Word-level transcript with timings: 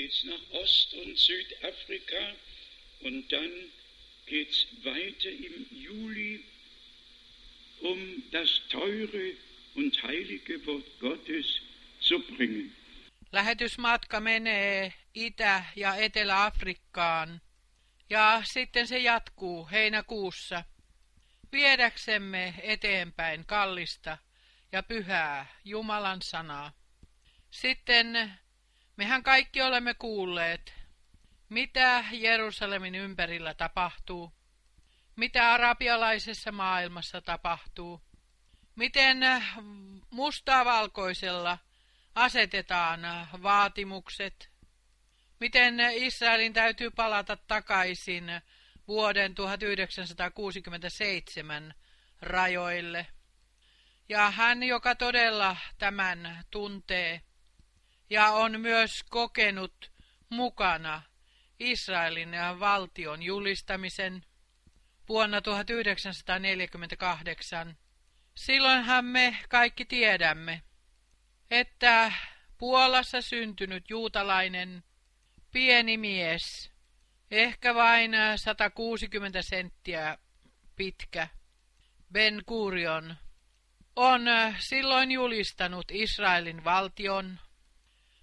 geht's 0.00 0.24
nach 0.24 0.60
Ost- 0.62 0.94
und 0.94 1.18
Südafrika 1.18 2.24
und 3.00 3.30
dann 3.32 3.52
geht's 4.26 4.66
weiter 4.82 5.30
im 5.30 5.66
Juli, 5.70 6.44
um 7.80 8.22
das 8.30 8.50
teure 8.70 9.34
und 9.74 10.02
heilige 10.02 10.66
Wort 10.66 10.86
Gottes 11.00 11.46
zu 12.00 12.18
bringen. 12.20 12.76
Lähetysmatka 13.32 14.20
menee 14.20 14.92
Itä- 15.14 15.64
ja 15.76 15.94
Etelä-Afrikkaan 15.96 17.40
ja 18.10 18.42
sitten 18.44 18.86
se 18.86 18.98
jatkuu 18.98 19.68
heinäkuussa 19.72 20.64
viedäksemme 21.52 22.54
eteenpäin 22.62 23.46
kallista 23.46 24.18
ja 24.72 24.82
pyhää 24.82 25.46
Jumalan 25.64 26.22
sanaa. 26.22 26.72
Sitten 27.50 28.32
mehän 29.00 29.22
kaikki 29.22 29.62
olemme 29.62 29.94
kuulleet, 29.94 30.74
mitä 31.48 32.04
Jerusalemin 32.12 32.94
ympärillä 32.94 33.54
tapahtuu, 33.54 34.32
mitä 35.16 35.52
arabialaisessa 35.52 36.52
maailmassa 36.52 37.20
tapahtuu, 37.20 38.00
miten 38.76 39.18
mustavalkoisella 40.10 41.58
asetetaan 42.14 43.00
vaatimukset, 43.42 44.50
miten 45.40 45.80
Israelin 45.92 46.52
täytyy 46.52 46.90
palata 46.90 47.36
takaisin 47.36 48.24
vuoden 48.88 49.34
1967 49.34 51.74
rajoille. 52.22 53.06
Ja 54.08 54.30
hän, 54.30 54.62
joka 54.62 54.94
todella 54.94 55.56
tämän 55.78 56.44
tuntee 56.50 57.29
ja 58.10 58.32
on 58.32 58.60
myös 58.60 59.02
kokenut 59.10 59.92
mukana 60.28 61.02
Israelin 61.60 62.30
valtion 62.60 63.22
julistamisen 63.22 64.22
vuonna 65.08 65.40
1948, 65.40 67.76
silloinhan 68.34 69.04
me 69.04 69.36
kaikki 69.48 69.84
tiedämme, 69.84 70.62
että 71.50 72.12
Puolassa 72.58 73.22
syntynyt 73.22 73.90
juutalainen 73.90 74.84
pieni 75.50 75.96
mies, 75.96 76.70
ehkä 77.30 77.74
vain 77.74 78.12
160 78.36 79.42
senttiä 79.42 80.18
pitkä, 80.76 81.28
Ben 82.12 82.42
Gurion, 82.46 83.16
on 83.96 84.22
silloin 84.58 85.10
julistanut 85.10 85.86
Israelin 85.90 86.64
valtion, 86.64 87.40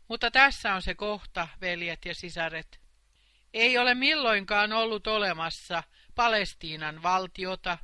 mutta 0.08 0.31
tässä 0.31 0.73
on 0.73 0.81
se 0.81 0.95
kohta, 0.95 1.47
veljet 1.61 2.05
ja 2.05 2.16
sisaret. 2.16 2.80
Ei 3.53 3.77
ole 3.77 3.95
milloinkaan 3.95 4.73
ollut 4.73 5.08
olemassa 5.08 5.83
Palestiinan 6.16 7.03
valtiota. 7.03 7.77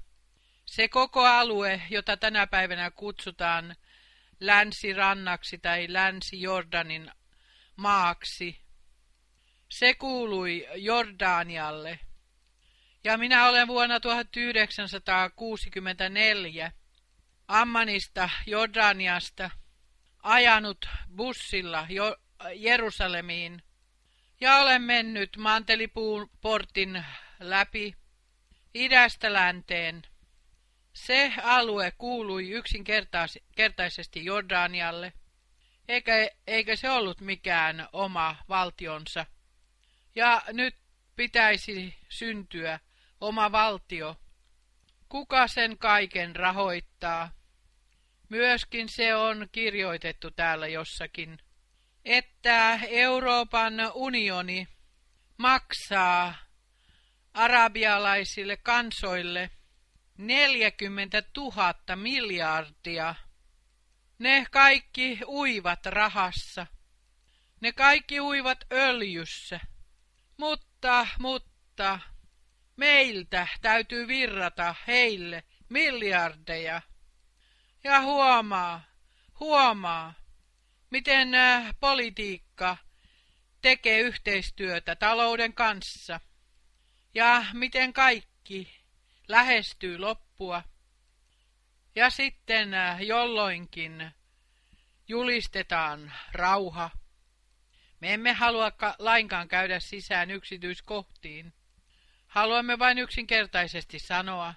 Se 0.66 0.88
koko 0.88 1.26
alue, 1.26 1.82
jota 1.90 2.18
tänä 2.18 2.48
päivänä 2.48 2.92
kutsutaan 2.92 3.76
länsirannaksi 4.40 5.58
tai 5.58 5.86
länsi-Jordanin 5.90 7.12
maaksi, 7.76 8.62
se 9.70 9.94
kuului 9.94 10.68
Jordanialle. 10.76 12.00
Ja 13.04 13.18
minä 13.18 13.48
olen 13.48 13.68
vuonna 13.68 14.00
1964 14.00 16.72
Ammanista, 17.48 18.30
Jordaniasta, 18.48 19.50
ajanut 20.24 20.86
bussilla 21.16 21.86
jo 21.90 22.18
Jerusalemiin 22.56 23.64
ja 24.42 24.56
olen 24.56 24.82
mennyt 24.82 25.38
Mantelipuun 25.38 26.30
portin 26.42 27.06
läpi 27.40 27.96
idästä 28.74 29.34
länteen. 29.34 30.02
Se 30.94 31.34
alue 31.44 31.92
kuului 31.98 32.50
yksinkertaisesti 32.50 34.26
Jordanialle, 34.26 35.14
eikä, 35.88 36.14
eikä 36.48 36.76
se 36.76 36.90
ollut 36.90 37.22
mikään 37.22 37.88
oma 37.94 38.36
valtionsa. 38.50 39.26
Ja 40.16 40.42
nyt 40.48 40.76
pitäisi 41.16 41.96
syntyä 42.10 42.80
oma 43.22 43.52
valtio. 43.52 44.16
Kuka 45.10 45.48
sen 45.48 45.78
kaiken 45.78 46.36
rahoittaa? 46.36 47.32
Myöskin 48.34 48.90
se 48.90 49.16
on 49.16 49.48
kirjoitettu 49.52 50.32
täällä 50.32 50.68
jossakin, 50.68 51.38
että 52.06 52.80
Euroopan 52.88 53.74
unioni 53.94 54.68
maksaa 55.38 56.36
arabialaisille 57.34 58.58
kansoille 58.58 59.50
40 60.18 61.24
000 61.38 61.96
miljardia. 61.96 63.16
Ne 64.20 64.46
kaikki 64.52 65.20
uivat 65.28 65.86
rahassa. 65.86 66.68
Ne 67.62 67.72
kaikki 67.72 68.20
uivat 68.20 68.60
öljyssä. 68.72 69.60
Mutta, 70.38 71.08
mutta, 71.20 72.00
meiltä 72.78 73.48
täytyy 73.62 74.08
virrata 74.08 74.76
heille 74.88 75.44
miljardeja. 75.70 76.82
Ja 77.84 78.02
huomaa, 78.02 78.82
huomaa, 79.40 80.14
miten 80.90 81.30
politiikka 81.80 82.78
tekee 83.62 84.00
yhteistyötä 84.00 84.96
talouden 84.96 85.54
kanssa 85.54 86.20
ja 87.14 87.46
miten 87.54 87.94
kaikki 87.94 88.84
lähestyy 89.28 89.98
loppua. 89.98 90.64
Ja 91.96 92.10
sitten 92.10 92.72
jolloinkin 93.00 94.12
julistetaan 95.08 96.14
rauha. 96.32 96.90
Me 98.00 98.14
emme 98.14 98.34
halua 98.34 98.72
lainkaan 99.00 99.48
käydä 99.48 99.80
sisään 99.80 100.32
yksityiskohtiin. 100.32 101.54
Haluamme 102.28 102.80
vain 102.80 102.98
yksinkertaisesti 102.98 104.00
sanoa, 104.00 104.54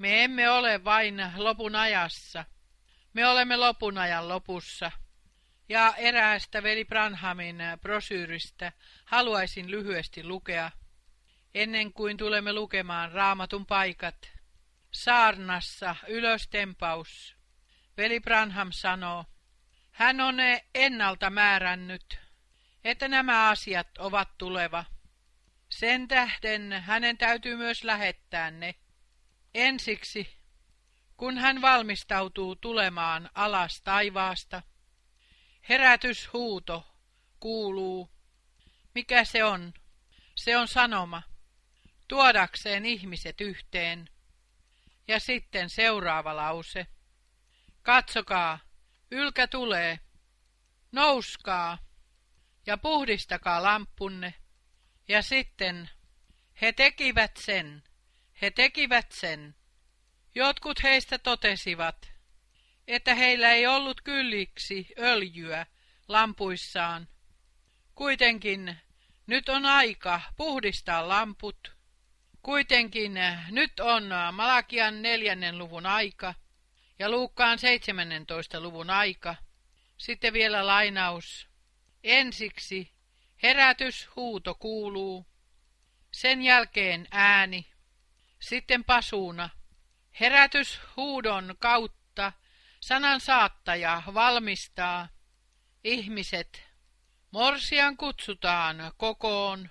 me 0.00 0.24
emme 0.24 0.50
ole 0.50 0.84
vain 0.84 1.22
lopun 1.36 1.76
ajassa. 1.76 2.44
Me 3.12 3.26
olemme 3.26 3.56
lopun 3.56 3.98
ajan 3.98 4.28
lopussa. 4.28 4.92
Ja 5.68 5.94
eräästä 5.96 6.62
veli 6.62 6.84
Branhamin 6.84 7.58
brosyyristä 7.80 8.72
haluaisin 9.04 9.70
lyhyesti 9.70 10.24
lukea, 10.24 10.70
ennen 11.54 11.92
kuin 11.92 12.16
tulemme 12.16 12.52
lukemaan 12.52 13.12
raamatun 13.12 13.66
paikat. 13.66 14.32
Saarnassa 14.92 15.96
ylöstempaus. 16.08 17.36
Veli 17.96 18.20
Branham 18.20 18.72
sanoo, 18.72 19.24
hän 19.90 20.20
on 20.20 20.36
ennalta 20.74 21.30
määrännyt, 21.30 22.18
että 22.84 23.08
nämä 23.08 23.48
asiat 23.48 23.98
ovat 23.98 24.38
tuleva. 24.38 24.84
Sen 25.68 26.08
tähden 26.08 26.72
hänen 26.72 27.18
täytyy 27.18 27.56
myös 27.56 27.84
lähettää 27.84 28.50
ne. 28.50 28.74
Ensiksi, 29.54 30.36
kun 31.16 31.38
hän 31.38 31.62
valmistautuu 31.62 32.56
tulemaan 32.56 33.30
alas 33.34 33.82
taivaasta, 33.82 34.62
herätyshuuto 35.68 36.94
kuuluu. 37.40 38.10
Mikä 38.94 39.24
se 39.24 39.44
on? 39.44 39.72
Se 40.34 40.56
on 40.56 40.68
sanoma, 40.68 41.22
tuodakseen 42.08 42.86
ihmiset 42.86 43.40
yhteen. 43.40 44.08
Ja 45.08 45.20
sitten 45.20 45.70
seuraava 45.70 46.36
lause. 46.36 46.86
Katsokaa, 47.82 48.58
ylkä 49.10 49.46
tulee. 49.46 50.00
Nouskaa 50.92 51.78
ja 52.66 52.78
puhdistakaa 52.78 53.62
lampunne. 53.62 54.34
Ja 55.08 55.22
sitten 55.22 55.90
he 56.60 56.72
tekivät 56.72 57.36
sen. 57.36 57.82
He 58.42 58.50
tekivät 58.50 59.12
sen. 59.12 59.54
Jotkut 60.34 60.82
heistä 60.82 61.18
totesivat, 61.18 62.12
että 62.88 63.14
heillä 63.14 63.50
ei 63.50 63.66
ollut 63.66 64.00
kylliksi 64.00 64.88
öljyä 64.98 65.66
lampuissaan. 66.08 67.08
Kuitenkin 67.94 68.76
nyt 69.26 69.48
on 69.48 69.66
aika 69.66 70.20
puhdistaa 70.36 71.08
lamput. 71.08 71.72
Kuitenkin 72.42 73.14
nyt 73.50 73.80
on 73.80 74.10
Malakian 74.32 75.02
neljännen 75.02 75.58
luvun 75.58 75.86
aika 75.86 76.34
ja 76.98 77.10
Luukkaan 77.10 77.58
17. 77.58 78.60
luvun 78.60 78.90
aika. 78.90 79.34
Sitten 79.98 80.32
vielä 80.32 80.66
lainaus. 80.66 81.48
Ensiksi 82.04 82.92
herätyshuuto 83.42 84.54
kuuluu, 84.54 85.26
sen 86.12 86.42
jälkeen 86.42 87.06
ääni, 87.10 87.69
sitten 88.40 88.84
pasuuna. 88.84 89.50
Herätyshuudon 90.20 91.54
kautta 91.58 92.32
sanan 92.80 93.20
saattaja 93.20 94.02
valmistaa 94.14 95.08
ihmiset 95.84 96.70
Morsian 97.30 97.96
kutsutaan 97.96 98.92
kokoon. 98.96 99.70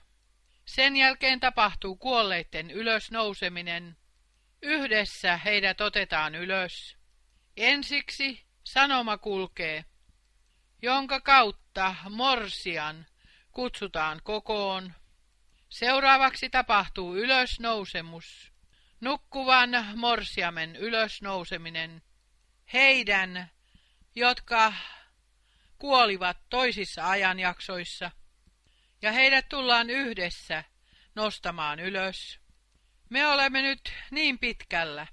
Sen 0.66 0.96
jälkeen 0.96 1.40
tapahtuu 1.40 1.96
kuolleiden 1.96 2.72
ylösnouseminen. 2.72 3.98
Yhdessä 4.62 5.38
heidät 5.38 5.82
otetaan 5.82 6.36
ylös. 6.36 6.98
Ensiksi 7.58 8.46
sanoma 8.64 9.18
kulkee, 9.18 9.86
jonka 10.82 11.22
kautta 11.22 11.96
morsian 12.10 13.06
kutsutaan 13.52 14.22
kokoon. 14.24 14.94
Seuraavaksi 15.70 16.50
tapahtuu 16.50 17.16
ylösnousemus, 17.16 18.54
nukkuvan 19.02 19.70
morsiamen 19.96 20.76
ylösnouseminen. 20.76 22.02
Heidän, 22.74 23.52
jotka 24.16 24.74
kuolivat 25.78 26.38
toisissa 26.50 27.10
ajanjaksoissa, 27.10 28.12
ja 29.02 29.12
heidät 29.12 29.50
tullaan 29.50 29.90
yhdessä 29.90 30.64
nostamaan 31.16 31.80
ylös. 31.80 32.40
Me 33.10 33.28
olemme 33.28 33.62
nyt 33.62 33.94
niin 34.12 34.40
pitkällä, 34.40 35.08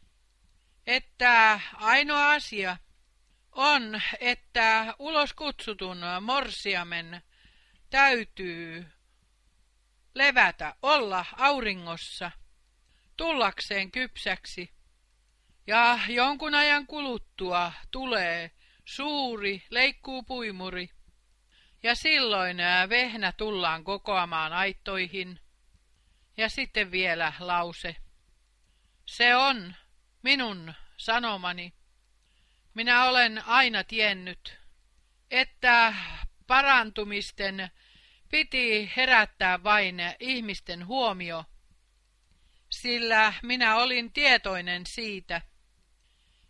että 0.87 1.61
ainoa 1.75 2.33
asia 2.33 2.77
on, 3.53 4.03
että 4.21 4.95
ulos 4.99 5.33
kutsutun 5.33 5.99
morsiamen 6.21 7.23
täytyy 7.91 8.87
levätä, 10.15 10.75
olla 10.83 11.25
auringossa, 11.37 12.31
tullakseen 13.17 13.91
kypsäksi. 13.91 14.71
Ja 15.67 15.99
jonkun 16.09 16.55
ajan 16.55 16.87
kuluttua 16.87 17.73
tulee 17.91 18.51
suuri 18.85 19.63
leikkuupuimuri, 19.71 20.91
ja 21.83 21.95
silloin 21.95 22.57
vehnä 22.89 23.33
tullaan 23.33 23.85
kokoamaan 23.85 24.53
aittoihin. 24.53 25.41
Ja 26.37 26.49
sitten 26.49 26.91
vielä 26.91 27.33
lause. 27.39 27.97
Se 29.07 29.37
on 29.37 29.75
minun 30.23 30.75
sanomani. 30.97 31.75
Minä 32.75 33.05
olen 33.05 33.45
aina 33.47 33.85
tiennyt, 33.85 34.59
että 35.31 35.95
parantumisten 36.47 37.71
piti 38.31 38.91
herättää 38.97 39.63
vain 39.63 39.97
ihmisten 40.21 40.87
huomio, 40.87 41.45
sillä 42.87 43.33
minä 43.43 43.77
olin 43.77 44.13
tietoinen 44.13 44.87
siitä, 44.87 45.43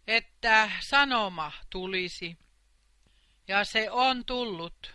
että 0.06 0.70
sanoma 0.80 1.52
tulisi. 1.70 2.38
Ja 3.48 3.64
se 3.64 3.90
on 3.90 4.24
tullut. 4.24 4.94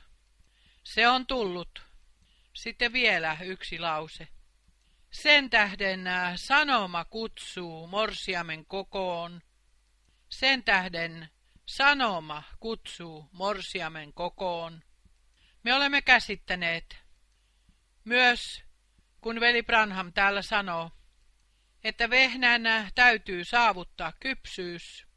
Se 0.83 1.07
on 1.07 1.25
tullut. 1.25 1.83
Sitten 2.53 2.93
vielä 2.93 3.37
yksi 3.41 3.79
lause. 3.79 4.27
Sen 5.11 5.49
tähden 5.49 6.07
äh, 6.07 6.33
sanoma 6.35 7.05
kutsuu 7.05 7.87
morsiamen 7.87 8.65
kokoon. 8.65 9.41
Sen 10.29 10.63
tähden 10.63 11.29
sanoma 11.65 12.43
kutsuu 12.59 13.29
morsiamen 13.31 14.13
kokoon. 14.13 14.83
Me 15.63 15.73
olemme 15.73 16.01
käsittäneet 16.01 16.97
myös, 18.03 18.63
kun 19.21 19.39
veli 19.39 19.63
Branham 19.63 20.13
täällä 20.13 20.41
sanoo, 20.41 20.91
että 21.83 22.09
vehnänä 22.09 22.91
täytyy 22.95 23.43
saavuttaa 23.43 24.13
kypsyys. 24.19 25.07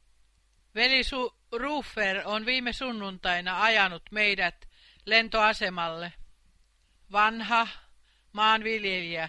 Veli 0.74 1.04
Su 1.04 1.40
Ruffer 1.52 2.22
on 2.24 2.46
viime 2.46 2.72
sunnuntaina 2.72 3.62
ajanut 3.62 4.02
meidät 4.10 4.68
lentoasemalle. 5.06 6.12
Vanha 7.12 7.68
maanviljelijä. 8.32 9.28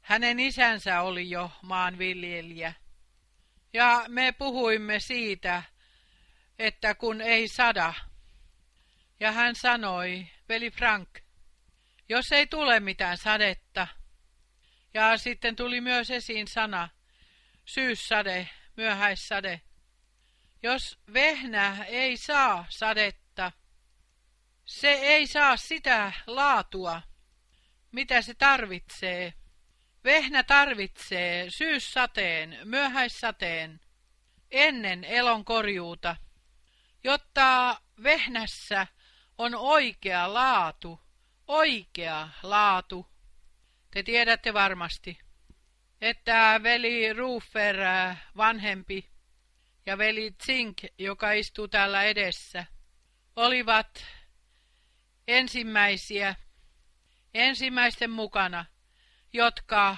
Hänen 0.00 0.40
isänsä 0.40 1.00
oli 1.00 1.30
jo 1.30 1.50
maanviljelijä. 1.62 2.72
Ja 3.72 4.04
me 4.08 4.32
puhuimme 4.32 5.00
siitä, 5.00 5.62
että 6.58 6.94
kun 6.94 7.20
ei 7.20 7.48
sada. 7.48 7.94
Ja 9.20 9.32
hän 9.32 9.54
sanoi, 9.54 10.26
veli 10.48 10.70
Frank, 10.70 11.08
jos 12.08 12.32
ei 12.32 12.46
tule 12.46 12.80
mitään 12.80 13.18
sadetta. 13.18 13.86
Ja 14.94 15.18
sitten 15.18 15.56
tuli 15.56 15.80
myös 15.80 16.10
esiin 16.10 16.48
sana, 16.48 16.88
syyssade, 17.64 18.48
myöhäissade. 18.76 19.60
Jos 20.62 20.98
vehnä 21.12 21.84
ei 21.84 22.16
saa 22.16 22.66
sadetta, 22.68 23.52
se 24.64 24.92
ei 24.92 25.26
saa 25.26 25.56
sitä 25.56 26.12
laatua, 26.26 27.02
mitä 27.92 28.22
se 28.22 28.34
tarvitsee. 28.34 29.34
Vehnä 30.04 30.42
tarvitsee 30.42 31.50
syyssateen, 31.50 32.58
myöhäissateen, 32.64 33.80
ennen 34.50 35.04
elon 35.04 35.44
korjuuta, 35.44 36.16
jotta 37.04 37.80
vehnässä 38.02 38.86
on 39.38 39.54
oikea 39.54 40.34
laatu, 40.34 41.00
oikea 41.46 42.28
laatu. 42.42 43.06
Te 43.90 44.02
tiedätte 44.02 44.54
varmasti, 44.54 45.18
että 46.00 46.60
veli 46.62 47.12
Rufer 47.12 47.76
vanhempi 48.36 49.10
ja 49.86 49.98
veli 49.98 50.34
Zink, 50.46 50.78
joka 50.98 51.32
istuu 51.32 51.68
täällä 51.68 52.02
edessä, 52.02 52.64
olivat 53.36 54.06
ensimmäisiä, 55.28 56.34
ensimmäisten 57.34 58.10
mukana, 58.10 58.64
jotka 59.32 59.96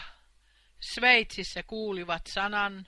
Sveitsissä 0.80 1.62
kuulivat 1.62 2.22
sanan 2.26 2.86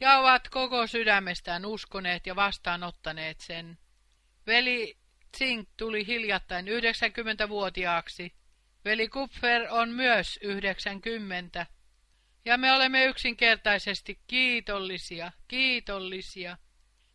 ja 0.00 0.18
ovat 0.18 0.48
koko 0.48 0.86
sydämestään 0.86 1.66
uskoneet 1.66 2.26
ja 2.26 2.36
vastaanottaneet 2.36 3.40
sen. 3.40 3.78
Veli 4.46 4.98
Zink 5.38 5.68
tuli 5.76 6.06
hiljattain 6.06 6.66
90-vuotiaaksi. 6.66 8.34
Veli 8.86 9.08
Kupfer 9.08 9.66
on 9.70 9.88
myös 9.88 10.38
90. 10.42 11.66
Ja 12.44 12.58
me 12.58 12.72
olemme 12.72 13.04
yksinkertaisesti 13.04 14.20
kiitollisia, 14.26 15.32
kiitollisia, 15.48 16.56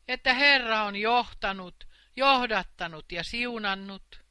että 0.08 0.34
Herra 0.34 0.84
on 0.84 0.96
johtanut, 0.96 1.88
johdattanut 2.16 3.12
ja 3.12 3.24
siunannut. 3.24 4.22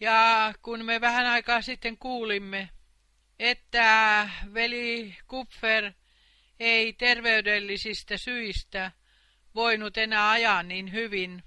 Ja 0.00 0.52
kun 0.62 0.84
me 0.84 1.00
vähän 1.00 1.26
aikaa 1.26 1.62
sitten 1.62 1.98
kuulimme, 1.98 2.70
että 3.38 4.28
veli 4.54 5.16
Kupfer 5.26 5.92
ei 6.60 6.92
terveydellisistä 6.92 8.16
syistä 8.16 8.90
voinut 9.54 9.98
enää 9.98 10.30
ajaa 10.30 10.62
niin 10.62 10.92
hyvin, 10.92 11.42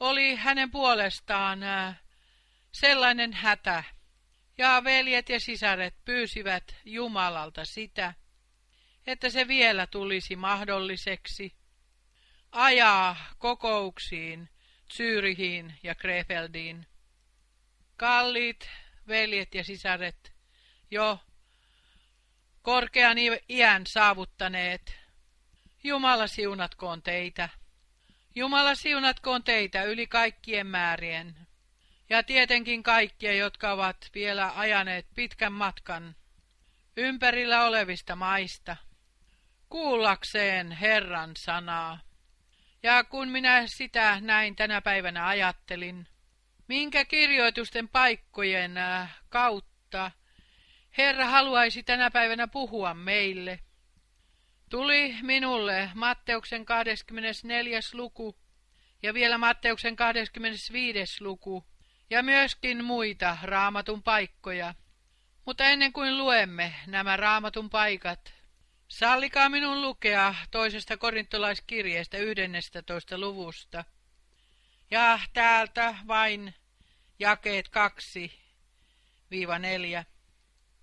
oli 0.00 0.34
hänen 0.34 0.70
puolestaan 0.70 1.62
äh, 1.62 2.02
sellainen 2.72 3.32
hätä, 3.32 3.84
ja 4.58 4.84
veljet 4.84 5.28
ja 5.28 5.40
sisaret 5.40 5.94
pyysivät 6.04 6.76
Jumalalta 6.84 7.64
sitä, 7.64 8.14
että 9.06 9.30
se 9.30 9.48
vielä 9.48 9.86
tulisi 9.86 10.36
mahdolliseksi 10.36 11.54
ajaa 12.52 13.16
kokouksiin 13.38 14.48
Zyrihiin 14.92 15.74
ja 15.82 15.94
Krefeldiin. 15.94 16.86
Kalliit 17.96 18.70
veljet 19.08 19.54
ja 19.54 19.64
sisaret, 19.64 20.32
jo 20.90 21.18
korkean 22.62 23.16
iän 23.48 23.86
saavuttaneet, 23.86 25.02
Jumala 25.84 26.26
siunatkoon 26.26 27.02
teitä. 27.02 27.48
Jumala 28.34 28.74
siunatkoon 28.74 29.44
teitä 29.44 29.82
yli 29.82 30.06
kaikkien 30.06 30.66
määrien, 30.66 31.46
ja 32.12 32.22
tietenkin 32.22 32.82
kaikkia, 32.82 33.32
jotka 33.32 33.72
ovat 33.72 33.96
vielä 34.14 34.52
ajaneet 34.56 35.06
pitkän 35.14 35.52
matkan 35.52 36.16
ympärillä 36.96 37.64
olevista 37.64 38.16
maista, 38.16 38.76
kuullakseen 39.68 40.72
Herran 40.72 41.36
sanaa. 41.36 42.00
Ja 42.82 43.04
kun 43.04 43.28
minä 43.28 43.66
sitä 43.66 44.20
näin 44.20 44.56
tänä 44.56 44.80
päivänä 44.80 45.26
ajattelin, 45.26 46.08
minkä 46.68 47.04
kirjoitusten 47.04 47.88
paikkojen 47.88 48.76
äh, 48.76 49.20
kautta 49.28 50.10
Herra 50.98 51.26
haluaisi 51.26 51.82
tänä 51.82 52.10
päivänä 52.10 52.48
puhua 52.48 52.94
meille, 52.94 53.58
Tuli 54.70 55.16
minulle 55.22 55.90
Matteuksen 55.94 56.64
24. 56.64 57.80
luku 57.92 58.36
ja 59.02 59.14
vielä 59.14 59.38
Matteuksen 59.38 59.96
25. 59.96 61.24
luku 61.24 61.71
ja 62.12 62.22
myöskin 62.22 62.84
muita 62.84 63.38
raamatun 63.42 64.02
paikkoja. 64.02 64.74
Mutta 65.46 65.64
ennen 65.64 65.92
kuin 65.92 66.18
luemme 66.18 66.74
nämä 66.86 67.16
raamatun 67.16 67.70
paikat, 67.70 68.34
sallikaa 68.88 69.48
minun 69.48 69.82
lukea 69.82 70.34
toisesta 70.50 70.96
korintolaiskirjeestä 70.96 72.18
11. 72.18 73.18
luvusta. 73.18 73.84
Ja 74.90 75.18
täältä 75.32 75.94
vain 76.06 76.54
jakeet 77.18 77.70
2-4. 80.00 80.04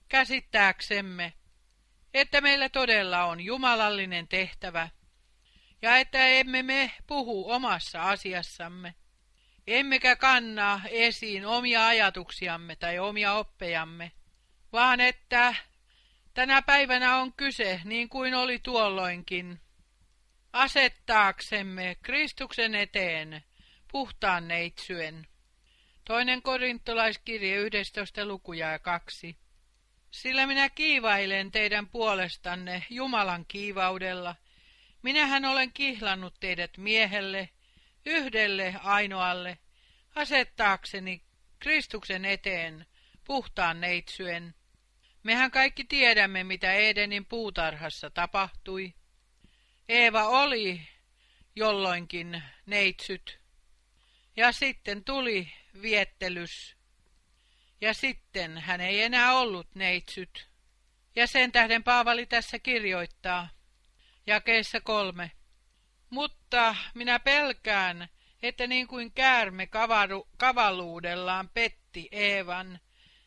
Käsittääksemme, 0.07 1.33
että 2.13 2.41
meillä 2.41 2.69
todella 2.69 3.24
on 3.24 3.41
jumalallinen 3.41 4.27
tehtävä, 4.27 4.89
ja 5.81 5.98
että 5.98 6.27
emme 6.27 6.63
me 6.63 6.91
puhu 7.07 7.51
omassa 7.51 8.03
asiassamme, 8.03 8.95
emmekä 9.69 10.15
kanna 10.15 10.81
esiin 10.89 11.45
omia 11.45 11.88
ajatuksiamme 11.88 12.75
tai 12.75 12.99
omia 12.99 13.33
oppejamme, 13.33 14.11
vaan 14.73 14.99
että 14.99 15.55
tänä 16.33 16.61
päivänä 16.61 17.17
on 17.17 17.33
kyse, 17.33 17.81
niin 17.83 18.09
kuin 18.09 18.35
oli 18.35 18.59
tuolloinkin, 18.59 19.59
asettaaksemme 20.53 21.95
Kristuksen 22.01 22.75
eteen 22.75 23.43
puhtaan 23.91 24.47
neitsyen. 24.47 25.27
Toinen 26.05 26.41
korintolaiskirje 26.41 27.55
11. 27.55 28.25
lukuja 28.25 28.71
ja 28.71 28.79
2. 28.79 29.38
Sillä 30.11 30.47
minä 30.47 30.69
kiivailen 30.69 31.51
teidän 31.51 31.88
puolestanne 31.88 32.83
Jumalan 32.89 33.45
kiivaudella. 33.47 34.35
Minähän 35.01 35.45
olen 35.45 35.73
kihlannut 35.73 36.33
teidät 36.39 36.77
miehelle, 36.77 37.49
yhdelle 38.06 38.75
ainoalle, 38.84 39.58
asettaakseni 40.15 41.24
Kristuksen 41.60 42.25
eteen 42.25 42.86
puhtaan 43.24 43.82
neitsyen. 43.82 44.56
Mehän 45.24 45.51
kaikki 45.51 45.84
tiedämme, 45.84 46.44
mitä 46.44 46.74
Edenin 46.74 47.25
puutarhassa 47.25 48.10
tapahtui. 48.10 48.94
Eeva 49.89 50.27
oli 50.27 50.82
jolloinkin 51.56 52.44
neitsyt. 52.65 53.39
Ja 54.36 54.51
sitten 54.51 55.03
tuli 55.03 55.53
viettelys. 55.82 56.75
Ja 57.82 57.94
sitten 57.94 58.58
hän 58.58 58.82
ei 58.82 59.01
enää 59.01 59.34
ollut 59.34 59.75
neitsyt. 59.75 60.50
Ja 61.15 61.27
sen 61.27 61.51
tähden 61.51 61.84
Paavali 61.84 62.25
tässä 62.25 62.60
kirjoittaa, 62.60 63.50
jakeessa 64.27 64.82
kolme. 64.82 65.32
Mutta 66.09 66.75
minä 66.93 67.19
pelkään, 67.19 68.07
että 68.43 68.67
niin 68.67 68.87
kuin 68.87 69.11
käärme 69.11 69.67
kavaru, 69.67 70.27
kavaluudellaan 70.37 71.49
petti 71.49 72.09
Eevan, 72.11 72.79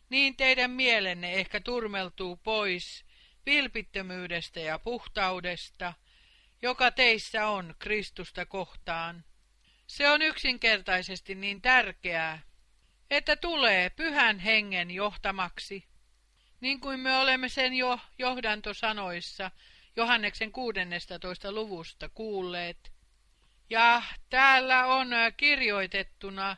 niin 0.09 0.37
teidän 0.37 0.71
mielenne 0.71 1.33
ehkä 1.33 1.61
turmeltuu 1.61 2.37
pois 2.37 3.05
vilpittömyydestä 3.47 4.61
ja 4.61 4.79
puhtaudesta, 4.79 5.95
joka 6.63 6.91
teissä 6.91 7.49
on 7.49 7.75
Kristusta 7.79 8.47
kohtaan. 8.47 9.25
Se 9.87 10.11
on 10.11 10.23
yksinkertaisesti 10.23 11.35
niin 11.35 11.63
tärkeää, 11.63 12.43
että 13.11 13.37
tulee 13.37 13.91
pyhän 13.91 14.39
hengen 14.39 14.91
johtamaksi, 14.91 15.85
niin 16.61 16.81
kuin 16.81 17.01
me 17.01 17.17
olemme 17.17 17.49
sen 17.49 17.75
jo 17.75 17.99
johdantosanoissa 18.19 19.51
Johanneksen 19.97 20.53
16. 20.53 21.53
luvusta 21.53 22.09
kuulleet. 22.09 22.93
Ja 23.71 24.03
täällä 24.31 24.87
on 24.87 25.09
kirjoitettuna 25.37 26.57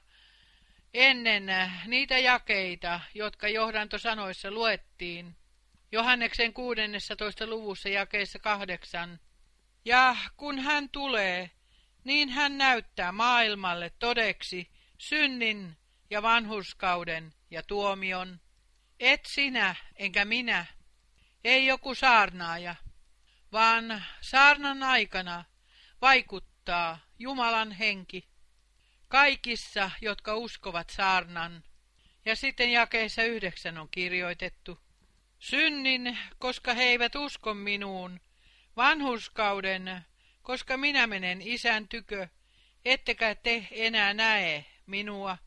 ennen 0.94 1.72
niitä 1.86 2.18
jakeita, 2.18 3.00
jotka 3.14 3.48
johdantosanoissa 3.48 4.50
luettiin, 4.50 5.36
Johanneksen 5.92 6.52
16. 6.52 7.46
luvussa 7.46 7.88
jakeessa 7.88 8.38
kahdeksan. 8.38 9.20
Ja 9.84 10.16
kun 10.36 10.58
hän 10.58 10.88
tulee, 10.88 11.50
niin 12.04 12.28
hän 12.28 12.58
näyttää 12.58 13.12
maailmalle 13.12 13.90
todeksi 13.98 14.70
synnin 14.98 15.76
ja 16.10 16.22
vanhurskauden 16.22 17.34
ja 17.50 17.62
tuomion. 17.62 18.40
Et 19.00 19.26
sinä 19.26 19.74
enkä 19.96 20.24
minä, 20.24 20.66
ei 21.44 21.66
joku 21.66 21.94
saarnaaja, 21.94 22.74
vaan 23.54 24.04
saarnan 24.20 24.82
aikana 24.82 25.44
vaikuttaa 26.00 26.98
Jumalan 27.18 27.72
henki 27.72 28.28
kaikissa, 29.08 29.90
jotka 30.00 30.36
uskovat 30.36 30.90
saarnan. 30.90 31.64
Ja 32.24 32.36
sitten 32.36 32.72
jakeessa 32.72 33.22
yhdeksän 33.22 33.78
on 33.78 33.88
kirjoitettu. 33.90 34.78
Synnin, 35.38 36.18
koska 36.38 36.74
he 36.74 36.82
eivät 36.82 37.14
usko 37.14 37.54
minuun, 37.54 38.20
vanhuskauden, 38.76 40.00
koska 40.42 40.76
minä 40.76 41.06
menen 41.06 41.42
isän 41.42 41.88
tykö, 41.88 42.28
ettekä 42.84 43.34
te 43.34 43.68
enää 43.70 44.14
näe 44.14 44.64
minua, 44.86 45.38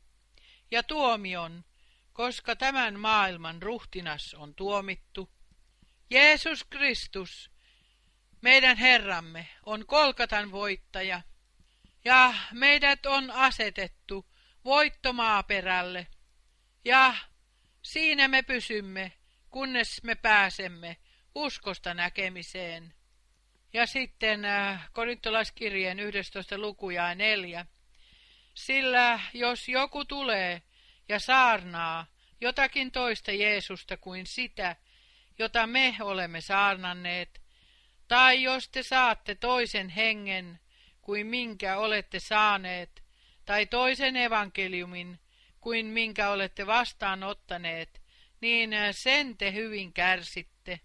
ja 0.72 0.84
tuomion, 0.84 1.66
koska 2.14 2.56
tämän 2.56 3.00
maailman 3.00 3.62
ruhtinas 3.62 4.34
on 4.34 4.56
tuomittu. 4.56 5.30
Jeesus 6.10 6.64
Kristus, 6.64 7.57
meidän 8.48 8.77
Herramme, 8.77 9.48
on 9.66 9.86
kolkatan 9.86 10.51
voittaja, 10.51 11.22
ja 12.06 12.34
meidät 12.51 13.06
on 13.06 13.32
asetettu 13.32 14.25
voittomaaperälle, 14.66 16.08
ja 16.86 17.16
siinä 17.82 18.27
me 18.27 18.42
pysymme, 18.42 19.12
kunnes 19.50 20.04
me 20.04 20.16
pääsemme 20.16 20.98
uskosta 21.36 21.94
näkemiseen. 21.94 22.94
Ja 23.74 23.86
sitten 23.86 24.46
äh, 24.46 24.89
korintolaiskirjeen 24.94 26.00
11. 26.00 26.58
luku 26.58 26.89
ja 26.89 27.16
4. 27.16 27.66
Sillä 28.54 29.20
jos 29.34 29.70
joku 29.70 30.06
tulee 30.06 30.62
ja 31.10 31.20
saarnaa 31.20 32.06
jotakin 32.42 32.92
toista 32.92 33.32
Jeesusta 33.32 33.98
kuin 33.98 34.27
sitä, 34.27 34.75
jota 35.39 35.68
me 35.68 35.96
olemme 36.01 36.42
saarnanneet, 36.42 37.47
tai 38.08 38.44
jos 38.44 38.70
te 38.70 38.84
saatte 38.84 39.36
toisen 39.36 39.90
hengen 39.90 40.60
kuin 41.02 41.28
minkä 41.28 41.78
olette 41.78 42.20
saaneet, 42.20 43.04
tai 43.46 43.66
toisen 43.66 44.16
evankeliumin 44.16 45.20
kuin 45.62 45.86
minkä 45.86 46.30
olette 46.30 46.68
vastaanottaneet, 46.68 48.02
niin 48.42 48.72
sen 48.92 49.38
te 49.38 49.54
hyvin 49.54 49.94
kärsitte. 49.94 50.80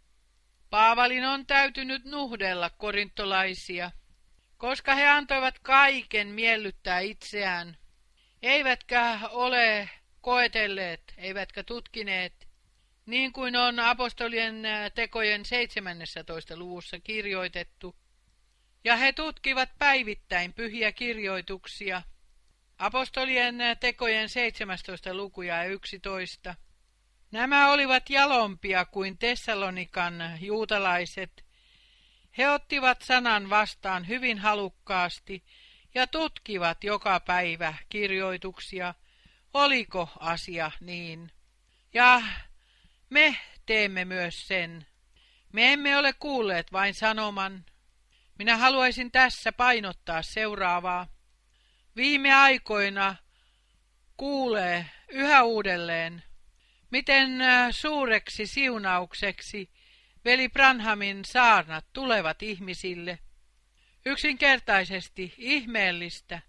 Paavalin 0.70 1.24
on 1.24 1.46
täytynyt 1.46 2.04
nuhdella 2.04 2.70
korintolaisia, 2.70 3.90
koska 4.56 4.94
he 4.94 5.08
antoivat 5.08 5.58
kaiken 5.58 6.28
miellyttää 6.28 7.00
itseään, 7.00 7.76
eivätkä 8.42 9.18
ole 9.30 9.90
koetelleet, 10.20 11.14
eivätkä 11.18 11.62
tutkineet, 11.62 12.41
niin 13.06 13.32
kuin 13.32 13.56
on 13.56 13.78
apostolien 13.78 14.62
tekojen 14.94 15.44
17. 15.44 16.56
luvussa 16.56 17.00
kirjoitettu. 17.00 17.96
Ja 18.84 18.96
he 18.96 19.12
tutkivat 19.12 19.68
päivittäin 19.78 20.52
pyhiä 20.52 20.92
kirjoituksia, 20.92 22.02
apostolien 22.78 23.58
tekojen 23.80 24.28
17. 24.28 25.14
lukuja 25.14 25.56
ja 25.56 25.64
11. 25.64 26.54
Nämä 27.30 27.70
olivat 27.70 28.10
jalompia 28.10 28.84
kuin 28.84 29.18
Tessalonikan 29.18 30.14
juutalaiset. 30.40 31.44
He 32.38 32.50
ottivat 32.50 33.02
sanan 33.02 33.50
vastaan 33.50 34.08
hyvin 34.08 34.38
halukkaasti 34.38 35.44
ja 35.94 36.06
tutkivat 36.06 36.84
joka 36.84 37.20
päivä 37.20 37.74
kirjoituksia, 37.88 38.94
oliko 39.54 40.08
asia 40.18 40.70
niin. 40.80 41.32
Ja 41.94 42.22
me 43.12 43.36
teemme 43.66 44.04
myös 44.04 44.48
sen. 44.48 44.86
Me 45.52 45.72
emme 45.72 45.96
ole 45.96 46.12
kuulleet 46.12 46.72
vain 46.72 46.94
sanoman. 46.94 47.64
Minä 48.38 48.56
haluaisin 48.56 49.12
tässä 49.12 49.52
painottaa 49.52 50.22
seuraavaa. 50.22 51.06
Viime 51.96 52.34
aikoina 52.34 53.16
kuulee 54.16 54.86
yhä 55.08 55.42
uudelleen 55.42 56.22
Miten 56.92 57.30
suureksi 57.70 58.46
siunaukseksi 58.46 59.70
veli 60.24 60.48
Branhamin 60.48 61.24
saarnat 61.24 61.86
tulevat 61.92 62.42
ihmisille? 62.42 63.18
Yksinkertaisesti 64.06 65.34
ihmeellistä. 65.38 66.40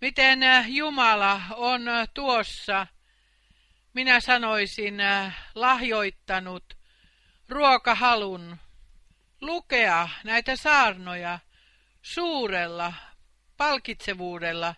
Miten 0.00 0.40
Jumala 0.66 1.40
on 1.56 1.82
tuossa, 2.14 2.86
minä 3.94 4.20
sanoisin, 4.20 4.94
lahjoittanut 5.54 6.78
ruokahalun 7.48 8.56
lukea 9.40 10.08
näitä 10.24 10.56
saarnoja 10.56 11.38
suurella 12.02 12.94
palkitsevuudella, 13.56 14.74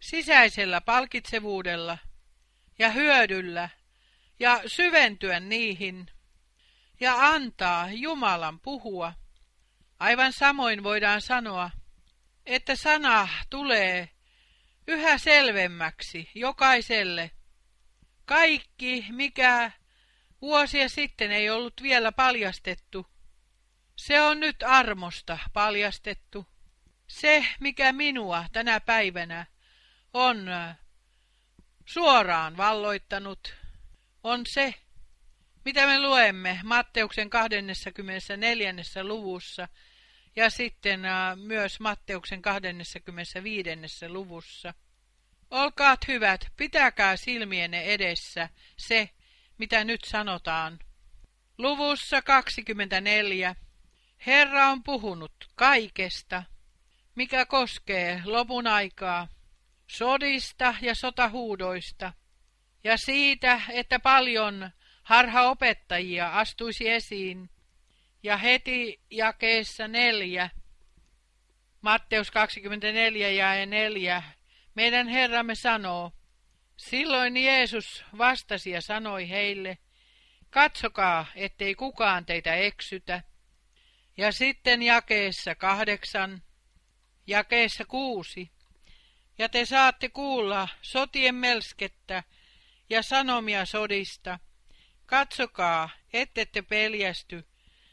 sisäisellä 0.00 0.80
palkitsevuudella 0.80 1.98
ja 2.78 2.90
hyödyllä 2.90 3.68
ja 4.38 4.60
syventyä 4.66 5.40
niihin 5.40 6.06
ja 7.00 7.14
antaa 7.18 7.90
Jumalan 7.90 8.60
puhua. 8.60 9.12
Aivan 9.98 10.32
samoin 10.32 10.82
voidaan 10.82 11.20
sanoa, 11.20 11.70
että 12.46 12.76
sana 12.76 13.28
tulee 13.50 14.08
yhä 14.88 15.18
selvemmäksi 15.18 16.30
jokaiselle. 16.34 17.30
Kaikki, 18.26 19.06
mikä 19.10 19.70
vuosia 20.40 20.88
sitten 20.88 21.32
ei 21.32 21.50
ollut 21.50 21.82
vielä 21.82 22.12
paljastettu, 22.12 23.06
se 23.96 24.20
on 24.20 24.40
nyt 24.40 24.62
armosta 24.62 25.38
paljastettu. 25.52 26.46
Se, 27.06 27.46
mikä 27.60 27.92
minua 27.92 28.44
tänä 28.52 28.80
päivänä 28.80 29.46
on 30.12 30.46
suoraan 31.84 32.56
valloittanut, 32.56 33.54
on 34.22 34.46
se, 34.46 34.74
mitä 35.64 35.86
me 35.86 36.00
luemme 36.00 36.60
Matteuksen 36.64 37.30
24. 37.30 38.74
luvussa 39.02 39.68
ja 40.36 40.50
sitten 40.50 41.00
myös 41.36 41.80
Matteuksen 41.80 42.42
25. 42.42 43.68
luvussa. 44.08 44.74
Olkaat 45.50 46.08
hyvät, 46.08 46.46
pitäkää 46.56 47.16
silmienne 47.16 47.82
edessä 47.82 48.48
se, 48.76 49.10
mitä 49.58 49.84
nyt 49.84 50.04
sanotaan. 50.04 50.78
Luvussa 51.58 52.22
24 52.22 53.56
Herra 54.26 54.66
on 54.66 54.82
puhunut 54.82 55.32
kaikesta, 55.54 56.42
mikä 57.14 57.46
koskee 57.46 58.22
lopun 58.24 58.66
aikaa, 58.66 59.28
sodista 59.86 60.74
ja 60.80 60.94
sotahuudoista, 60.94 62.12
ja 62.84 62.96
siitä, 62.96 63.60
että 63.68 64.00
paljon 64.00 64.70
harhaopettajia 65.02 66.28
astuisi 66.28 66.88
esiin, 66.88 67.50
ja 68.22 68.36
heti 68.36 69.00
jakeessa 69.10 69.88
neljä, 69.88 70.50
Matteus 71.80 72.30
24 72.30 73.54
ja 73.54 73.66
4, 73.66 74.22
meidän 74.76 75.08
Herramme 75.08 75.54
sanoo, 75.54 76.12
silloin 76.76 77.36
Jeesus 77.36 78.04
vastasi 78.18 78.70
ja 78.70 78.80
sanoi 78.80 79.28
heille, 79.28 79.78
katsokaa, 80.50 81.26
ettei 81.34 81.74
kukaan 81.74 82.26
teitä 82.26 82.54
eksytä. 82.54 83.22
Ja 84.16 84.32
sitten 84.32 84.82
jakeessa 84.82 85.54
kahdeksan, 85.54 86.42
jakeessa 87.26 87.84
kuusi, 87.84 88.50
ja 89.38 89.48
te 89.48 89.64
saatte 89.64 90.08
kuulla 90.08 90.68
sotien 90.82 91.34
melskettä 91.34 92.22
ja 92.90 93.02
sanomia 93.02 93.64
sodista. 93.64 94.38
Katsokaa, 95.06 95.88
ettette 96.12 96.62
peljästy, 96.62 97.48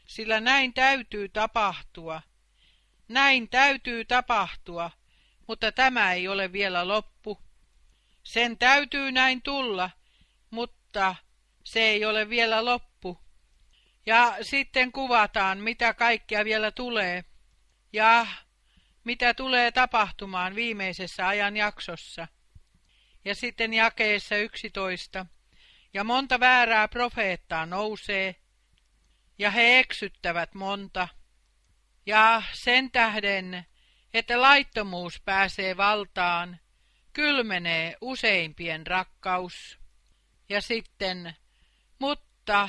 sillä 0.06 0.40
näin 0.40 0.74
täytyy 0.74 1.28
tapahtua. 1.28 2.22
Näin 3.08 3.48
täytyy 3.48 4.04
tapahtua, 4.04 4.90
mutta 5.48 5.72
tämä 5.72 6.12
ei 6.12 6.28
ole 6.28 6.52
vielä 6.52 6.88
loppu. 6.88 7.40
Sen 8.22 8.58
täytyy 8.58 9.12
näin 9.12 9.42
tulla, 9.42 9.90
mutta 10.50 11.14
se 11.64 11.80
ei 11.80 12.04
ole 12.04 12.28
vielä 12.28 12.64
loppu. 12.64 13.20
Ja 14.06 14.36
sitten 14.42 14.92
kuvataan, 14.92 15.58
mitä 15.58 15.94
kaikkea 15.94 16.44
vielä 16.44 16.70
tulee. 16.70 17.24
Ja 17.92 18.26
mitä 19.04 19.34
tulee 19.34 19.72
tapahtumaan 19.72 20.54
viimeisessä 20.54 21.28
ajan 21.28 21.56
jaksossa. 21.56 22.28
Ja 23.24 23.34
sitten 23.34 23.74
jakeessa 23.74 24.36
yksitoista. 24.36 25.26
Ja 25.94 26.04
monta 26.04 26.40
väärää 26.40 26.88
profeettaa 26.88 27.66
nousee, 27.66 28.36
ja 29.38 29.50
he 29.50 29.78
eksyttävät 29.78 30.54
monta. 30.54 31.08
Ja 32.06 32.42
sen 32.52 32.90
tähden, 32.90 33.66
että 34.14 34.40
laittomuus 34.40 35.20
pääsee 35.20 35.76
valtaan, 35.76 36.60
kylmenee 37.12 37.96
useimpien 38.00 38.86
rakkaus. 38.86 39.78
Ja 40.48 40.60
sitten, 40.60 41.36
mutta 41.98 42.68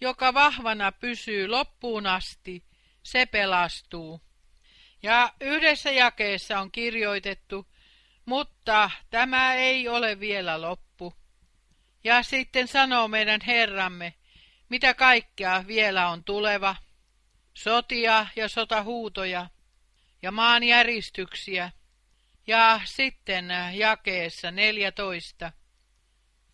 joka 0.00 0.34
vahvana 0.34 0.92
pysyy 0.92 1.48
loppuun 1.48 2.06
asti, 2.06 2.64
se 3.02 3.26
pelastuu. 3.26 4.20
Ja 5.02 5.32
yhdessä 5.40 5.90
jakeessa 5.90 6.60
on 6.60 6.72
kirjoitettu, 6.72 7.66
mutta 8.24 8.90
tämä 9.10 9.54
ei 9.54 9.88
ole 9.88 10.20
vielä 10.20 10.60
loppu. 10.60 11.14
Ja 12.04 12.22
sitten 12.22 12.68
sanoo 12.68 13.08
meidän 13.08 13.40
Herramme, 13.46 14.14
mitä 14.68 14.94
kaikkea 14.94 15.64
vielä 15.66 16.08
on 16.08 16.24
tuleva, 16.24 16.76
sotia 17.54 18.26
ja 18.36 18.48
sotahuutoja 18.48 19.46
ja 20.22 20.32
maanjäristyksiä. 20.32 21.70
Ja 22.46 22.80
sitten 22.84 23.48
jakeessa 23.72 24.50
14. 24.50 25.52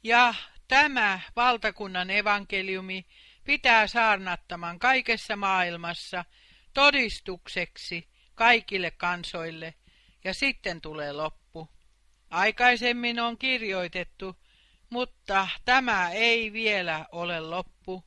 Ja 0.02 0.34
tämä 0.68 1.20
valtakunnan 1.36 2.10
evankeliumi 2.10 3.06
pitää 3.44 3.86
saarnattaman 3.86 4.78
kaikessa 4.78 5.36
maailmassa 5.36 6.24
todistukseksi 6.74 8.08
kaikille 8.34 8.90
kansoille, 8.90 9.74
ja 10.24 10.34
sitten 10.34 10.80
tulee 10.80 11.12
loppu. 11.12 11.68
Aikaisemmin 12.30 13.20
on 13.20 13.38
kirjoitettu, 13.38 14.36
mutta 14.90 15.48
tämä 15.64 16.10
ei 16.10 16.52
vielä 16.52 17.06
ole 17.12 17.40
loppu. 17.40 18.04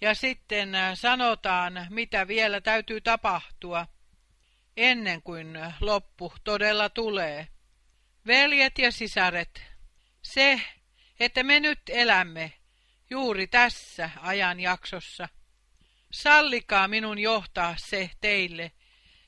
Ja 0.00 0.14
sitten 0.14 0.72
sanotaan, 0.94 1.86
mitä 1.90 2.28
vielä 2.28 2.60
täytyy 2.60 3.00
tapahtua, 3.00 3.86
ennen 4.76 5.22
kuin 5.22 5.58
loppu 5.80 6.32
todella 6.44 6.88
tulee. 6.88 7.48
Veljet 8.26 8.78
ja 8.78 8.92
sisaret, 8.92 9.62
se, 10.22 10.60
että 11.20 11.42
me 11.42 11.60
nyt 11.60 11.80
elämme 11.88 12.52
juuri 13.10 13.46
tässä 13.46 14.10
ajanjaksossa, 14.20 15.28
sallikaa 16.12 16.88
minun 16.88 17.18
johtaa 17.18 17.74
se 17.78 18.10
teille 18.20 18.72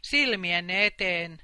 silmienne 0.02 0.87
eteen. 0.87 1.42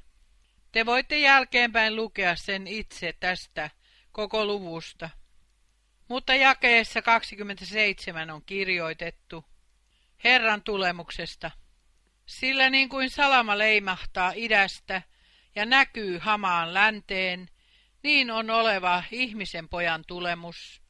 Te 0.72 0.86
voitte 0.86 1.18
jälkeenpäin 1.18 1.96
lukea 1.96 2.36
sen 2.36 2.66
itse 2.66 3.14
tästä 3.20 3.70
koko 4.12 4.46
luvusta. 4.46 5.10
Mutta 6.08 6.34
jakeessa 6.34 7.02
27 7.02 8.30
on 8.30 8.42
kirjoitettu 8.44 9.44
Herran 10.24 10.62
tulemuksesta. 10.62 11.50
Sillä 12.28 12.70
niin 12.70 12.88
kuin 12.88 13.10
salama 13.10 13.58
leimahtaa 13.58 14.32
idästä 14.34 15.02
ja 15.54 15.66
näkyy 15.66 16.18
hamaan 16.18 16.74
länteen, 16.74 17.48
niin 18.02 18.30
on 18.30 18.50
oleva 18.50 19.02
ihmisen 19.10 19.68
pojan 19.68 20.04
tulemus. 20.06 20.82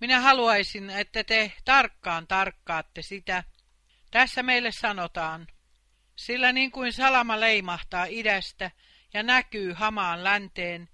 Minä 0.00 0.20
haluaisin, 0.20 0.90
että 0.90 1.24
te 1.24 1.52
tarkkaan 1.64 2.26
tarkkaatte 2.26 3.02
sitä. 3.02 3.44
Tässä 4.10 4.42
meille 4.42 4.72
sanotaan, 4.72 5.46
sillä 6.16 6.52
niin 6.52 6.70
kuin 6.70 6.92
salama 6.92 7.40
leimahtaa 7.40 8.04
idästä 8.08 8.70
ja 9.14 9.22
näkyy 9.22 9.72
hamaan 9.72 10.24
länteen, 10.24 10.88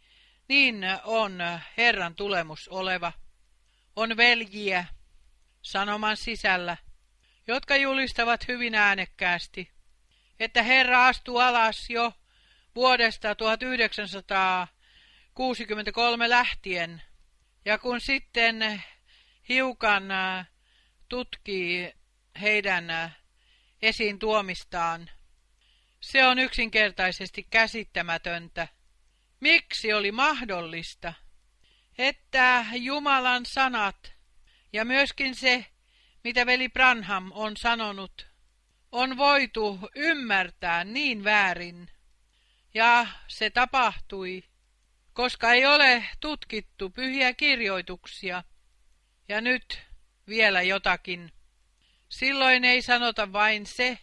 niin 0.49 0.85
on 1.05 1.39
Herran 1.77 2.15
tulemus 2.15 2.69
oleva. 2.69 3.13
On 3.97 4.17
veljiä 4.17 4.85
sanoman 5.63 6.17
sisällä, 6.17 6.77
jotka 7.47 7.77
julistavat 7.77 8.49
hyvin 8.49 8.75
äänekkäästi, 8.75 9.78
että 10.41 10.63
Herra 10.63 11.07
astuu 11.07 11.39
alas 11.39 11.91
jo 11.91 12.13
vuodesta 12.75 13.35
1963 13.35 16.29
lähtien, 16.29 17.03
ja 17.65 17.79
kun 17.79 18.01
sitten 18.01 18.83
hiukan 19.49 20.05
tutkii 21.09 21.95
heidän 22.41 23.15
esiin 23.83 24.19
tuomistaan, 24.19 25.11
se 26.01 26.27
on 26.27 26.39
yksinkertaisesti 26.39 27.47
käsittämätöntä. 27.51 28.69
Miksi 29.41 29.93
oli 29.93 30.13
mahdollista, 30.13 31.13
että 31.99 32.67
Jumalan 32.73 33.47
sanat 33.47 34.13
ja 34.73 34.85
myöskin 34.85 35.35
se, 35.35 35.67
mitä 36.25 36.47
veli 36.47 36.69
Branham 36.69 37.31
on 37.35 37.57
sanonut, 37.57 38.28
on 38.99 39.17
voitu 39.17 39.79
ymmärtää 39.95 40.85
niin 40.85 41.25
väärin. 41.25 41.91
Ja 42.75 43.07
se 43.29 43.51
tapahtui, 43.51 44.45
koska 45.13 45.53
ei 45.53 45.67
ole 45.67 46.05
tutkittu 46.21 46.91
pyhiä 46.91 47.35
kirjoituksia. 47.35 48.45
Ja 49.29 49.41
nyt 49.41 49.83
vielä 50.29 50.63
jotakin. 50.63 51.33
Silloin 52.09 52.65
ei 52.65 52.83
sanota 52.83 53.33
vain 53.33 53.67
se, 53.67 53.99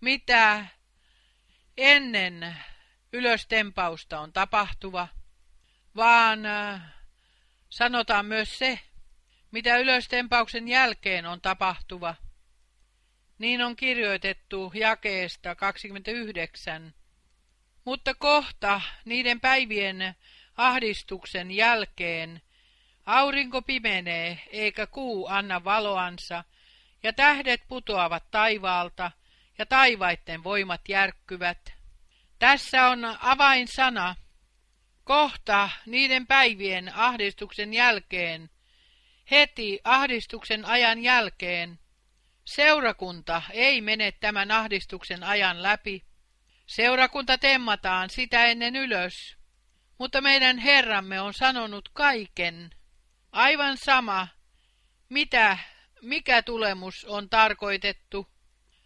mitä 0.00 0.66
ennen 1.76 2.56
ylöstempausta 3.12 4.20
on 4.20 4.32
tapahtuva, 4.32 5.08
vaan 5.96 6.46
äh, 6.46 6.82
sanotaan 7.68 8.26
myös 8.26 8.58
se, 8.58 8.80
mitä 9.50 9.76
ylöstempauksen 9.76 10.68
jälkeen 10.68 11.26
on 11.26 11.40
tapahtuva. 11.40 12.14
Niin 13.42 13.62
on 13.62 13.76
kirjoitettu 13.76 14.72
jakeesta 14.74 15.54
29. 15.54 16.94
Mutta 17.84 18.14
kohta 18.14 18.80
niiden 19.04 19.40
päivien 19.40 20.14
ahdistuksen 20.56 21.50
jälkeen 21.50 22.42
aurinko 23.06 23.62
pimenee 23.62 24.42
eikä 24.50 24.86
kuu 24.86 25.26
anna 25.26 25.64
valoansa 25.64 26.44
ja 27.02 27.12
tähdet 27.12 27.60
putoavat 27.68 28.30
taivaalta 28.30 29.10
ja 29.58 29.66
taivaitten 29.66 30.44
voimat 30.44 30.88
järkkyvät. 30.88 31.72
Tässä 32.38 32.86
on 32.86 33.16
avainsana. 33.20 34.14
Kohta 35.04 35.70
niiden 35.86 36.26
päivien 36.26 36.94
ahdistuksen 36.94 37.74
jälkeen, 37.74 38.50
heti 39.30 39.80
ahdistuksen 39.84 40.64
ajan 40.64 41.02
jälkeen, 41.02 41.81
seurakunta 42.44 43.42
ei 43.50 43.80
mene 43.80 44.12
tämän 44.12 44.50
ahdistuksen 44.50 45.24
ajan 45.24 45.62
läpi. 45.62 46.04
Seurakunta 46.66 47.38
temmataan 47.38 48.10
sitä 48.10 48.46
ennen 48.46 48.76
ylös, 48.76 49.36
mutta 49.98 50.20
meidän 50.20 50.58
Herramme 50.58 51.20
on 51.20 51.34
sanonut 51.34 51.88
kaiken. 51.88 52.70
Aivan 53.32 53.76
sama, 53.76 54.28
mitä, 55.08 55.58
mikä 56.02 56.42
tulemus 56.42 57.04
on 57.04 57.30
tarkoitettu. 57.30 58.28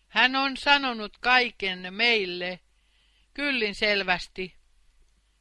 Hän 0.08 0.36
on 0.36 0.56
sanonut 0.56 1.16
kaiken 1.20 1.94
meille 1.94 2.60
kyllin 3.34 3.74
selvästi. 3.74 4.56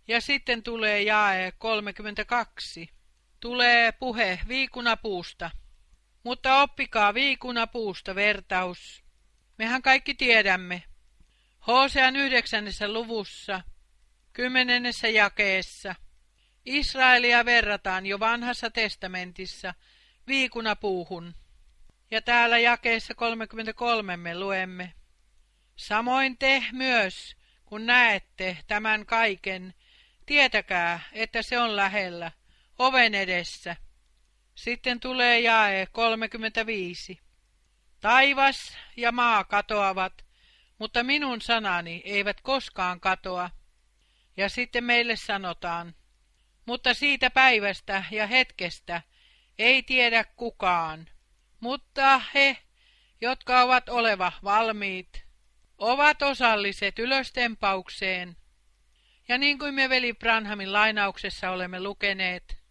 Ja 0.08 0.21
sitten 0.21 0.63
tulee 0.63 1.01
jae 1.01 1.51
32. 1.58 2.89
Tulee 3.39 3.91
puhe 3.91 4.39
viikunapuusta. 4.47 5.51
Mutta 6.26 6.62
oppikaa 6.62 7.14
viikunapuusta 7.14 8.16
vertaus. 8.16 9.04
Mehän 9.58 9.82
kaikki 9.82 10.14
tiedämme. 10.14 10.84
Hosean 11.68 12.16
yhdeksännessä 12.16 12.94
luvussa, 12.94 13.62
kymmenennessä 14.34 15.08
jakeessa, 15.08 15.96
Israelia 16.66 17.46
verrataan 17.46 18.06
jo 18.06 18.20
vanhassa 18.20 18.70
testamentissa 18.70 19.74
viikunapuuhun. 20.28 21.36
Ja 22.12 22.22
täällä 22.22 22.58
jakeessa 22.58 23.16
33 23.16 24.18
me 24.18 24.40
luemme. 24.40 24.94
Samoin 25.76 26.38
te 26.38 26.66
myös, 26.72 27.36
kun 27.66 27.86
näette 27.86 28.58
tämän 28.68 29.06
kaiken, 29.06 29.74
tietäkää, 30.26 31.00
että 31.14 31.42
se 31.42 31.60
on 31.60 31.76
lähellä, 31.76 32.32
oven 32.80 33.16
edessä. 33.16 33.76
Sitten 34.56 35.00
tulee 35.00 35.39
jae 35.39 35.88
35. 35.91 37.20
Taivas 38.00 38.78
ja 38.98 39.12
maa 39.12 39.44
katoavat, 39.44 40.26
mutta 40.80 41.04
minun 41.04 41.41
sanani 41.41 42.02
eivät 42.06 42.41
koskaan 42.41 43.00
katoa. 43.00 43.50
Ja 44.38 44.50
sitten 44.50 44.84
meille 44.84 45.15
sanotaan, 45.15 45.96
mutta 46.65 46.94
siitä 46.94 47.30
päivästä 47.30 48.04
ja 48.12 48.28
hetkestä 48.28 49.02
ei 49.58 49.84
tiedä 49.84 50.24
kukaan, 50.24 51.10
mutta 51.60 52.22
he, 52.34 52.58
jotka 53.22 53.62
ovat 53.62 53.89
oleva 53.89 54.32
valmiit, 54.44 55.26
ovat 55.78 56.22
osalliset 56.22 57.00
ylöstempaukseen. 57.00 58.38
Ja 59.28 59.38
niin 59.38 59.60
kuin 59.60 59.74
me 59.74 59.89
veli 59.89 60.13
Branhamin 60.13 60.74
lainauksessa 60.74 61.52
olemme 61.52 61.80
lukeneet, 61.80 62.64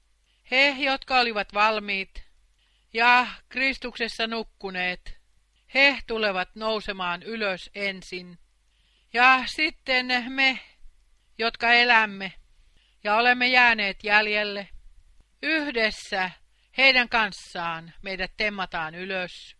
he, 0.50 0.74
jotka 0.78 1.20
olivat 1.20 1.54
valmiit 1.54 2.24
ja 2.92 3.26
Kristuksessa 3.48 4.26
nukkuneet, 4.26 5.18
he 5.74 5.98
tulevat 6.06 6.48
nousemaan 6.54 7.22
ylös 7.22 7.70
ensin. 7.74 8.38
Ja 9.12 9.42
sitten 9.46 10.06
me, 10.28 10.60
jotka 11.38 11.72
elämme 11.72 12.32
ja 13.04 13.16
olemme 13.16 13.46
jääneet 13.46 14.04
jäljelle, 14.04 14.68
yhdessä 15.42 16.30
heidän 16.76 17.08
kanssaan 17.08 17.94
meidät 18.02 18.32
temmataan 18.36 18.94
ylös. 18.94 19.56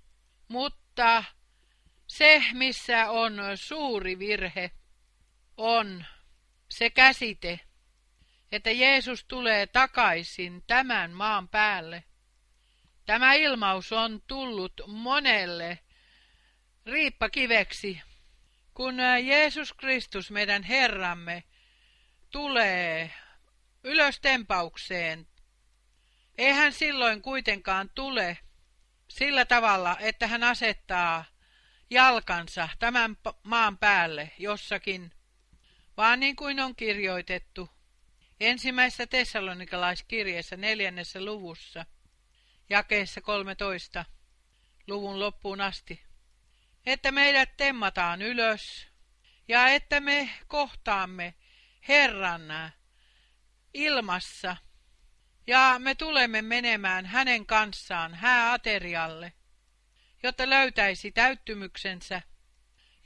Mutta 0.49 1.25
se, 2.07 2.44
missä 2.53 3.11
on 3.11 3.40
suuri 3.55 4.18
virhe, 4.18 4.70
on 5.57 6.05
se 6.70 6.90
käsite, 6.90 7.61
että 8.55 8.71
Jeesus 8.71 9.25
tulee 9.25 9.67
takaisin 9.67 10.64
tämän 10.67 11.11
maan 11.11 11.49
päälle. 11.49 12.05
Tämä 13.07 13.35
ilmaus 13.35 13.93
on 13.93 14.23
tullut 14.27 14.81
monelle 14.87 15.79
riippakiveksi, 16.87 18.03
kun 18.75 18.97
Jeesus 19.25 19.73
Kristus, 19.73 20.31
meidän 20.31 20.62
Herramme, 20.62 21.45
tulee 22.31 23.11
ylöstempaukseen. 23.85 25.27
Eihän 26.38 26.73
silloin 26.73 27.23
kuitenkaan 27.23 27.90
tule 27.95 28.38
sillä 29.09 29.45
tavalla, 29.45 29.97
että 30.01 30.27
hän 30.27 30.43
asettaa 30.43 31.25
jalkansa 31.90 32.69
tämän 32.79 33.17
maan 33.43 33.79
päälle 33.79 34.31
jossakin, 34.38 35.12
vaan 35.97 36.21
niin 36.21 36.37
kuin 36.37 36.61
on 36.61 36.77
kirjoitettu 36.77 37.74
ensimmäisessä 38.40 39.07
tessalonikalaiskirjeessä 39.07 40.57
neljännessä 40.57 41.25
luvussa, 41.25 41.87
jakeessa 42.70 43.20
13, 43.20 44.05
luvun 44.87 45.20
loppuun 45.20 45.61
asti, 45.61 46.03
että 46.87 47.12
meidät 47.12 47.57
temmataan 47.57 48.23
ylös 48.23 48.87
ja 49.49 49.68
että 49.68 50.01
me 50.01 50.31
kohtaamme 50.47 51.35
Herran 51.88 52.73
ilmassa 53.75 54.57
ja 55.47 55.75
me 55.79 55.94
tulemme 55.94 56.42
menemään 56.42 57.07
hänen 57.07 57.47
kanssaan 57.47 58.14
hääaterialle– 58.14 59.33
jotta 60.25 60.51
löytäisi 60.51 61.12
täyttymyksensä, 61.12 62.23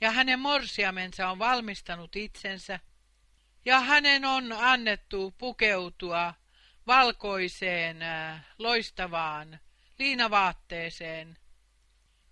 ja 0.01 0.11
hänen 0.11 0.39
morsiamensa 0.39 1.29
on 1.29 1.39
valmistanut 1.39 2.15
itsensä, 2.15 2.79
ja 3.65 3.79
hänen 3.79 4.25
on 4.25 4.53
annettu 4.53 5.31
pukeutua 5.37 6.33
valkoiseen, 6.87 8.01
äh, 8.01 8.45
loistavaan 8.57 9.59
liinavaatteeseen. 9.99 11.37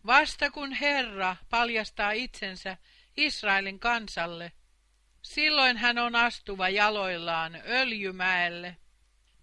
Vasta 0.05 0.51
kun 0.51 0.71
Herra 0.71 1.35
paljastaa 1.49 2.11
itsensä 2.11 2.77
Israelin 3.17 3.79
kansalle, 3.79 4.51
silloin 5.21 5.77
hän 5.77 5.97
on 5.97 6.15
astuva 6.15 6.69
jaloillaan 6.69 7.61
öljymäelle, 7.67 8.77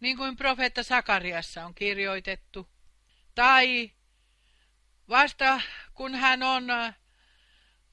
niin 0.01 0.17
kuin 0.17 0.37
profeetta 0.37 0.83
Sakariassa 0.83 1.67
on 1.67 1.75
kirjoitettu, 1.75 2.69
tai 3.35 3.91
Vasta 5.09 5.61
kun 5.95 6.15
hän 6.15 6.43
on 6.43 6.71
äh, 6.71 6.95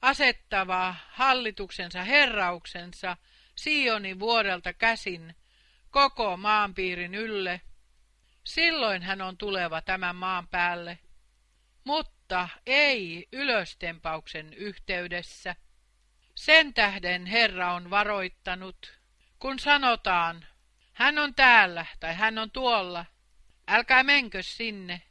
asettava 0.02 0.94
hallituksensa 1.08 2.04
herrauksensa 2.04 3.16
Sionin 3.54 4.20
vuorelta 4.20 4.72
käsin 4.72 5.36
koko 5.90 6.36
maanpiirin 6.36 7.14
ylle, 7.14 7.60
silloin 8.44 9.02
hän 9.02 9.22
on 9.22 9.36
tuleva 9.36 9.82
tämän 9.82 10.16
maan 10.16 10.48
päälle, 10.48 10.98
mutta 11.84 12.48
ei 12.66 13.28
ylöstempauksen 13.32 14.54
yhteydessä. 14.54 15.56
Sen 16.34 16.74
tähden 16.74 17.26
Herra 17.26 17.72
on 17.72 17.90
varoittanut, 17.90 18.98
kun 19.38 19.58
sanotaan, 19.58 20.46
hän 20.92 21.18
on 21.18 21.34
täällä 21.34 21.86
tai 22.00 22.14
hän 22.14 22.38
on 22.38 22.50
tuolla, 22.50 23.06
älkää 23.68 24.02
menkö 24.02 24.42
sinne, 24.42 25.02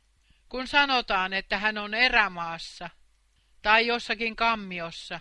kun 0.49 0.67
sanotaan, 0.67 1.33
että 1.33 1.57
hän 1.57 1.77
on 1.77 1.93
erämaassa 1.93 2.89
tai 3.61 3.87
jossakin 3.87 4.35
kammiossa, 4.35 5.19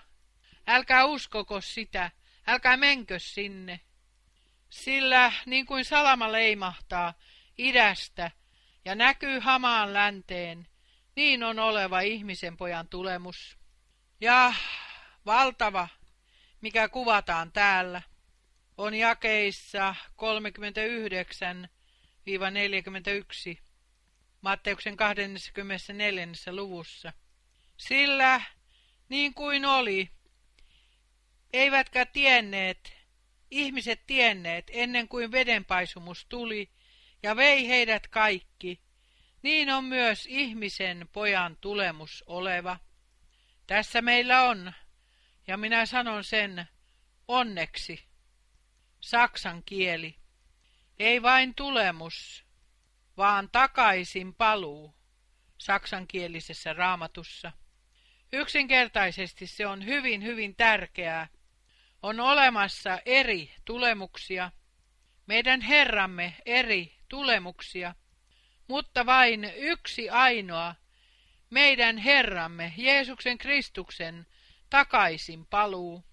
älkää 0.67 1.05
uskoko 1.05 1.61
sitä, 1.61 2.11
älkää 2.51 2.77
menkö 2.77 3.19
sinne. 3.19 3.81
Sillä 4.71 5.33
niin 5.47 5.67
kuin 5.67 5.85
salama 5.85 6.33
leimahtaa 6.33 7.15
idästä 7.59 8.31
ja 8.85 8.95
näkyy 8.95 9.39
hamaan 9.39 9.93
länteen, 9.93 10.69
niin 11.17 11.43
on 11.43 11.59
oleva 11.59 12.01
ihmisen 12.01 12.57
pojan 12.57 12.89
tulemus. 12.89 13.59
Ja 14.21 14.55
valtava, 15.27 15.89
mikä 16.61 16.89
kuvataan 16.89 17.53
täällä, 17.53 18.03
on 18.77 18.95
jakeissa 18.95 19.95
39-41. 20.11 20.15
Matteuksen 24.41 24.97
24. 24.97 26.27
luvussa. 26.51 27.13
Sillä, 27.77 28.41
niin 29.09 29.35
kuin 29.35 29.65
oli, 29.65 30.11
eivätkä 31.53 32.07
tienneet, 32.07 32.97
ihmiset 33.51 34.07
tienneet 34.07 34.71
ennen 34.73 35.09
kuin 35.09 35.33
vedenpaisumus 35.33 36.27
tuli 36.29 36.71
ja 37.23 37.37
vei 37.37 37.69
heidät 37.69 38.09
kaikki, 38.09 38.81
niin 39.43 39.71
on 39.71 39.85
myös 39.85 40.27
ihmisen 40.27 41.09
pojan 41.13 41.57
tulemus 41.61 42.25
oleva. 42.27 42.79
Tässä 43.67 44.03
meillä 44.03 44.43
on, 44.43 44.73
ja 45.47 45.57
minä 45.57 45.87
sanon 45.87 46.25
sen 46.25 46.67
onneksi. 47.29 48.05
saksan 49.01 49.63
kieli. 49.63 50.17
Ei 50.99 51.23
vain 51.23 51.55
tulemus, 51.55 52.45
vaan 53.17 53.51
takaisin 53.53 54.35
paluu 54.35 54.95
saksankielisessä 55.59 56.73
raamatussa. 56.73 57.53
Yksinkertaisesti 58.33 59.47
se 59.47 59.67
on 59.67 59.87
hyvin, 59.87 60.23
hyvin 60.23 60.57
tärkeää. 60.57 61.29
On 62.03 62.21
olemassa 62.21 62.99
eri 63.07 63.55
tulemuksia, 63.65 64.51
meidän 65.27 65.61
Herramme 65.61 66.35
eri 66.47 66.99
tulemuksia, 67.09 67.95
mutta 68.69 69.07
vain 69.07 69.45
yksi 69.57 70.11
ainoa, 70.11 70.75
meidän 71.51 71.99
Herramme, 71.99 72.73
Jeesuksen 72.77 73.39
Kristuksen, 73.39 74.27
takaisin 74.71 75.47
paluu. 75.47 76.05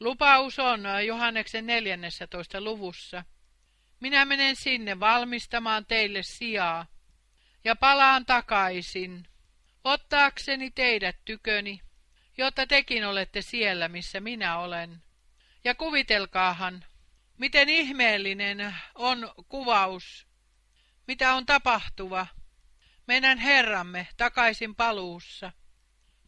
Lupaus 0.00 0.58
on 0.58 0.84
Johanneksen 1.06 1.66
14. 1.66 2.60
luvussa. 2.60 3.24
Minä 4.00 4.24
menen 4.24 4.56
sinne 4.56 5.00
valmistamaan 5.00 5.86
teille 5.86 6.22
sijaa 6.22 6.86
ja 7.64 7.76
palaan 7.76 8.26
takaisin, 8.26 9.28
ottaakseni 9.84 10.70
teidät 10.70 11.16
tyköni, 11.24 11.80
jotta 12.38 12.66
tekin 12.66 13.04
olette 13.04 13.42
siellä, 13.42 13.88
missä 13.88 14.20
minä 14.20 14.58
olen. 14.58 15.02
Ja 15.64 15.74
kuvitelkaahan, 15.74 16.84
miten 17.38 17.68
ihmeellinen 17.68 18.74
on 18.94 19.32
kuvaus, 19.48 20.26
mitä 21.06 21.34
on 21.34 21.46
tapahtuva 21.46 22.26
meidän 23.08 23.38
Herramme 23.38 24.08
takaisin 24.16 24.74
paluussa. 24.74 25.52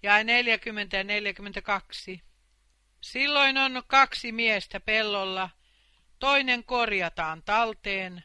Ja 0.02 0.24
40 0.24 0.96
ja 0.96 1.04
42. 1.04 2.22
Silloin 3.00 3.58
on 3.58 3.82
kaksi 3.86 4.32
miestä 4.32 4.80
pellolla, 4.80 5.50
toinen 6.18 6.64
korjataan 6.64 7.42
talteen 7.42 8.24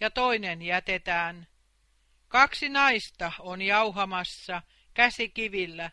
ja 0.00 0.10
toinen 0.10 0.62
jätetään. 0.62 1.46
Kaksi 2.28 2.68
naista 2.68 3.32
on 3.38 3.62
jauhamassa 3.62 4.62
käsikivillä, 4.94 5.90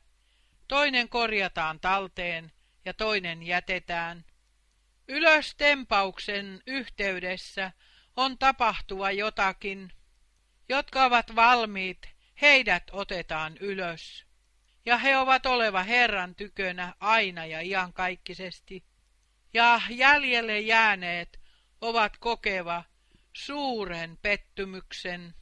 toinen 0.68 1.10
korjataan 1.10 1.80
talteen 1.80 2.52
ja 2.86 2.94
toinen 2.94 3.44
jätetään. 3.44 4.26
Ylöstempauksen 5.08 6.62
yhteydessä 6.68 7.72
on 8.16 8.38
tapahtuva 8.38 9.12
jotakin. 9.12 9.94
Jotka 10.70 11.06
ovat 11.06 11.36
valmiit, 11.36 12.10
heidät 12.42 12.84
otetaan 12.92 13.58
ylös. 13.58 14.26
Ja 14.86 14.98
he 14.98 15.18
ovat 15.18 15.46
oleva 15.46 15.84
Herran 15.84 16.36
tykönä 16.36 16.94
aina 17.00 17.46
ja 17.46 17.62
iankaikkisesti. 17.62 18.84
Ja 19.54 19.82
jäljelle 19.90 20.60
jääneet 20.60 21.40
ovat 21.82 22.18
kokeva 22.18 22.84
suuren 23.34 24.18
pettymyksen. 24.22 25.36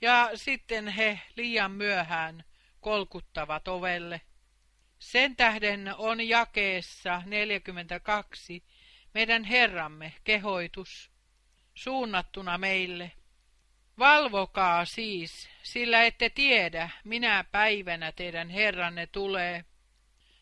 Ja 0.00 0.30
sitten 0.34 0.88
he 0.88 1.20
liian 1.36 1.70
myöhään 1.70 2.44
kolkuttavat 2.80 3.68
ovelle. 3.68 4.20
Sen 5.02 5.36
tähden 5.36 5.94
on 5.98 6.28
jakeessa 6.28 7.22
42 7.26 8.64
meidän 9.14 9.44
Herramme 9.44 10.12
kehoitus 10.24 11.10
suunnattuna 11.74 12.58
meille. 12.58 13.12
Valvokaa 13.98 14.84
siis, 14.84 15.48
sillä 15.62 16.02
ette 16.02 16.30
tiedä, 16.30 16.90
minä 17.04 17.44
päivänä 17.52 18.12
teidän 18.12 18.48
Herranne 18.48 19.06
tulee. 19.06 19.64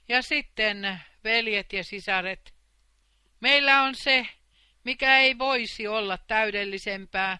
Ja 0.09 0.23
sitten, 0.23 1.01
veljet 1.25 1.73
ja 1.73 1.85
sisaret, 1.85 2.55
meillä 3.41 3.83
on 3.83 3.95
se, 3.95 4.27
mikä 4.85 5.19
ei 5.19 5.39
voisi 5.39 5.89
olla 5.89 6.19
täydellisempää. 6.19 7.39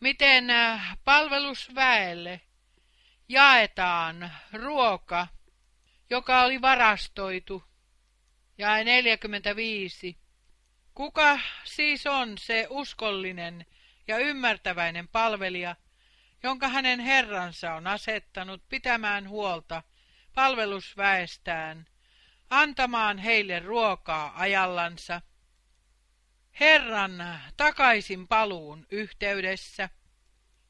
Miten 0.00 0.50
äh, 0.50 0.98
palvelusväelle 1.04 2.40
jaetaan 3.28 4.32
ruoka, 4.52 5.26
joka 6.10 6.42
oli 6.42 6.60
varastoitu. 6.60 7.64
Ja 8.58 8.84
45. 8.84 10.18
Kuka 10.94 11.38
siis 11.64 12.06
on 12.06 12.38
se 12.38 12.66
uskollinen 12.70 13.66
ja 14.08 14.18
ymmärtäväinen 14.18 15.08
palvelija, 15.08 15.76
jonka 16.42 16.68
hänen 16.68 17.00
herransa 17.00 17.74
on 17.74 17.86
asettanut 17.86 18.68
pitämään 18.68 19.28
huolta 19.28 19.82
palvelusväestään, 20.34 21.86
antamaan 22.50 23.18
heille 23.18 23.58
ruokaa 23.58 24.32
ajallansa. 24.40 25.22
Herran 26.60 27.40
takaisin 27.56 28.28
paluun 28.28 28.86
yhteydessä, 28.90 29.88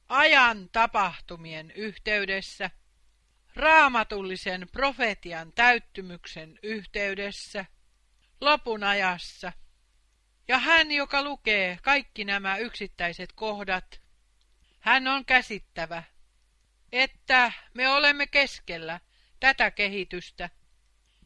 ajan 0.09 0.69
tapahtumien 0.73 1.71
yhteydessä, 1.71 2.71
raamatullisen 3.59 4.69
profetian 4.73 5.53
täyttymyksen 5.53 6.59
yhteydessä, 6.63 7.65
lopun 8.41 8.85
ajassa– 8.85 9.53
ja 10.49 10.59
hän, 10.59 10.93
joka 10.93 11.23
lukee 11.23 11.79
kaikki 11.83 12.25
nämä 12.25 12.57
yksittäiset 12.57 13.33
kohdat, 13.33 14.01
hän 14.81 15.09
on 15.09 15.25
käsittävä, 15.25 16.03
että 16.93 17.53
me 17.75 17.89
olemme 17.89 18.27
keskellä 18.27 19.01
tätä 19.41 19.71
kehitystä, 19.71 20.51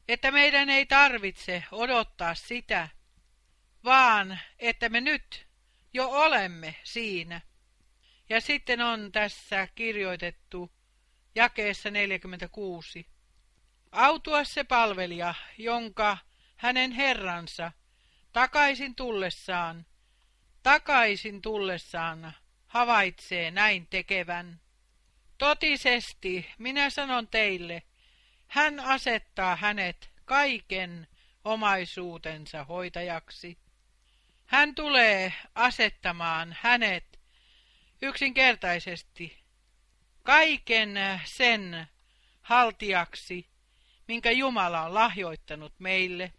että 0.09 0.31
meidän 0.31 0.71
ei 0.71 0.87
tarvitse 0.87 1.65
odottaa 1.73 2.35
sitä, 2.35 2.89
vaan 3.85 4.41
että 4.59 4.89
me 4.89 5.01
nyt 5.01 5.47
jo 5.93 6.09
olemme 6.11 6.77
siinä. 6.85 7.41
Ja 8.29 8.41
sitten 8.41 8.81
on 8.81 9.13
tässä 9.13 9.69
kirjoitettu 9.75 10.73
jakeessa 11.35 11.91
46. 11.91 13.07
Autua 13.93 14.45
se 14.45 14.65
palvelija, 14.65 15.35
jonka 15.59 16.19
hänen 16.57 16.93
herransa 16.93 17.73
Takaisin 18.33 18.95
tullessaan, 18.95 19.87
takaisin 20.63 21.43
tullessaan 21.43 22.33
havaitsee 22.67 23.51
näin 23.51 23.87
tekevän. 23.87 24.61
Totisesti, 25.39 26.51
minä 26.59 26.91
sanon 26.91 27.29
teille, 27.29 27.83
hän 28.49 28.81
asettaa 28.81 29.57
hänet 29.57 30.11
kaiken 30.25 31.09
omaisuutensa 31.45 32.65
hoitajaksi. 32.65 33.59
Hän 34.47 34.75
tulee 34.75 35.33
asettamaan 35.55 36.57
hänet 36.61 37.21
yksinkertaisesti 38.03 39.42
kaiken 40.23 40.95
sen 41.25 41.87
haltiaksi, 42.41 43.49
minkä 44.09 44.31
Jumala 44.31 44.83
on 44.83 44.95
lahjoittanut 44.95 45.73
meille 45.79 46.33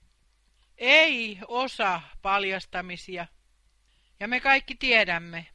ei 0.77 1.39
osa 1.47 2.01
paljastamisia. 2.21 3.27
Ja 4.19 4.27
me 4.27 4.39
kaikki 4.39 4.75
tiedämme, 4.75 5.47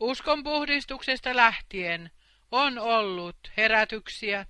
uskon 0.00 0.42
puhdistuksesta 0.42 1.36
lähtien 1.36 2.10
on 2.50 2.78
ollut 2.78 3.36
herätyksiä. 3.56 4.46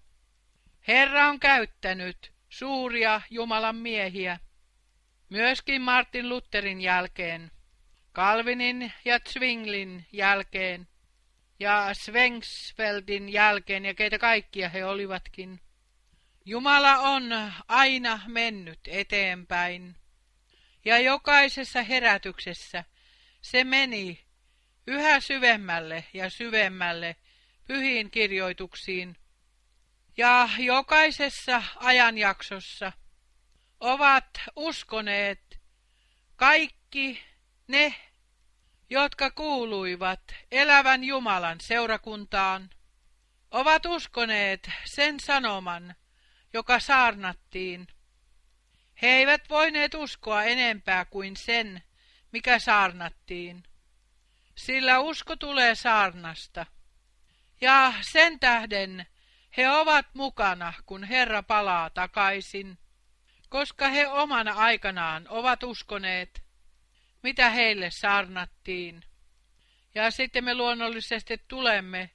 Herra 0.89 1.29
on 1.29 1.41
käyttänyt 1.41 2.33
suuria 2.49 3.21
Jumalan 3.31 3.77
miehiä, 3.77 4.39
myöskin 5.29 5.83
Martin 5.83 6.29
Lutherin 6.29 6.81
jälkeen, 6.81 7.51
Calvinin 8.15 8.93
ja 9.05 9.21
Zwinglin 9.21 10.07
jälkeen 10.13 10.89
ja 11.65 11.95
Svengsfeldin 11.95 13.29
jälkeen 13.29 13.85
ja 13.85 13.95
keitä 13.95 14.19
kaikkia 14.19 14.69
he 14.69 14.85
olivatkin. 14.85 15.61
Jumala 16.45 16.99
on 16.99 17.23
aina 17.69 18.21
mennyt 18.27 18.81
eteenpäin. 18.87 19.97
Ja 20.85 20.99
jokaisessa 20.99 21.83
herätyksessä 21.83 22.85
se 23.43 23.65
meni 23.65 24.25
yhä 24.87 25.21
syvemmälle 25.21 26.05
ja 26.13 26.31
syvemmälle 26.31 27.17
pyhiin 27.65 28.11
kirjoituksiin. 28.11 29.17
Ja 30.17 30.49
jokaisessa 30.59 31.63
ajanjaksossa 31.77 32.93
ovat 33.81 34.41
uskoneet 34.57 35.61
kaikki 36.37 37.23
ne, 37.69 37.95
jotka 38.95 39.31
kuuluivat 39.31 40.21
elävän 40.53 41.05
Jumalan 41.05 41.61
seurakuntaan, 41.61 42.71
ovat 43.51 43.87
uskoneet 43.87 44.71
sen 44.85 45.21
sanoman, 45.21 45.95
joka 46.53 46.81
saarnattiin. 46.81 47.87
He 49.03 49.07
eivät 49.07 49.51
voineet 49.51 49.95
uskoa 49.95 50.45
enempää 50.45 51.05
kuin 51.05 51.37
sen, 51.37 51.83
mikä 52.33 52.59
saarnattiin. 52.59 53.63
Sillä 54.55 55.01
usko 55.01 55.37
tulee 55.37 55.75
saarnasta. 55.75 56.67
Ja 57.61 57.93
sen 58.01 58.41
tähden 58.41 59.07
he 59.57 59.71
ovat 59.71 60.07
mukana, 60.15 60.73
kun 60.87 61.05
Herra 61.05 61.43
palaa 61.43 61.91
takaisin, 61.91 62.79
koska 63.49 63.89
he 63.89 64.09
omana 64.09 64.53
aikanaan 64.53 65.27
ovat 65.29 65.63
uskoneet. 65.63 66.44
Mitä 67.25 67.51
heille 67.51 67.91
saarnattiin. 67.91 69.03
Ja 69.95 70.11
sitten 70.11 70.45
me 70.45 70.55
luonnollisesti 70.55 71.39
tulemme 71.49 72.11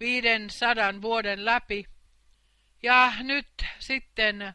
viiden 0.00 0.50
sadan 0.50 1.02
vuoden 1.02 1.44
läpi. 1.44 1.84
Ja 2.82 3.12
nyt 3.22 3.48
sitten 3.78 4.54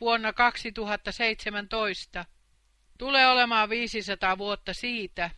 vuonna 0.00 0.32
2017 0.32 2.24
tulee 2.98 3.28
olemaan 3.28 3.68
500 3.68 4.38
vuotta 4.38 4.74
siitä, 4.74 5.30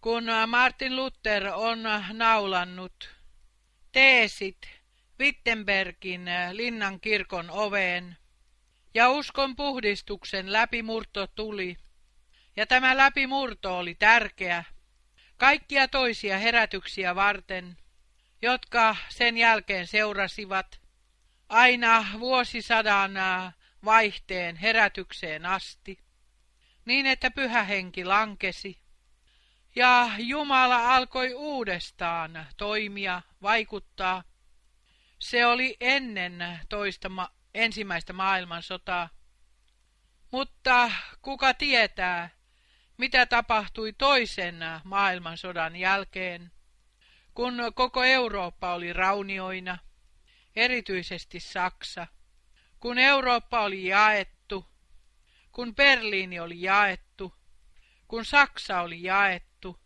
kun 0.00 0.24
Martin 0.46 0.96
Luther 0.96 1.48
on 1.54 1.82
naulannut 2.12 3.10
teesit 3.92 4.58
Wittenbergin 5.20 6.24
linnan 6.52 7.00
kirkon 7.00 7.50
oveen, 7.50 8.16
ja 8.94 9.10
uskon 9.10 9.56
puhdistuksen 9.56 10.52
läpimurto 10.52 11.26
tuli. 11.26 11.76
Ja 12.56 12.66
tämä 12.66 12.96
läpimurto 12.96 13.78
oli 13.78 13.94
tärkeä 13.94 14.64
kaikkia 15.36 15.88
toisia 15.88 16.38
herätyksiä 16.38 17.14
varten, 17.14 17.76
jotka 18.42 18.96
sen 19.08 19.36
jälkeen 19.36 19.86
seurasivat 19.86 20.80
aina 21.48 22.06
vuosisadan 22.20 23.12
vaihteen 23.84 24.56
herätykseen 24.56 25.46
asti, 25.46 25.98
niin 26.84 27.06
että 27.06 27.30
pyhä 27.30 27.62
henki 27.62 28.04
lankesi 28.04 28.82
ja 29.76 30.10
Jumala 30.18 30.94
alkoi 30.94 31.34
uudestaan 31.34 32.46
toimia, 32.56 33.22
vaikuttaa. 33.42 34.24
Se 35.18 35.46
oli 35.46 35.76
ennen 35.80 36.60
toista 36.68 37.08
ma 37.08 37.30
ensimmäistä 37.54 38.12
maailmansotaa. 38.12 39.08
Mutta 40.30 40.90
kuka 41.22 41.54
tietää, 41.54 42.30
mitä 42.98 43.26
tapahtui 43.26 43.92
toisen 43.92 44.56
maailmansodan 44.84 45.76
jälkeen, 45.76 46.52
kun 47.34 47.54
koko 47.74 48.04
Eurooppa 48.04 48.74
oli 48.74 48.92
raunioina, 48.92 49.78
erityisesti 50.56 51.40
Saksa, 51.40 52.06
kun 52.80 52.98
Eurooppa 52.98 53.60
oli 53.60 53.86
jaettu, 53.86 54.66
kun 55.52 55.74
Berliini 55.74 56.40
oli 56.40 56.62
jaettu, 56.62 57.34
kun 58.08 58.24
Saksa 58.24 58.80
oli 58.80 59.02
jaettu, 59.02 59.80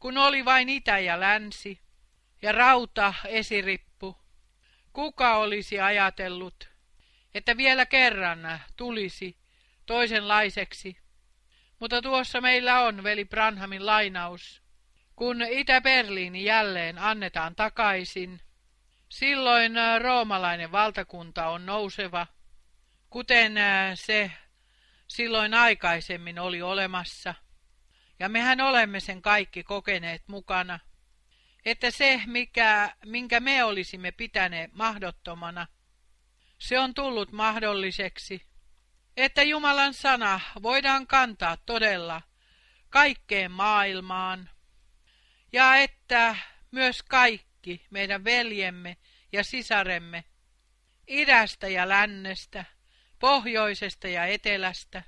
kun 0.00 0.18
oli 0.18 0.44
vain 0.44 0.68
itä 0.68 0.98
ja 0.98 1.20
länsi 1.20 1.80
ja 2.42 2.52
rauta 2.52 3.14
esirippu. 3.26 4.18
Kuka 4.92 5.36
olisi 5.36 5.80
ajatellut, 5.80 6.68
että 7.34 7.56
vielä 7.56 7.86
kerran 7.86 8.60
tulisi 8.76 9.36
toisenlaiseksi? 9.86 11.01
Mutta 11.82 12.02
tuossa 12.02 12.40
meillä 12.40 12.80
on 12.80 13.02
veli 13.04 13.24
Branhamin 13.24 13.86
lainaus. 13.86 14.62
Kun 15.16 15.42
Itä-Berliini 15.42 16.44
jälleen 16.44 16.98
annetaan 16.98 17.54
takaisin, 17.54 18.40
silloin 19.08 19.72
roomalainen 20.02 20.72
valtakunta 20.72 21.48
on 21.48 21.66
nouseva, 21.66 22.26
kuten 23.10 23.54
se 23.94 24.30
silloin 25.08 25.54
aikaisemmin 25.54 26.38
oli 26.38 26.62
olemassa. 26.62 27.34
Ja 28.18 28.28
mehän 28.28 28.60
olemme 28.60 29.00
sen 29.00 29.22
kaikki 29.22 29.62
kokeneet 29.62 30.22
mukana, 30.26 30.78
että 31.64 31.90
se, 31.90 32.22
mikä, 32.26 32.96
minkä 33.04 33.40
me 33.40 33.64
olisimme 33.64 34.12
pitäneet 34.12 34.72
mahdottomana, 34.72 35.66
se 36.58 36.78
on 36.78 36.94
tullut 36.94 37.32
mahdolliseksi, 37.32 38.51
että 39.16 39.42
Jumalan 39.42 39.94
sana 39.94 40.40
voidaan 40.62 41.06
kantaa 41.06 41.56
todella 41.56 42.22
kaikkeen 42.90 43.50
maailmaan, 43.50 44.50
ja 45.52 45.76
että 45.76 46.36
myös 46.70 47.02
kaikki 47.02 47.86
meidän 47.90 48.24
veljemme 48.24 48.96
ja 49.32 49.44
sisaremme, 49.44 50.24
idästä 51.08 51.68
ja 51.68 51.88
lännestä, 51.88 52.64
pohjoisesta 53.18 54.08
ja 54.08 54.26
etelästä, 54.26 55.02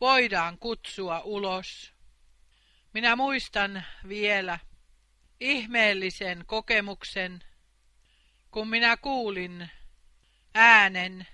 voidaan 0.00 0.58
kutsua 0.58 1.20
ulos. 1.20 1.92
Minä 2.94 3.16
muistan 3.16 3.84
vielä 4.08 4.58
ihmeellisen 5.40 6.44
kokemuksen, 6.46 7.44
kun 8.50 8.68
minä 8.68 8.96
kuulin 8.96 9.70
äänen 10.54 11.26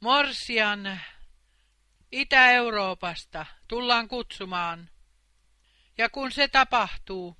Morsian 0.00 1.00
Itä-Euroopasta 2.12 3.46
tullaan 3.68 4.08
kutsumaan. 4.08 4.90
Ja 5.98 6.08
kun 6.08 6.32
se 6.32 6.48
tapahtuu, 6.48 7.36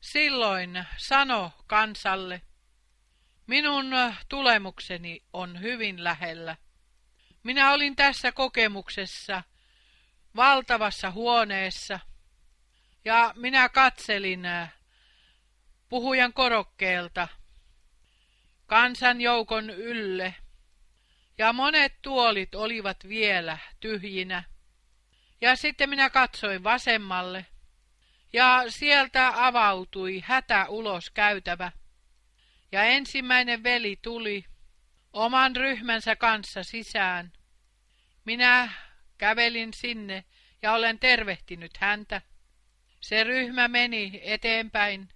silloin 0.00 0.84
sano 0.96 1.52
kansalle, 1.66 2.42
minun 3.46 3.86
tulemukseni 4.28 5.22
on 5.32 5.60
hyvin 5.60 6.04
lähellä. 6.04 6.56
Minä 7.42 7.72
olin 7.72 7.96
tässä 7.96 8.32
kokemuksessa 8.32 9.42
valtavassa 10.36 11.10
huoneessa, 11.10 12.00
ja 13.04 13.32
minä 13.36 13.68
katselin 13.68 14.42
puhujan 15.88 16.32
korokkeelta 16.32 17.28
kansanjoukon 18.66 19.70
ylle, 19.70 20.34
ja 21.38 21.52
monet 21.52 22.02
tuolit 22.02 22.54
olivat 22.54 23.08
vielä 23.08 23.58
tyhjinä. 23.80 24.44
Ja 25.40 25.56
sitten 25.56 25.90
minä 25.90 26.10
katsoin 26.10 26.64
vasemmalle, 26.64 27.46
ja 28.32 28.64
sieltä 28.68 29.46
avautui 29.46 30.22
hätä 30.24 30.66
ulos 30.68 31.10
käytävä. 31.10 31.72
Ja 32.72 32.84
ensimmäinen 32.84 33.62
veli 33.62 33.98
tuli 34.02 34.44
oman 35.12 35.56
ryhmänsä 35.56 36.16
kanssa 36.16 36.62
sisään. 36.64 37.32
Minä 38.24 38.72
kävelin 39.18 39.74
sinne 39.74 40.24
ja 40.62 40.72
olen 40.72 40.98
tervehtinyt 40.98 41.76
häntä. 41.76 42.22
Se 43.00 43.24
ryhmä 43.24 43.68
meni 43.68 44.20
eteenpäin. 44.22 45.08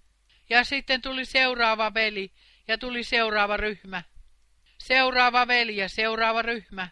Ja 0.49 0.63
sitten 0.63 1.01
tuli 1.01 1.25
seuraava 1.25 1.93
veli 1.93 2.31
ja 2.67 2.77
tuli 2.77 3.03
seuraava 3.03 3.57
ryhmä. 3.57 4.03
Seuraava 4.91 5.47
veli 5.47 5.77
ja 5.77 5.89
seuraava 5.89 6.41
ryhmä. 6.41 6.87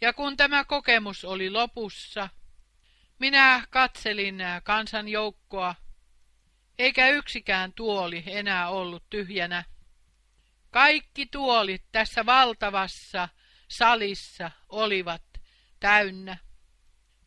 Ja 0.00 0.12
kun 0.12 0.36
tämä 0.36 0.64
kokemus 0.64 1.24
oli 1.24 1.50
lopussa, 1.50 2.28
minä 3.18 3.66
katselin 3.70 4.38
kansan 4.62 5.08
joukkoa, 5.08 5.74
eikä 6.78 7.08
yksikään 7.08 7.72
tuoli 7.72 8.22
enää 8.26 8.68
ollut 8.68 9.04
tyhjänä. 9.10 9.64
Kaikki 10.70 11.26
tuolit 11.26 11.84
tässä 11.92 12.26
valtavassa 12.26 13.28
salissa 13.68 14.50
olivat 14.68 15.22
täynnä. 15.80 16.36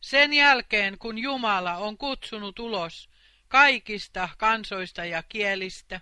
Sen 0.00 0.32
jälkeen, 0.32 0.98
kun 0.98 1.18
Jumala 1.18 1.76
on 1.76 1.98
kutsunut 1.98 2.58
ulos 2.58 3.10
kaikista 3.48 4.28
kansoista 4.38 5.04
ja 5.04 5.22
kielistä, 5.22 6.00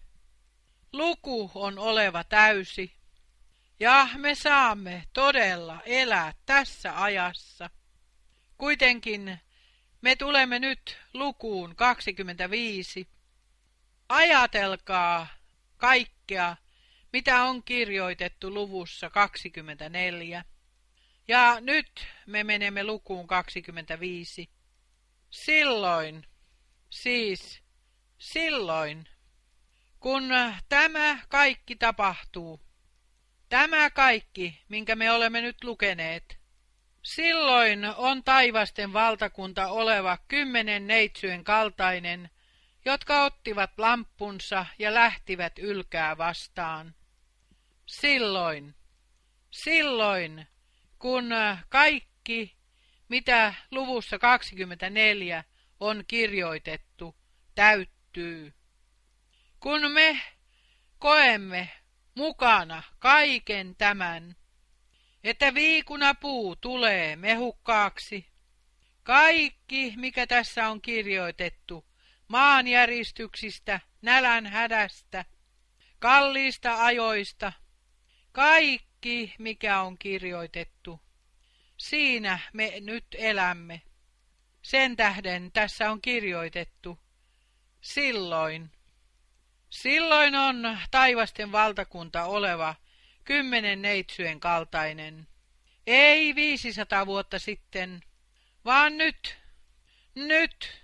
luku 0.92 1.50
on 1.54 1.78
oleva 1.78 2.24
täysi, 2.24 3.01
ja 3.82 4.08
me 4.16 4.34
saamme 4.34 5.04
todella 5.12 5.82
elää 5.86 6.34
tässä 6.46 7.02
ajassa. 7.02 7.70
Kuitenkin 8.58 9.38
me 10.00 10.16
tulemme 10.16 10.58
nyt 10.58 10.98
lukuun 11.14 11.76
25. 11.76 13.08
Ajatelkaa 14.08 15.26
kaikkea, 15.76 16.56
mitä 17.12 17.42
on 17.44 17.62
kirjoitettu 17.62 18.54
luvussa 18.54 19.10
24. 19.10 20.44
Ja 21.28 21.56
nyt 21.60 22.06
me 22.26 22.44
menemme 22.44 22.84
lukuun 22.84 23.26
25. 23.26 24.50
Silloin, 25.30 26.26
siis 26.90 27.62
silloin, 28.18 29.08
kun 30.00 30.24
tämä 30.68 31.18
kaikki 31.28 31.76
tapahtuu, 31.76 32.71
tämä 33.52 33.90
kaikki, 33.90 34.62
minkä 34.68 34.96
me 34.96 35.12
olemme 35.12 35.40
nyt 35.40 35.64
lukeneet, 35.64 36.38
silloin 37.02 37.84
on 37.84 38.24
taivasten 38.24 38.92
valtakunta 38.92 39.66
oleva 39.66 40.18
kymmenen 40.28 40.86
neitsyön 40.86 41.44
kaltainen, 41.44 42.30
jotka 42.84 43.24
ottivat 43.24 43.70
lamppunsa 43.78 44.66
ja 44.78 44.94
lähtivät 44.94 45.58
ylkää 45.58 46.18
vastaan. 46.18 46.94
Silloin, 47.86 48.74
silloin 49.50 50.46
kun 50.98 51.30
kaikki, 51.68 52.56
mitä 53.08 53.54
luvussa 53.70 54.18
24 54.18 55.44
on 55.80 56.04
kirjoitettu, 56.08 57.16
täyttyy. 57.54 58.54
Kun 59.60 59.90
me 59.90 60.22
koemme 60.98 61.81
mukana 62.14 62.82
kaiken 62.98 63.76
tämän, 63.76 64.36
että 65.24 65.54
viikuna 65.54 66.14
puu 66.14 66.56
tulee 66.56 67.16
mehukkaaksi, 67.16 68.32
Kaikki, 69.02 69.94
mikä 69.96 70.26
tässä 70.26 70.68
on 70.68 70.82
kirjoitettu, 70.82 71.84
maanjäristyksistä, 72.28 73.80
nälän 74.02 74.46
hädästä, 74.46 75.24
kalliista 75.98 76.84
ajoista, 76.84 77.52
kaikki, 78.32 79.34
mikä 79.38 79.80
on 79.80 79.98
kirjoitettu, 79.98 81.00
siinä 81.76 82.38
me 82.52 82.72
nyt 82.80 83.06
elämme. 83.14 83.82
Sen 84.62 84.96
tähden 84.96 85.52
tässä 85.52 85.90
on 85.90 86.00
kirjoitettu. 86.02 86.98
Silloin. 87.80 88.70
Silloin 89.72 90.34
on 90.34 90.78
taivasten 90.90 91.52
valtakunta 91.52 92.24
oleva 92.24 92.74
kymmenen 93.24 93.82
neitsyjen 93.82 94.40
kaltainen. 94.40 95.26
Ei 95.86 96.34
viisisataa 96.34 97.06
vuotta 97.06 97.38
sitten, 97.38 98.00
vaan 98.64 98.98
nyt, 98.98 99.36
nyt, 100.14 100.82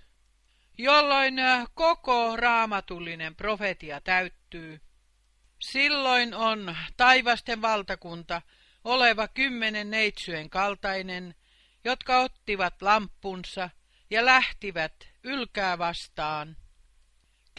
jolloin 0.77 1.35
koko 1.73 2.35
raamatullinen 2.35 3.35
profetia 3.35 4.01
täyttyy. 4.01 4.81
Silloin 5.59 6.33
on 6.33 6.75
taivasten 6.97 7.61
valtakunta 7.61 8.41
oleva 8.83 9.27
kymmenen 9.27 9.91
neitsyjen 9.91 10.49
kaltainen, 10.49 11.35
jotka 11.83 12.19
ottivat 12.19 12.81
lampunsa 12.81 13.69
ja 14.09 14.25
lähtivät 14.25 15.07
ylkää 15.23 15.77
vastaan. 15.77 16.57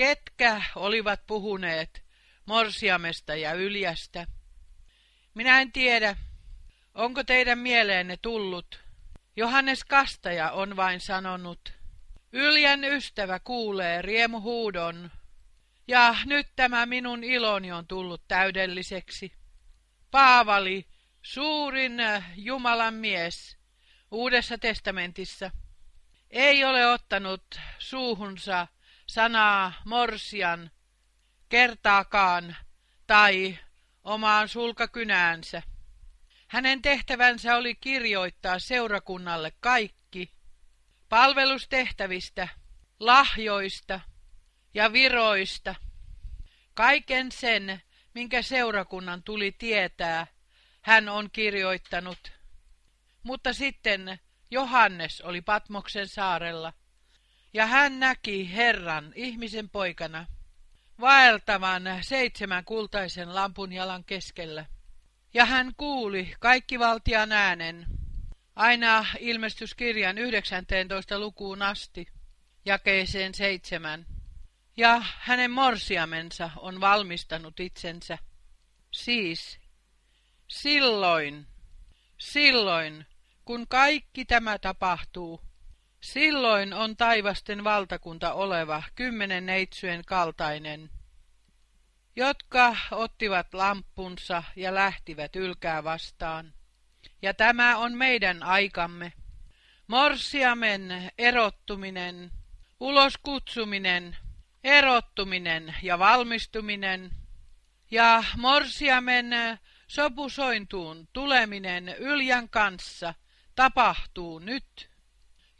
Ketkä 0.00 0.62
olivat 0.76 1.26
puhuneet 1.26 2.04
morsiamesta 2.46 3.34
ja 3.34 3.52
yljästä? 3.52 4.26
Minä 5.34 5.60
en 5.60 5.72
tiedä, 5.72 6.16
onko 6.94 7.24
teidän 7.24 7.58
mieleenne 7.58 8.16
tullut. 8.16 8.80
Johannes 9.36 9.84
Kastaja 9.84 10.50
on 10.50 10.76
vain 10.76 11.00
sanonut, 11.00 11.72
Yljän 12.32 12.84
ystävä 12.84 13.38
kuulee 13.38 14.02
riemuhuudon, 14.02 15.10
ja 15.88 16.16
nyt 16.24 16.46
tämä 16.56 16.86
minun 16.86 17.24
iloni 17.24 17.72
on 17.72 17.86
tullut 17.86 18.22
täydelliseksi. 18.28 19.32
Paavali, 20.10 20.86
suurin 21.22 21.92
Jumalan 22.36 22.94
mies, 22.94 23.56
Uudessa 24.10 24.58
testamentissa, 24.58 25.50
ei 26.30 26.64
ole 26.64 26.86
ottanut 26.86 27.44
suuhunsa 27.78 28.66
sanaa 29.14 29.72
morsian 29.84 30.70
kertaakaan 31.48 32.56
tai 33.06 33.58
omaan 34.04 34.48
sulkakynäänsä. 34.48 35.62
Hänen 36.48 36.82
tehtävänsä 36.82 37.56
oli 37.56 37.74
kirjoittaa 37.74 38.58
seurakunnalle 38.58 39.52
kaikki 39.60 40.32
palvelustehtävistä, 41.08 42.48
lahjoista 43.00 44.00
ja 44.74 44.92
viroista, 44.92 45.74
kaiken 46.74 47.32
sen, 47.32 47.82
minkä 48.14 48.42
seurakunnan 48.42 49.22
tuli 49.22 49.52
tietää, 49.52 50.26
hän 50.82 51.08
on 51.08 51.30
kirjoittanut. 51.30 52.32
Mutta 53.22 53.52
sitten 53.52 54.20
Johannes 54.50 55.20
oli 55.20 55.40
Patmoksen 55.40 56.08
saarella, 56.08 56.72
ja 57.52 57.66
hän 57.66 58.00
näki 58.00 58.52
Herran 58.52 59.12
ihmisen 59.14 59.70
poikana 59.70 60.26
vaeltavan 61.00 61.82
seitsemän 62.00 62.64
kultaisen 62.64 63.34
lampun 63.34 63.72
jalan 63.72 64.04
keskellä. 64.04 64.66
Ja 65.34 65.44
hän 65.44 65.72
kuuli 65.76 66.34
kaikki 66.40 66.78
valtian 66.78 67.32
äänen, 67.32 67.86
aina 68.56 69.06
ilmestyskirjan 69.18 70.18
19. 70.18 71.18
lukuun 71.18 71.62
asti, 71.62 72.06
jakeeseen 72.64 73.34
seitsemän. 73.34 74.06
Ja 74.76 75.02
hänen 75.18 75.50
morsiamensa 75.50 76.50
on 76.56 76.80
valmistanut 76.80 77.60
itsensä. 77.60 78.18
Siis, 78.90 79.60
silloin, 80.48 81.46
silloin, 82.18 83.06
kun 83.44 83.66
kaikki 83.68 84.24
tämä 84.24 84.58
tapahtuu, 84.58 85.40
silloin 86.00 86.74
on 86.74 86.96
taivasten 86.96 87.64
valtakunta 87.64 88.32
oleva 88.32 88.82
kymmenen 88.94 89.46
neitsyjen 89.46 90.04
kaltainen, 90.06 90.90
jotka 92.16 92.76
ottivat 92.90 93.54
lampunsa 93.54 94.42
ja 94.56 94.74
lähtivät 94.74 95.36
ylkää 95.36 95.84
vastaan. 95.84 96.52
Ja 97.22 97.34
tämä 97.34 97.76
on 97.76 97.96
meidän 97.96 98.42
aikamme. 98.42 99.12
Morsiamen 99.86 101.10
erottuminen, 101.18 102.30
uloskutsuminen, 102.80 104.16
erottuminen 104.64 105.74
ja 105.82 105.98
valmistuminen 105.98 107.10
ja 107.90 108.24
morsiamen 108.36 109.30
sopusointuun 109.86 111.08
tuleminen 111.12 111.88
Yljän 111.98 112.48
kanssa 112.48 113.14
tapahtuu 113.54 114.38
nyt 114.38 114.89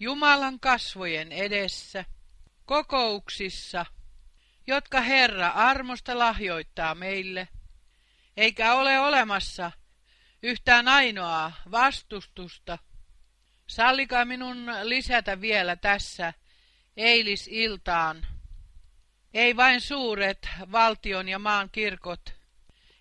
Jumalan 0.01 0.61
kasvojen 0.61 1.33
edessä, 1.33 2.05
kokouksissa, 2.65 3.87
jotka 4.67 5.01
Herra 5.01 5.49
armosta 5.49 6.19
lahjoittaa 6.19 6.95
meille, 6.95 7.49
eikä 8.37 8.75
ole 8.75 8.99
olemassa 8.99 9.73
yhtään 10.43 10.89
ainoaa 10.89 11.53
vastustusta. 11.71 12.79
Sallikaa 13.67 14.25
minun 14.25 14.67
lisätä 14.83 15.41
vielä 15.41 15.77
tässä 15.77 16.33
eilisiltaan. 16.97 18.27
Ei 19.35 19.57
vain 19.57 19.81
suuret 19.81 20.49
valtion 20.73 21.29
ja 21.29 21.39
maan 21.39 21.71
kirkot, 21.71 22.35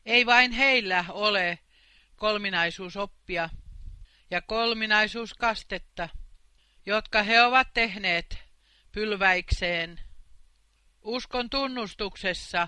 ei 0.06 0.26
vain 0.26 0.52
heillä 0.52 1.06
ole 1.10 1.60
kolminaisuusoppia 2.16 3.50
ja 4.32 4.42
kolminaisuuskastetta, 4.42 6.10
jotka 6.90 7.24
he 7.24 7.42
ovat 7.42 7.74
tehneet 7.74 8.38
pylväikseen. 8.92 10.00
Uskon 11.02 11.50
tunnustuksessa 11.50 12.68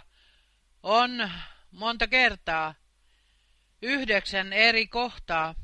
on 0.83 1.31
monta 1.71 2.07
kertaa 2.07 2.73
yhdeksän 3.81 4.53
eri 4.53 4.87
kohtaa. 4.87 5.55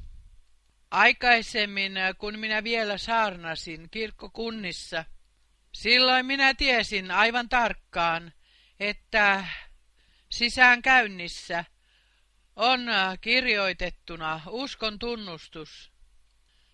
Aikaisemmin, 0.91 1.93
kun 2.17 2.39
minä 2.39 2.63
vielä 2.63 2.97
saarnasin 2.97 3.89
kirkkokunnissa, 3.91 5.05
silloin 5.73 6.25
minä 6.25 6.53
tiesin 6.53 7.11
aivan 7.11 7.49
tarkkaan, 7.49 8.33
että 8.79 9.45
sisäänkäynnissä 10.29 11.65
on 12.55 12.81
kirjoitettuna 13.21 14.41
uskon 14.47 14.99
tunnustus, 14.99 15.96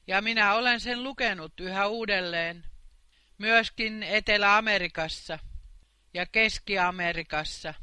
ja 0.08 0.22
minä 0.22 0.54
olen 0.54 0.80
sen 0.80 1.04
lukenut 1.04 1.60
yhä 1.60 1.88
uudelleen, 1.88 2.66
myöskin 3.38 4.04
Etelä-Amerikassa 4.04 5.40
ja 6.14 6.26
Keski-Amerikassa 6.26 7.74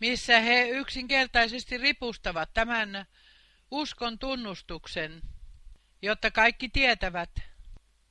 missä 0.00 0.40
he 0.40 0.68
yksinkertaisesti 0.68 1.78
ripustavat 1.78 2.50
tämän 2.54 3.06
uskon 3.70 4.18
tunnustuksen, 4.18 5.22
jotta 6.02 6.30
kaikki 6.30 6.68
tietävät, 6.68 7.30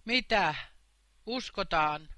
mitä 0.05 0.55
uskotaan. 1.25 2.09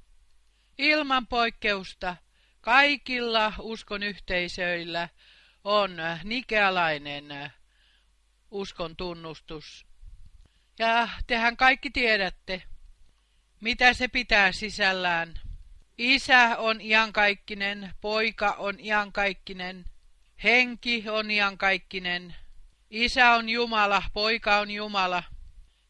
Ilman 0.77 1.27
poikkeusta 1.27 2.15
kaikilla 2.61 3.53
uskon 3.59 4.03
yhteisöillä 4.03 5.09
on 5.63 5.97
nikealainen 6.23 7.53
uskon 8.51 8.95
tunnustus. 8.95 9.90
Ja 10.81 11.09
tehän 11.27 11.57
kaikki 11.57 11.89
tiedätte, 11.89 12.63
mitä 13.59 13.93
se 13.93 14.07
pitää 14.07 14.51
sisällään. 14.51 15.33
Isä 15.97 16.57
on 16.57 16.81
iankaikkinen, 16.81 17.93
poika 18.01 18.51
on 18.51 18.79
iankaikkinen, 18.79 19.85
henki 20.43 21.09
on 21.09 21.31
iankaikkinen. 21.31 22.35
Isä 22.89 23.31
on 23.31 23.49
Jumala, 23.49 24.03
poika 24.13 24.57
on 24.57 24.71
Jumala 24.71 25.23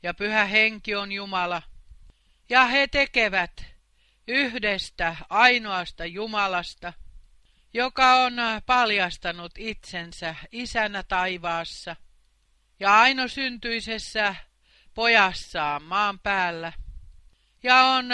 ja 0.03 0.13
pyhä 0.13 0.45
henki 0.45 0.95
on 0.95 1.11
Jumala. 1.11 1.61
Ja 2.49 2.65
he 2.65 2.87
tekevät 2.87 3.65
yhdestä 4.27 5.15
ainoasta 5.29 6.05
Jumalasta, 6.05 6.93
joka 7.73 8.15
on 8.15 8.33
paljastanut 8.65 9.51
itsensä 9.57 10.35
isänä 10.51 11.03
taivaassa 11.03 11.95
ja 12.79 12.99
ainosyntyisessä 12.99 14.35
pojassaan 14.93 15.83
maan 15.83 16.19
päällä 16.19 16.73
ja 17.63 17.75
on 17.83 18.05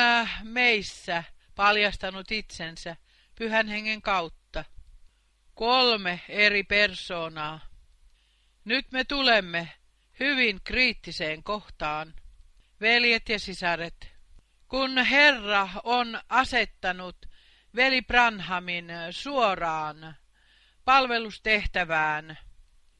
meissä 0.44 1.24
paljastanut 1.56 2.32
itsensä 2.32 2.96
pyhän 3.36 3.68
hengen 3.68 4.02
kautta. 4.02 4.66
Kolme 5.54 6.22
eri 6.30 6.64
persoonaa. 6.64 7.60
Nyt 8.66 8.92
me 8.92 9.04
tulemme 9.04 9.70
hyvin 10.20 10.60
kriittiseen 10.64 11.44
kohtaan. 11.44 12.14
veljet 12.82 13.30
ja 13.30 13.40
sisaret, 13.40 14.14
kun 14.68 14.98
Herra 14.98 15.70
on 15.84 16.20
asettanut 16.30 17.26
veli 17.76 18.02
Branhamin 18.02 18.88
suoraan 19.12 20.16
palvelustehtävään 20.86 22.38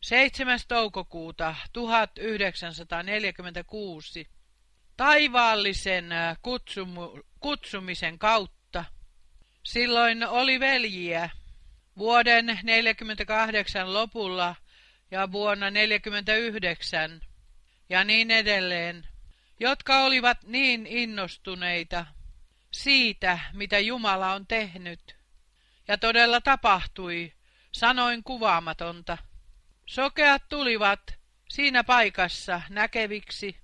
7. 0.08 0.60
toukokuuta 0.68 1.56
1946 1.74 4.30
taivaallisen 4.98 6.10
kutsumu, 6.42 7.20
kutsumisen 7.40 8.20
kautta. 8.20 8.86
Silloin 9.64 10.28
oli 10.28 10.60
veljiä 10.60 11.30
vuoden 11.98 12.60
48 12.64 13.94
lopulla 13.94 14.56
ja 15.12 15.32
vuonna 15.32 15.72
49 15.72 17.22
ja 17.90 18.04
niin 18.04 18.32
edelleen, 18.32 19.08
jotka 19.60 20.04
olivat 20.04 20.38
niin 20.44 20.88
innostuneita 20.88 22.06
siitä, 22.72 23.40
mitä 23.54 23.80
Jumala 23.80 24.34
on 24.34 24.48
tehnyt. 24.48 25.16
Ja 25.88 25.98
todella 25.98 26.42
tapahtui, 26.42 27.34
sanoin 27.72 28.24
kuvaamatonta. 28.24 29.18
Sokeat 29.88 30.44
tulivat 30.50 31.02
siinä 31.50 31.84
paikassa 31.84 32.62
näkeviksi. 32.70 33.58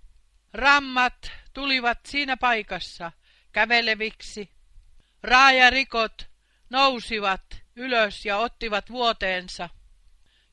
Rammat 0.54 1.32
tulivat 1.54 2.00
siinä 2.06 2.38
paikassa 2.38 3.12
käveleviksi. 3.52 4.52
Raajarikot 5.24 6.28
nousivat 6.70 7.42
ylös 7.76 8.26
ja 8.26 8.38
ottivat 8.38 8.90
vuoteensa 8.90 9.70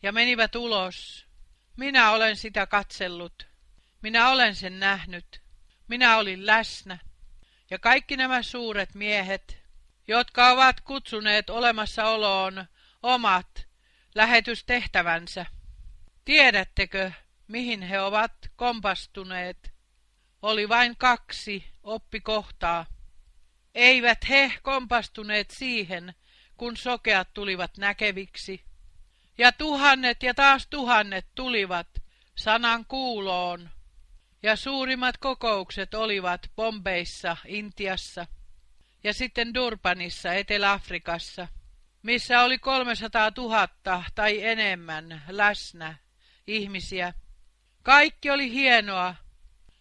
ja 0.03 0.13
menivät 0.13 0.57
ulos. 0.57 1.27
Minä 1.77 2.11
olen 2.11 2.37
sitä 2.37 2.67
katsellut. 2.67 3.49
Minä 4.03 4.29
olen 4.29 4.55
sen 4.55 4.81
nähnyt. 4.81 5.43
Minä 5.89 6.17
olin 6.17 6.47
läsnä. 6.47 6.99
Ja 7.71 7.79
kaikki 7.79 8.17
nämä 8.17 8.43
suuret 8.43 8.95
miehet, 8.95 9.63
jotka 10.09 10.51
ovat 10.51 10.81
kutsuneet 10.81 11.51
olemassaoloon 11.51 12.65
omat 13.03 13.67
lähetystehtävänsä, 14.15 15.47
tiedättekö, 16.25 17.13
mihin 17.49 17.83
he 17.83 18.01
ovat 18.01 18.33
kompastuneet? 18.57 19.73
Oli 20.43 20.69
vain 20.69 20.97
kaksi 20.97 21.65
oppikohtaa. 21.83 22.87
Eivät 23.75 24.29
he 24.29 24.53
kompastuneet 24.63 25.51
siihen, 25.51 26.15
kun 26.57 26.77
sokeat 26.77 27.29
tulivat 27.35 27.77
näkeviksi. 27.79 28.65
Ja 29.39 29.53
tuhannet 29.53 30.23
ja 30.23 30.35
taas 30.35 30.67
tuhannet 30.67 31.27
tulivat 31.35 31.89
sanan 32.35 32.85
kuuloon. 32.87 33.71
Ja 34.43 34.57
suurimmat 34.57 35.17
kokoukset 35.17 35.95
olivat 35.95 36.51
Bombeissa, 36.57 37.37
Intiassa 37.47 38.27
ja 39.05 39.15
sitten 39.15 39.55
Durbanissa, 39.55 40.33
Etelä-Afrikassa, 40.33 41.49
missä 42.03 42.43
oli 42.43 42.59
300 42.59 43.33
000 43.37 43.69
tai 44.15 44.45
enemmän 44.45 45.23
läsnä 45.29 45.95
ihmisiä. 46.47 47.15
Kaikki 47.83 48.31
oli 48.31 48.53
hienoa. 48.53 49.15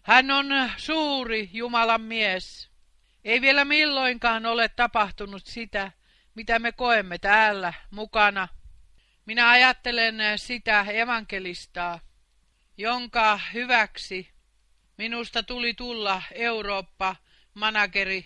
Hän 0.01 0.31
on 0.31 0.71
suuri 0.77 1.49
Jumalan 1.53 2.01
mies. 2.01 2.69
Ei 3.23 3.41
vielä 3.41 3.65
milloinkaan 3.65 4.45
ole 4.45 4.69
tapahtunut 4.69 5.45
sitä, 5.45 5.91
mitä 6.35 6.59
me 6.59 6.71
koemme 6.71 7.17
täällä 7.17 7.73
mukana. 7.91 8.47
Minä 9.25 9.49
ajattelen 9.49 10.15
sitä 10.35 10.85
evankelistaa, 10.93 11.99
jonka 12.77 13.39
hyväksi 13.53 14.29
minusta 14.97 15.43
tuli 15.43 15.73
tulla 15.73 16.21
Eurooppa-manageri 16.31 18.25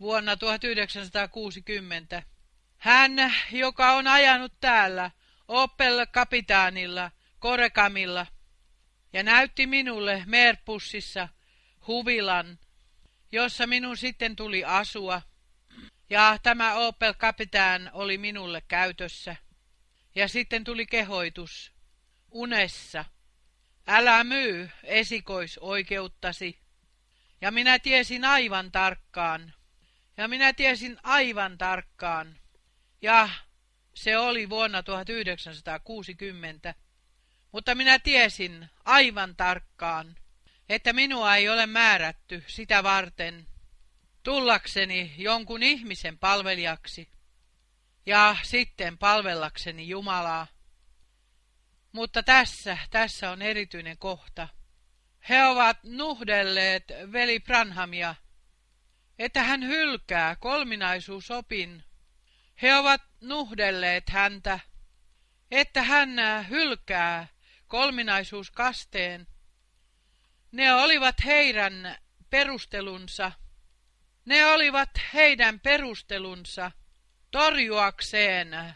vuonna 0.00 0.36
1960. 0.36 2.22
Hän, 2.78 3.12
joka 3.52 3.92
on 3.92 4.06
ajanut 4.06 4.52
täällä 4.60 5.10
Opel-kapitaanilla, 5.48 7.10
Korekamilla, 7.40 8.26
ja 9.12 9.22
näytti 9.22 9.66
minulle 9.66 10.22
Merpussissa 10.26 11.28
huvilan, 11.86 12.58
jossa 13.32 13.66
minun 13.66 13.96
sitten 13.96 14.36
tuli 14.36 14.64
asua. 14.64 15.22
Ja 16.10 16.38
tämä 16.42 16.74
Opel 16.74 17.14
Capitan 17.14 17.90
oli 17.92 18.18
minulle 18.18 18.62
käytössä. 18.68 19.36
Ja 20.14 20.28
sitten 20.28 20.64
tuli 20.64 20.86
kehoitus. 20.86 21.72
Unessa. 22.30 23.04
Älä 23.86 24.24
myy 24.24 24.70
esikoisoikeuttasi. 24.84 26.58
Ja 27.40 27.50
minä 27.50 27.78
tiesin 27.78 28.24
aivan 28.24 28.72
tarkkaan. 28.72 29.54
Ja 30.16 30.28
minä 30.28 30.52
tiesin 30.52 30.98
aivan 31.02 31.58
tarkkaan. 31.58 32.38
Ja 33.02 33.28
se 33.94 34.18
oli 34.18 34.50
vuonna 34.50 34.82
1960. 34.82 36.74
Mutta 37.52 37.74
minä 37.74 37.98
tiesin 37.98 38.70
aivan 38.84 39.36
tarkkaan, 39.36 40.16
että 40.68 40.92
minua 40.92 41.36
ei 41.36 41.48
ole 41.48 41.66
määrätty 41.66 42.44
sitä 42.46 42.82
varten 42.82 43.46
tullakseni 44.22 45.14
jonkun 45.18 45.62
ihmisen 45.62 46.18
palvelijaksi 46.18 47.08
ja 48.06 48.36
sitten 48.42 48.98
palvellakseni 48.98 49.88
Jumalaa. 49.88 50.46
Mutta 51.92 52.22
tässä, 52.22 52.78
tässä 52.90 53.30
on 53.30 53.42
erityinen 53.42 53.98
kohta. 53.98 54.48
He 55.28 55.44
ovat 55.44 55.78
nuhdelleet 55.82 56.84
veli 57.12 57.40
Branhamia, 57.40 58.14
että 59.18 59.42
hän 59.42 59.62
hylkää 59.62 60.36
kolminaisuusopin. 60.36 61.84
He 62.62 62.74
ovat 62.74 63.02
nuhdelleet 63.20 64.08
häntä, 64.08 64.60
että 65.50 65.82
hän 65.82 66.10
hylkää 66.48 67.28
kolminaisuuskasteen. 67.70 69.26
Ne 70.52 70.74
olivat 70.74 71.24
heidän 71.24 71.96
perustelunsa. 72.30 73.32
Ne 74.24 74.46
olivat 74.46 74.90
heidän 75.14 75.60
perustelunsa 75.60 76.72
torjuakseen 77.30 78.74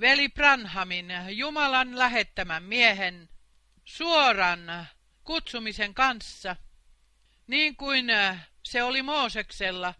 veli 0.00 0.28
Branhamin 0.28 1.12
Jumalan 1.28 1.98
lähettämän 1.98 2.62
miehen 2.62 3.28
suoran 3.84 4.86
kutsumisen 5.24 5.94
kanssa, 5.94 6.56
niin 7.46 7.76
kuin 7.76 8.06
se 8.62 8.82
oli 8.82 9.02
Mooseksella, 9.02 9.94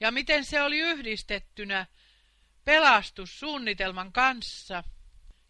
ja 0.00 0.10
miten 0.10 0.44
se 0.44 0.62
oli 0.62 0.78
yhdistettynä 0.78 1.86
pelastussuunnitelman 2.64 4.12
kanssa, 4.12 4.84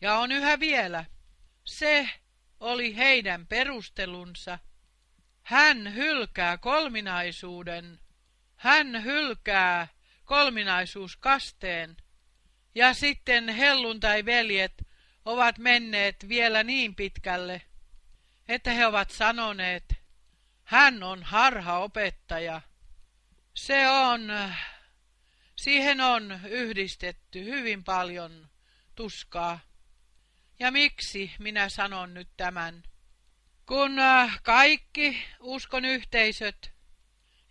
ja 0.01 0.19
on 0.19 0.33
yhä 0.33 0.61
vielä. 0.61 1.12
Se 1.65 2.11
oli 2.61 2.97
heidän 2.97 3.47
perustelunsa. 3.47 4.59
Hän 5.43 5.95
hylkää 5.95 6.59
kolminaisuuden. 6.59 8.01
Hän 8.57 9.05
hylkää 9.05 9.89
kolminaisuuskasteen. 10.25 11.97
Ja 12.75 12.95
sitten 12.95 13.49
helluntai-veljet 13.49 14.73
ovat 15.25 15.59
menneet 15.59 16.29
vielä 16.29 16.63
niin 16.63 16.95
pitkälle, 16.95 17.63
että 18.49 18.71
he 18.73 18.87
ovat 18.87 19.11
sanoneet, 19.11 19.85
hän 20.65 21.03
on 21.03 21.23
harhaopettaja. 21.23 22.61
Se 23.55 23.89
on, 23.89 24.33
siihen 25.57 26.01
on 26.01 26.41
yhdistetty 26.49 27.45
hyvin 27.45 27.85
paljon 27.85 28.49
tuskaa. 28.95 29.61
Ja 30.63 30.71
miksi 30.71 31.33
minä 31.39 31.69
sanon 31.69 32.15
nyt 32.15 32.29
tämän? 32.37 32.83
Kun 33.67 33.99
äh, 33.99 34.41
kaikki 34.43 35.25
uskon 35.41 35.85
yhteisöt 35.85 36.73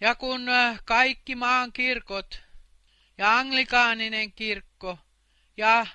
ja 0.01 0.15
kun 0.15 0.49
äh, 0.49 0.79
kaikki 0.85 1.35
maan 1.35 1.73
kirkot 1.73 2.41
ja 3.17 3.37
anglikaaninen 3.37 4.33
kirkko 4.33 4.97
ja 5.57 5.87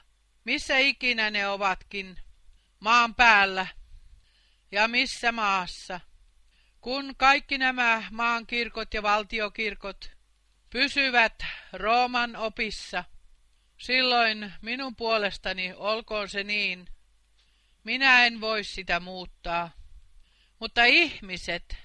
missä 0.44 0.78
ikinä 0.78 1.30
ne 1.30 1.48
ovatkin 1.48 2.20
maan 2.80 3.14
päällä 3.14 3.66
ja 4.72 4.88
missä 4.88 5.32
maassa, 5.32 6.00
kun 6.80 7.14
kaikki 7.16 7.58
nämä 7.58 8.02
maan 8.10 8.46
kirkot 8.46 8.94
ja 8.94 9.02
valtiokirkot 9.02 10.10
pysyvät 10.70 11.42
Rooman 11.72 12.36
opissa, 12.36 13.04
silloin 13.78 14.52
minun 14.62 14.96
puolestani 14.96 15.72
olkoon 15.76 16.28
se 16.28 16.44
niin, 16.44 16.88
minä 17.86 18.26
en 18.26 18.40
voi 18.40 18.64
sitä 18.64 19.00
muuttaa. 19.00 19.70
Mutta 20.60 20.84
ihmiset, 20.84 21.76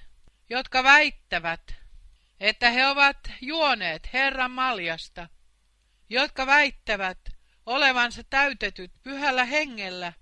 jotka 0.50 0.82
väittävät, 0.82 1.74
että 2.40 2.70
he 2.70 2.86
ovat 2.86 3.18
juoneet 3.40 4.12
Herran 4.12 4.50
maljasta, 4.50 5.28
jotka 6.08 6.46
väittävät 6.46 7.18
olevansa 7.66 8.24
täytetyt 8.24 8.92
pyhällä 9.02 9.44
hengellä, 9.44 10.12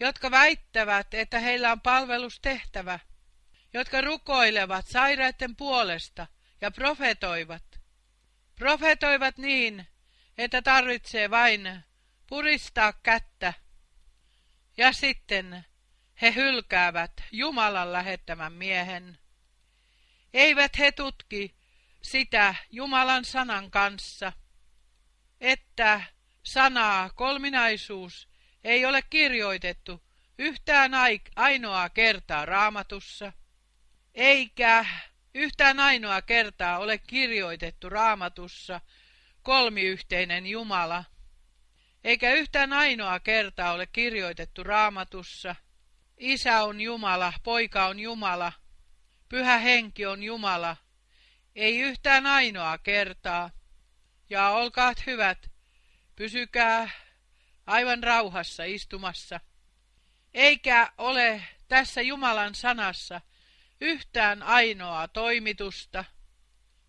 jotka 0.00 0.30
väittävät, 0.30 1.14
että 1.14 1.38
heillä 1.38 1.72
on 1.72 1.80
palvelustehtävä, 1.80 2.98
jotka 3.72 4.00
rukoilevat 4.00 4.86
sairaiden 4.86 5.56
puolesta 5.56 6.26
ja 6.60 6.70
profetoivat. 6.70 7.80
Profetoivat 8.56 9.38
niin, 9.38 9.86
että 10.38 10.62
tarvitsee 10.62 11.30
vain 11.30 11.82
puristaa 12.26 12.92
kättä. 12.92 13.52
Ja 14.80 14.92
sitten 14.92 15.64
he 16.22 16.34
hylkäävät 16.34 17.12
Jumalan 17.32 17.92
lähettämän 17.92 18.52
miehen. 18.52 19.18
Eivät 20.34 20.78
he 20.78 20.92
tutki 20.92 21.54
sitä 22.02 22.54
Jumalan 22.70 23.24
sanan 23.24 23.70
kanssa, 23.70 24.32
että 25.40 26.00
sanaa 26.42 27.10
kolminaisuus 27.10 28.28
ei 28.64 28.86
ole 28.86 29.02
kirjoitettu 29.02 30.02
yhtään 30.38 30.92
ainoaa 31.36 31.88
kertaa 31.88 32.46
raamatussa, 32.46 33.32
eikä 34.14 34.86
yhtään 35.34 35.80
ainoa 35.80 36.22
kertaa 36.22 36.78
ole 36.78 36.98
kirjoitettu 36.98 37.88
raamatussa 37.88 38.80
kolmiyhteinen 39.42 40.46
Jumala, 40.46 41.04
eikä 42.04 42.34
yhtään 42.34 42.72
ainoa 42.72 43.20
kertaa 43.20 43.72
ole 43.72 43.86
kirjoitettu 43.86 44.64
raamatussa 44.64 45.54
Isä 46.20 46.62
on 46.62 46.80
Jumala, 46.80 47.32
Poika 47.42 47.86
on 47.86 48.00
Jumala, 48.00 48.52
Pyhä 49.28 49.58
Henki 49.58 50.06
on 50.06 50.22
Jumala, 50.22 50.76
ei 51.54 51.78
yhtään 51.78 52.26
ainoa 52.26 52.78
kertaa. 52.78 53.50
Ja 54.30 54.48
olkaat 54.48 55.06
hyvät, 55.06 55.50
pysykää 56.16 56.90
aivan 57.66 58.02
rauhassa 58.02 58.64
istumassa. 58.64 59.40
Eikä 60.34 60.92
ole 60.98 61.42
tässä 61.68 62.02
Jumalan 62.02 62.54
sanassa 62.54 63.20
yhtään 63.80 64.42
ainoaa 64.42 65.08
toimitusta, 65.08 66.04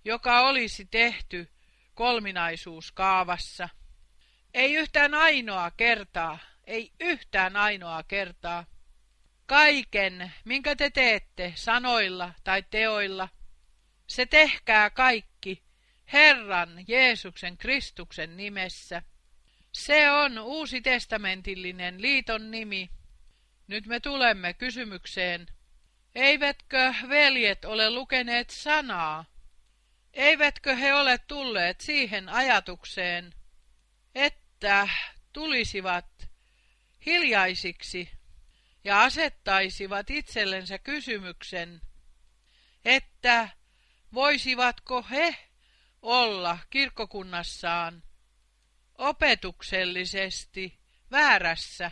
joka 0.06 0.40
olisi 0.40 0.86
tehty 0.86 1.52
kolminaisuuskaavassa. 1.94 3.70
Ei 4.54 4.74
yhtään 4.74 5.14
ainoa 5.14 5.72
kertaa, 5.72 6.40
ei 6.64 6.92
yhtään 7.00 7.56
ainoa 7.56 8.04
kertaa. 8.04 8.66
Kaiken, 9.46 10.32
minkä 10.46 10.76
te 10.76 10.90
teette 10.90 11.54
sanoilla 11.56 12.34
tai 12.44 12.64
teoilla, 12.70 13.30
se 14.08 14.26
tehkää 14.26 14.90
kaikki 14.90 15.64
Herran 16.14 16.84
Jeesuksen 16.88 17.58
Kristuksen 17.58 18.38
nimessä. 18.38 19.02
Se 19.72 20.12
on 20.12 20.40
uusi 20.40 20.82
testamentillinen 20.82 22.02
liiton 22.02 22.52
nimi. 22.52 22.90
Nyt 23.68 23.88
me 23.88 24.00
tulemme 24.00 24.54
kysymykseen. 24.54 25.48
Eivätkö 26.16 26.94
veljet 27.10 27.66
ole 27.66 27.90
lukeneet 27.90 28.50
sanaa? 28.50 29.26
Eivätkö 30.14 30.76
he 30.76 30.94
ole 30.94 31.18
tulleet 31.18 31.82
siihen 31.82 32.30
ajatukseen, 32.30 33.34
että 34.62 34.90
tulisivat 35.34 36.30
hiljaisiksi 37.06 38.12
ja 38.84 39.04
asettaisivat 39.04 40.10
itsellensä 40.10 40.80
kysymyksen, 40.80 41.82
että 42.86 43.50
voisivatko 44.14 45.04
he 45.10 45.36
olla 46.02 46.60
kirkkokunnassaan 46.70 48.04
opetuksellisesti 48.98 50.80
väärässä, 51.12 51.92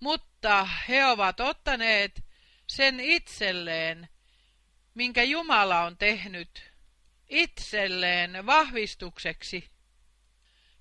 mutta 0.00 0.68
he 0.88 1.06
ovat 1.06 1.40
ottaneet 1.40 2.24
sen 2.66 3.00
itselleen, 3.00 4.08
minkä 4.94 5.22
Jumala 5.22 5.84
on 5.84 5.96
tehnyt 5.96 6.72
itselleen 7.28 8.46
vahvistukseksi, 8.46 9.77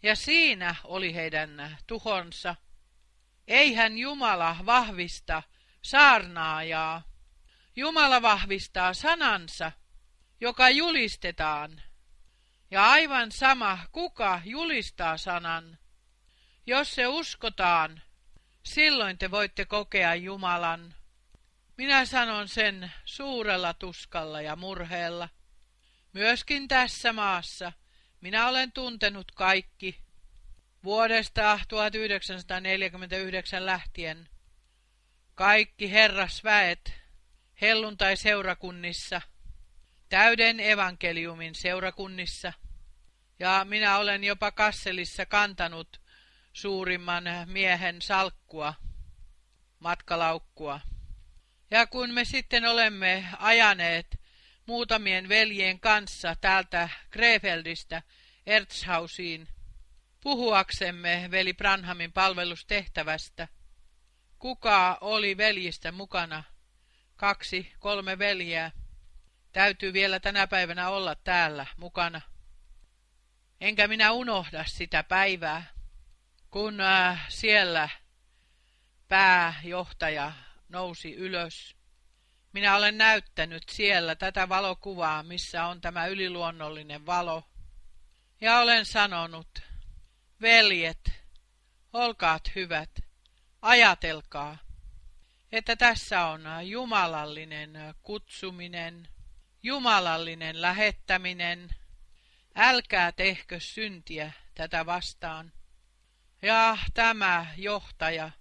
ja 0.04 0.16
siinä 0.16 0.76
oli 0.84 1.16
heidän 1.16 1.78
tuhonsa. 1.88 2.56
Eihän 3.48 3.98
Jumala 3.98 4.56
vahvista 4.66 5.44
saarnaajaa. 5.82 7.02
Jumala 7.76 8.22
vahvistaa 8.22 8.94
sanansa, 8.94 9.72
joka 10.42 10.70
julistetaan. 10.70 11.82
Ja 12.72 12.90
aivan 12.90 13.32
sama, 13.32 13.80
kuka 13.92 14.42
julistaa 14.46 15.18
sanan. 15.18 15.78
Jos 16.66 16.96
se 16.96 17.08
uskotaan, 17.08 18.02
silloin 18.64 19.18
te 19.18 19.32
voitte 19.32 19.66
kokea 19.66 20.16
Jumalan. 20.16 20.96
Minä 21.78 22.06
sanon 22.06 22.48
sen 22.48 22.92
suurella 23.06 23.74
tuskalla 23.74 24.42
ja 24.42 24.56
murheella. 24.56 25.30
Myöskin 26.14 26.68
tässä 26.68 27.14
maassa 27.14 27.72
minä 28.22 28.48
olen 28.48 28.72
tuntenut 28.72 29.32
kaikki 29.32 30.02
vuodesta 30.84 31.60
1949 31.68 33.66
lähtien. 33.66 34.30
Kaikki 35.36 35.92
herrasväet 35.92 36.94
helluntai-seurakunnissa, 37.62 39.22
täyden 40.10 40.60
evankeliumin 40.60 41.56
seurakunnissa, 41.56 42.54
ja 43.40 43.66
minä 43.70 43.98
olen 43.98 44.24
jopa 44.24 44.52
Kasselissa 44.52 45.26
kantanut 45.26 46.02
suurimman 46.54 47.24
miehen 47.46 48.02
salkkua, 48.02 48.74
matkalaukkua. 49.80 50.80
Ja 51.72 51.88
kun 51.88 52.14
me 52.14 52.26
sitten 52.26 52.66
olemme 52.66 53.26
ajaneet 53.40 54.17
muutamien 54.68 55.30
veljien 55.30 55.80
kanssa 55.80 56.36
täältä 56.42 56.90
Krefeldistä 57.10 58.02
Erzhausiin 58.46 59.48
puhuaksemme 60.22 61.28
veli 61.32 61.54
Branhamin 61.54 62.14
palvelustehtävästä, 62.14 63.48
kuka 64.40 64.98
oli 65.02 65.38
veljistä 65.38 65.92
mukana, 65.92 66.44
kaksi, 67.16 67.74
kolme 67.80 68.20
veljeä, 68.20 68.72
täytyy 69.52 69.94
vielä 69.94 70.20
tänä 70.20 70.48
päivänä 70.48 70.90
olla 70.90 71.16
täällä 71.16 71.66
mukana. 71.78 72.22
Enkä 73.62 73.88
minä 73.88 74.12
unohda 74.12 74.66
sitä 74.66 75.04
päivää, 75.04 75.66
kun 76.52 76.82
äh, 76.82 77.26
siellä 77.30 77.90
pääjohtaja 79.08 80.32
nousi 80.70 81.14
ylös. 81.14 81.77
Minä 82.58 82.76
olen 82.76 82.98
näyttänyt 82.98 83.70
siellä 83.70 84.16
tätä 84.16 84.50
valokuvaa, 84.50 85.24
missä 85.24 85.66
on 85.66 85.82
tämä 85.82 86.06
yliluonnollinen 86.06 87.06
valo. 87.06 87.44
Ja 88.42 88.60
olen 88.60 88.86
sanonut, 88.86 89.62
veljet, 90.42 91.12
olkaat 91.94 92.52
hyvät, 92.56 92.90
ajatelkaa, 93.62 94.58
että 95.52 95.76
tässä 95.76 96.26
on 96.26 96.42
jumalallinen 96.64 97.74
kutsuminen, 98.04 99.08
jumalallinen 99.64 100.62
lähettäminen, 100.62 101.70
älkää 102.56 103.12
tehkö 103.12 103.60
syntiä 103.60 104.32
tätä 104.56 104.86
vastaan. 104.86 105.52
Ja 106.42 106.78
tämä 106.94 107.46
johtaja 107.58 108.32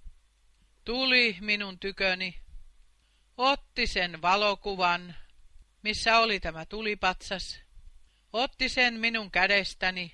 tuli 0.85 1.37
minun 1.41 1.79
tyköni, 1.79 2.46
otti 3.37 3.87
sen 3.87 4.23
valokuvan, 4.23 5.17
missä 5.83 6.19
oli 6.19 6.41
tämä 6.41 6.67
tulipatsas, 6.67 7.61
otti 8.33 8.69
sen 8.69 8.95
minun 8.95 9.31
kädestäni 9.31 10.13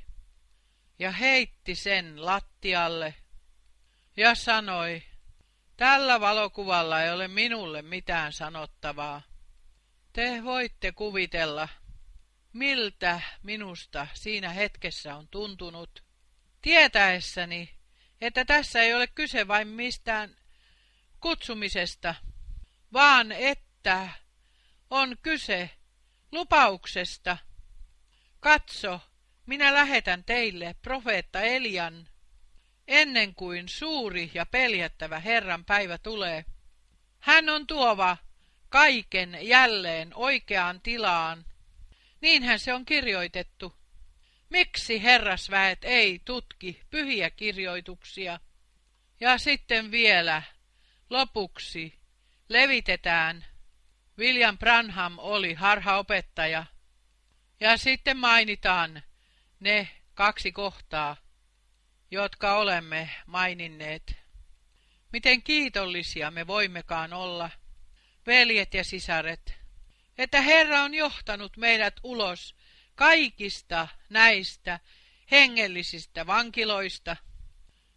ja 0.99 1.13
heitti 1.13 1.75
sen 1.75 2.27
lattialle 2.27 3.15
ja 4.17 4.35
sanoi, 4.35 5.03
tällä 5.77 6.21
valokuvalla 6.21 7.03
ei 7.03 7.13
ole 7.13 7.29
minulle 7.29 7.83
mitään 7.83 8.33
sanottavaa. 8.33 9.23
Te 10.13 10.45
voitte 10.45 10.93
kuvitella, 10.93 11.69
miltä 12.53 13.21
minusta 13.43 14.07
siinä 14.15 14.49
hetkessä 14.49 15.17
on 15.17 15.29
tuntunut, 15.29 16.05
tietäessäni, 16.63 17.75
että 18.21 18.45
tässä 18.45 18.83
ei 18.83 18.95
ole 18.95 19.07
kyse 19.07 19.49
vain 19.49 19.69
mistään 19.69 20.37
kutsumisesta, 21.21 22.15
vaan 22.93 23.33
että 23.33 24.09
on 24.91 25.17
kyse 25.23 25.71
lupauksesta. 26.33 27.37
Katso, 28.41 29.01
minä 29.47 29.75
lähetän 29.75 30.25
teille 30.25 30.75
profeetta 30.83 31.41
Elian, 31.41 32.09
ennen 32.89 33.35
kuin 33.35 33.69
suuri 33.69 34.31
ja 34.35 34.47
peljättävä 34.47 35.21
Herran 35.21 35.65
päivä 35.65 35.99
tulee. 35.99 36.45
Hän 37.19 37.49
on 37.49 37.67
tuova 37.67 38.17
kaiken 38.69 39.39
jälleen 39.43 40.15
oikeaan 40.15 40.81
tilaan. 40.81 41.45
Niinhän 42.21 42.59
se 42.59 42.75
on 42.75 42.85
kirjoitettu. 42.85 43.77
Miksi 44.51 45.03
herrasväet 45.03 45.79
ei 45.85 46.21
tutki 46.25 46.83
pyhiä 46.91 47.31
kirjoituksia? 47.31 48.41
Ja 49.21 49.39
sitten 49.39 49.91
vielä 49.91 50.43
lopuksi 51.11 52.02
levitetään 52.53 53.45
William 54.19 54.59
Branham 54.59 55.19
oli 55.19 55.55
harhaopettaja. 55.55 56.67
Ja 57.61 57.77
sitten 57.77 58.17
mainitaan 58.17 59.03
ne 59.61 59.89
kaksi 60.15 60.53
kohtaa, 60.53 61.17
jotka 62.11 62.57
olemme 62.57 63.11
maininneet. 63.27 64.17
Miten 65.13 65.43
kiitollisia 65.43 66.31
me 66.31 66.47
voimmekaan 66.47 67.13
olla, 67.13 67.51
veljet 68.27 68.75
ja 68.75 68.85
sisaret, 68.85 69.55
että 70.19 70.41
Herra 70.41 70.83
on 70.83 70.95
johtanut 70.95 71.57
meidät 71.57 72.01
ulos 72.03 72.57
kaikista 72.95 73.89
näistä 74.09 74.81
hengellisistä 75.31 76.27
vankiloista 76.27 77.17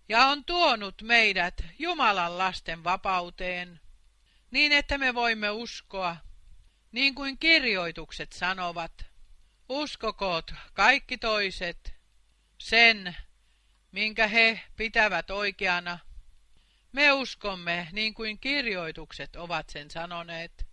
ja 0.10 0.26
on 0.26 0.46
tuonut 0.46 1.02
meidät 1.02 1.64
Jumalan 1.80 2.38
lasten 2.38 2.84
vapauteen, 2.84 3.82
niin 4.56 4.72
että 4.72 4.98
me 4.98 5.14
voimme 5.14 5.50
uskoa, 5.50 6.18
niin 6.92 7.16
kuin 7.16 7.38
kirjoitukset 7.38 8.32
sanovat. 8.32 9.06
Uskokoot 9.70 10.52
kaikki 10.74 11.18
toiset 11.18 11.94
sen, 12.58 13.16
minkä 13.92 14.28
he 14.28 14.62
pitävät 14.76 15.32
oikeana. 15.32 16.00
Me 16.92 17.12
uskomme, 17.12 17.88
niin 17.92 18.14
kuin 18.14 18.40
kirjoitukset 18.40 19.36
ovat 19.36 19.70
sen 19.70 19.92
sanoneet, 19.92 20.68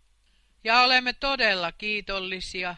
ja 0.64 0.80
olemme 0.80 1.12
todella 1.12 1.72
kiitollisia. 1.72 2.76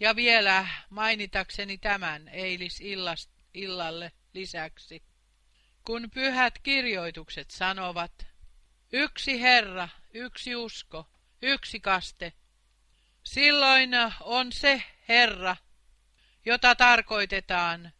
Ja 0.00 0.16
vielä 0.16 0.68
mainitakseni 0.90 1.78
tämän 1.78 2.28
eilisillalle 2.28 4.12
lisäksi. 4.34 5.02
Kun 5.84 6.10
pyhät 6.14 6.58
kirjoitukset 6.58 7.50
sanovat, 7.50 8.26
yksi 8.92 9.40
Herra, 9.40 9.88
yksi 10.14 10.56
usko, 10.56 11.10
yksi 11.42 11.80
kaste, 11.80 12.32
silloin 13.24 13.90
on 14.20 14.52
se 14.52 14.82
Herra, 15.08 15.56
jota 16.44 16.74
tarkoitetaan, 16.74 17.92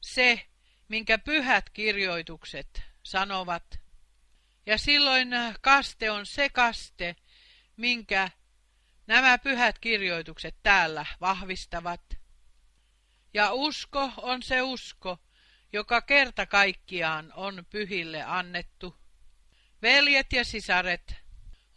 se, 0.00 0.46
minkä 0.88 1.18
pyhät 1.18 1.70
kirjoitukset 1.70 2.82
sanovat. 3.02 3.80
Ja 4.66 4.78
silloin 4.78 5.28
kaste 5.60 6.10
on 6.10 6.26
se 6.26 6.48
kaste, 6.48 7.16
minkä 7.76 8.30
nämä 9.06 9.38
pyhät 9.38 9.78
kirjoitukset 9.78 10.56
täällä 10.62 11.06
vahvistavat. 11.20 12.18
Ja 13.34 13.52
usko 13.52 14.12
on 14.16 14.42
se 14.42 14.62
usko, 14.62 15.18
joka 15.72 16.02
kerta 16.02 16.46
kaikkiaan 16.46 17.32
on 17.34 17.66
pyhille 17.70 18.22
annettu. 18.22 18.96
Veljet 19.82 20.32
ja 20.32 20.44
sisaret, 20.44 21.14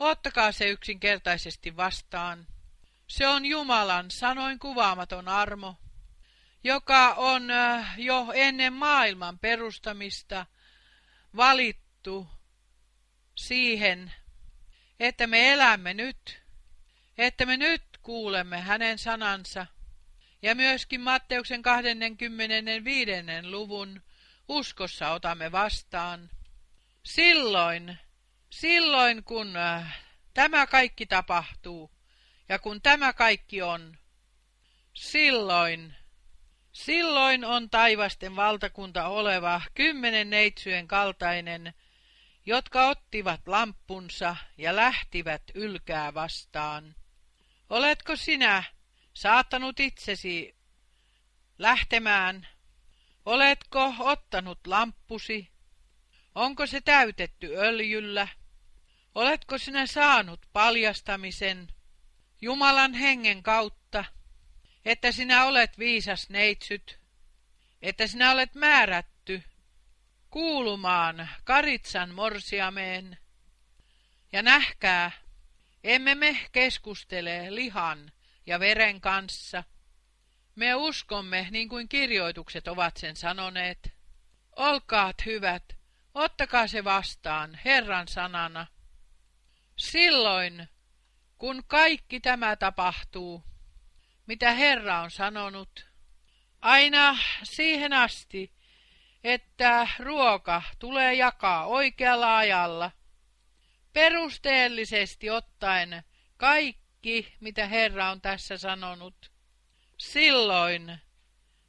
ottakaa 0.03 0.51
se 0.51 0.69
yksinkertaisesti 0.69 1.77
vastaan. 1.77 2.47
Se 3.07 3.27
on 3.27 3.45
Jumalan 3.45 4.11
sanoin 4.11 4.59
kuvaamaton 4.59 5.27
armo, 5.27 5.75
joka 6.63 7.13
on 7.13 7.51
äh, 7.51 7.99
jo 7.99 8.27
ennen 8.33 8.73
maailman 8.73 9.39
perustamista 9.39 10.45
valittu 11.35 12.27
siihen, 13.35 14.13
että 14.99 15.27
me 15.27 15.53
elämme 15.53 15.93
nyt, 15.93 16.41
että 17.17 17.45
me 17.45 17.57
nyt 17.57 17.83
kuulemme 18.01 18.61
hänen 18.61 18.97
sanansa. 18.97 19.65
Ja 20.41 20.55
myöskin 20.55 21.01
Matteuksen 21.01 21.61
25. 21.61 23.11
luvun 23.43 24.01
uskossa 24.47 25.11
otamme 25.11 25.51
vastaan. 25.51 26.29
Silloin, 27.03 27.97
silloin 28.59 29.23
kun 29.23 29.55
äh, 29.55 29.99
tämä 30.33 30.67
kaikki 30.67 31.05
tapahtuu 31.05 31.91
ja 32.49 32.59
kun 32.59 32.81
tämä 32.81 33.13
kaikki 33.13 33.61
on, 33.61 33.97
silloin, 34.93 35.95
silloin 36.71 37.45
on 37.45 37.69
taivasten 37.69 38.35
valtakunta 38.35 39.07
oleva 39.07 39.61
kymmenen 39.73 40.29
neitsyjen 40.29 40.87
kaltainen, 40.87 41.73
jotka 42.45 42.89
ottivat 42.89 43.41
lamppunsa 43.47 44.35
ja 44.57 44.75
lähtivät 44.75 45.43
ylkää 45.53 46.13
vastaan. 46.13 46.95
Oletko 47.69 48.15
sinä 48.15 48.63
saattanut 49.13 49.79
itsesi 49.79 50.55
lähtemään? 51.59 52.47
Oletko 53.25 53.93
ottanut 53.99 54.67
lamppusi? 54.67 55.51
Onko 56.35 56.65
se 56.65 56.81
täytetty 56.81 57.55
öljyllä? 57.57 58.27
Oletko 59.15 59.57
sinä 59.57 59.85
saanut 59.85 60.45
paljastamisen 60.53 61.67
Jumalan 62.41 62.93
hengen 62.93 63.43
kautta, 63.43 64.05
että 64.85 65.11
sinä 65.11 65.45
olet 65.45 65.79
viisas 65.79 66.29
neitsyt, 66.29 66.99
että 67.81 68.07
sinä 68.07 68.31
olet 68.31 68.55
määrätty 68.55 69.43
kuulumaan 70.29 71.29
Karitsan 71.43 72.13
morsiameen. 72.13 73.17
Ja 74.31 74.41
nähkää, 74.41 75.11
emme 75.83 76.15
me 76.15 76.37
keskustele 76.51 77.55
lihan 77.55 78.11
ja 78.45 78.59
veren 78.59 79.01
kanssa. 79.01 79.63
Me 80.55 80.75
uskomme, 80.75 81.47
niin 81.51 81.69
kuin 81.69 81.89
kirjoitukset 81.89 82.67
ovat 82.67 82.97
sen 82.97 83.15
sanoneet. 83.15 83.93
Olkaat 84.55 85.25
hyvät, 85.25 85.63
ottakaa 86.13 86.67
se 86.67 86.83
vastaan 86.83 87.59
Herran 87.65 88.07
sanana. 88.07 88.67
Silloin, 89.75 90.67
kun 91.37 91.63
kaikki 91.67 92.19
tämä 92.19 92.55
tapahtuu, 92.55 93.43
mitä 94.27 94.51
Herra 94.51 95.01
on 95.01 95.11
sanonut, 95.11 95.87
aina 96.61 97.17
siihen 97.43 97.93
asti, 97.93 98.53
että 99.23 99.87
ruoka 99.99 100.61
tulee 100.79 101.13
jakaa 101.13 101.65
oikealla 101.65 102.37
ajalla, 102.37 102.91
perusteellisesti 103.93 105.29
ottaen 105.29 106.03
kaikki, 106.37 107.33
mitä 107.39 107.67
Herra 107.67 108.09
on 108.09 108.21
tässä 108.21 108.57
sanonut. 108.57 109.31
Silloin, 109.97 110.97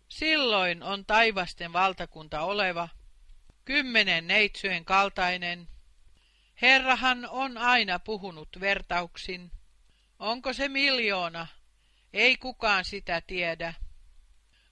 silloin 0.09 0.83
on 0.83 1.07
taivasten 1.07 1.73
valtakunta 1.73 2.41
oleva, 2.41 2.89
kymmenen 3.65 4.27
neitsyjen 4.27 4.85
kaltainen. 4.85 5.69
Herrahan 6.65 7.29
on 7.31 7.59
aina 7.59 7.99
puhunut 7.99 8.49
vertauksin. 8.61 9.51
Onko 10.19 10.53
se 10.53 10.69
miljoona? 10.69 11.47
Ei 12.12 12.37
kukaan 12.37 12.85
sitä 12.85 13.21
tiedä. 13.21 13.75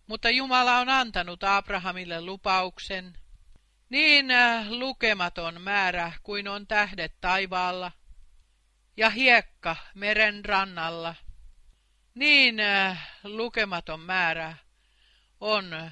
Mutta 0.06 0.30
Jumala 0.30 0.78
on 0.78 0.88
antanut 0.88 1.44
Abrahamille 1.44 2.20
lupauksen, 2.20 3.18
niin 3.88 4.30
äh, 4.30 4.70
lukematon 4.70 5.62
määrä 5.62 6.12
kuin 6.22 6.48
on 6.48 6.66
tähdet 6.66 7.20
taivaalla 7.20 7.92
ja 8.96 9.10
hiekka 9.10 9.76
meren 9.94 10.44
rannalla. 10.44 11.14
Niin 12.14 12.60
äh, 12.60 13.10
lukematon 13.24 14.00
määrä 14.00 14.56
on 15.40 15.90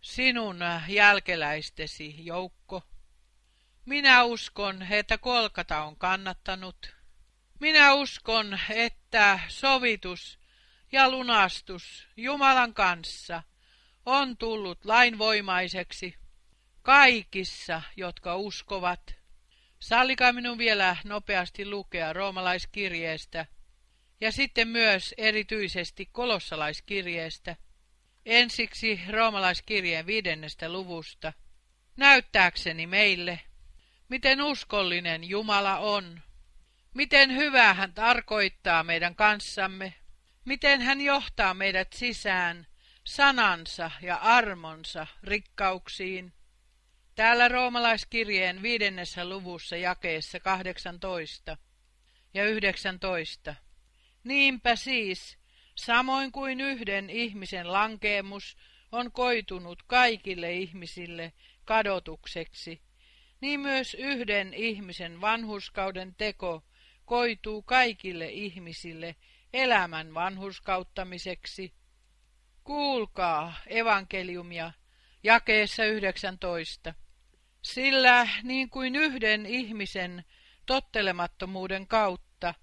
sinun 0.00 0.62
äh, 0.62 0.90
jälkeläistesi 0.90 2.24
joukko. 2.26 2.82
Minä 3.86 4.24
uskon, 4.24 4.82
että 4.90 5.18
kolkata 5.18 5.82
on 5.82 5.96
kannattanut. 5.96 6.94
Minä 7.60 7.94
uskon, 7.94 8.58
että 8.70 9.40
sovitus 9.48 10.38
ja 10.92 11.10
lunastus 11.10 12.08
Jumalan 12.16 12.74
kanssa 12.74 13.42
on 14.06 14.36
tullut 14.36 14.84
lainvoimaiseksi 14.84 16.14
kaikissa, 16.82 17.82
jotka 17.96 18.36
uskovat. 18.36 19.14
Sallikaa 19.78 20.32
minun 20.32 20.58
vielä 20.58 20.96
nopeasti 21.04 21.70
lukea 21.70 22.12
roomalaiskirjeestä 22.12 23.46
ja 24.20 24.32
sitten 24.32 24.68
myös 24.68 25.14
erityisesti 25.18 26.08
kolossalaiskirjeestä. 26.12 27.56
Ensiksi 28.24 29.00
roomalaiskirjeen 29.10 30.06
viidennestä 30.06 30.72
luvusta. 30.72 31.32
Näyttääkseni 31.96 32.86
meille, 32.86 33.40
miten 34.08 34.42
uskollinen 34.42 35.24
Jumala 35.24 35.78
on, 35.78 36.22
miten 36.94 37.36
hyvää 37.36 37.74
hän 37.74 37.94
tarkoittaa 37.94 38.84
meidän 38.84 39.16
kanssamme, 39.16 39.94
miten 40.44 40.82
hän 40.82 41.00
johtaa 41.00 41.54
meidät 41.54 41.92
sisään 41.92 42.66
sanansa 43.04 43.90
ja 44.02 44.16
armonsa 44.16 45.06
rikkauksiin. 45.22 46.32
Täällä 47.14 47.48
roomalaiskirjeen 47.48 48.62
viidennessä 48.62 49.28
luvussa 49.28 49.76
jakeessa 49.76 50.40
18 50.40 51.56
ja 52.34 52.44
19. 52.44 53.54
Niinpä 54.24 54.76
siis, 54.76 55.38
samoin 55.74 56.32
kuin 56.32 56.60
yhden 56.60 57.10
ihmisen 57.10 57.72
lankeemus 57.72 58.56
on 58.92 59.12
koitunut 59.12 59.82
kaikille 59.82 60.52
ihmisille 60.52 61.32
kadotukseksi, 61.64 62.85
niin 63.40 63.60
myös 63.60 63.94
yhden 63.94 64.54
ihmisen 64.54 65.20
vanhuskauden 65.20 66.14
teko 66.14 66.62
koituu 67.04 67.62
kaikille 67.62 68.28
ihmisille 68.28 69.16
elämän 69.52 70.14
vanhurskauttamiseksi. 70.14 71.74
Kuulkaa 72.64 73.54
evankeliumia 73.66 74.72
jakeessa 75.22 75.84
19. 75.84 76.94
Sillä 77.62 78.28
niin 78.42 78.70
kuin 78.70 78.96
yhden 78.96 79.46
ihmisen 79.46 80.24
tottelemattomuuden 80.66 81.86
kautta 81.86 82.54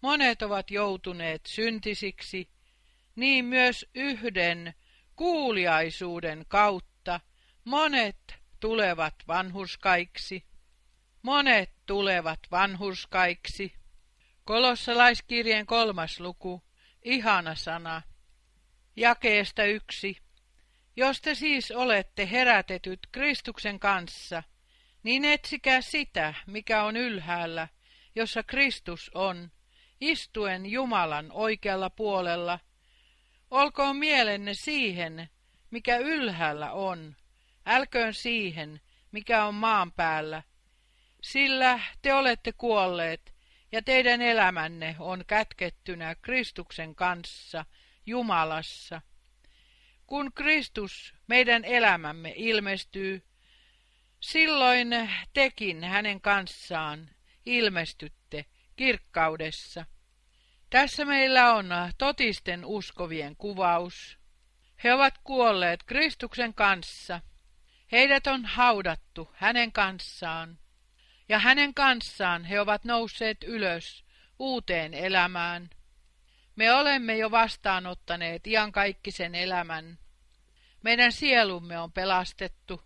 monet 0.00 0.42
ovat 0.42 0.70
joutuneet 0.70 1.46
syntisiksi, 1.46 2.48
niin 3.16 3.44
myös 3.44 3.86
yhden 3.94 4.74
kuuliaisuuden 5.16 6.44
kautta 6.48 7.20
monet 7.64 8.41
tulevat 8.62 9.14
vanhurskaiksi. 9.28 10.44
Monet 11.22 11.70
tulevat 11.86 12.38
vanhurskaiksi. 12.50 13.74
Kolossalaiskirjeen 14.44 15.66
kolmas 15.66 16.20
luku, 16.20 16.62
ihana 17.04 17.54
sana. 17.54 18.02
Jakeesta 18.96 19.64
yksi. 19.64 20.16
Jos 20.96 21.20
te 21.20 21.34
siis 21.34 21.70
olette 21.70 22.30
herätetyt 22.30 23.00
Kristuksen 23.12 23.80
kanssa, 23.80 24.42
niin 25.02 25.24
etsikää 25.24 25.80
sitä, 25.80 26.34
mikä 26.46 26.82
on 26.82 26.96
ylhäällä, 26.96 27.68
jossa 28.14 28.42
Kristus 28.42 29.10
on, 29.14 29.50
istuen 30.00 30.66
Jumalan 30.66 31.32
oikealla 31.32 31.90
puolella. 31.90 32.58
Olkoon 33.50 33.96
mielenne 33.96 34.54
siihen, 34.54 35.28
mikä 35.70 35.96
ylhäällä 35.96 36.72
on, 36.72 37.16
älköön 37.66 38.14
siihen, 38.14 38.80
mikä 39.12 39.44
on 39.44 39.54
maan 39.54 39.92
päällä, 39.92 40.42
sillä 41.22 41.80
te 42.02 42.14
olette 42.14 42.52
kuolleet, 42.52 43.34
ja 43.72 43.82
teidän 43.82 44.22
elämänne 44.22 44.96
on 44.98 45.24
kätkettynä 45.26 46.14
Kristuksen 46.14 46.94
kanssa 46.94 47.64
Jumalassa. 48.06 49.02
Kun 50.06 50.32
Kristus, 50.32 51.14
meidän 51.26 51.64
elämämme, 51.64 52.32
ilmestyy, 52.36 53.22
silloin 54.20 55.10
tekin 55.32 55.84
hänen 55.84 56.20
kanssaan 56.20 57.10
ilmestytte 57.46 58.44
kirkkaudessa. 58.76 59.86
Tässä 60.70 61.04
meillä 61.04 61.54
on 61.54 61.70
totisten 61.98 62.64
uskovien 62.64 63.36
kuvaus. 63.36 64.18
He 64.84 64.94
ovat 64.94 65.14
kuolleet 65.24 65.82
Kristuksen 65.82 66.54
kanssa. 66.54 67.20
Heidät 67.92 68.26
on 68.26 68.44
haudattu 68.44 69.30
hänen 69.34 69.72
kanssaan 69.72 70.58
ja 71.28 71.38
hänen 71.38 71.74
kanssaan 71.74 72.44
he 72.44 72.60
ovat 72.60 72.84
nousseet 72.84 73.44
ylös 73.44 74.04
uuteen 74.38 74.94
elämään. 74.94 75.70
Me 76.56 76.72
olemme 76.72 77.16
jo 77.16 77.30
vastaanottaneet 77.30 78.46
iankaikkisen 78.46 79.34
elämän. 79.34 79.98
Meidän 80.82 81.12
sielumme 81.12 81.78
on 81.78 81.92
pelastettu. 81.92 82.82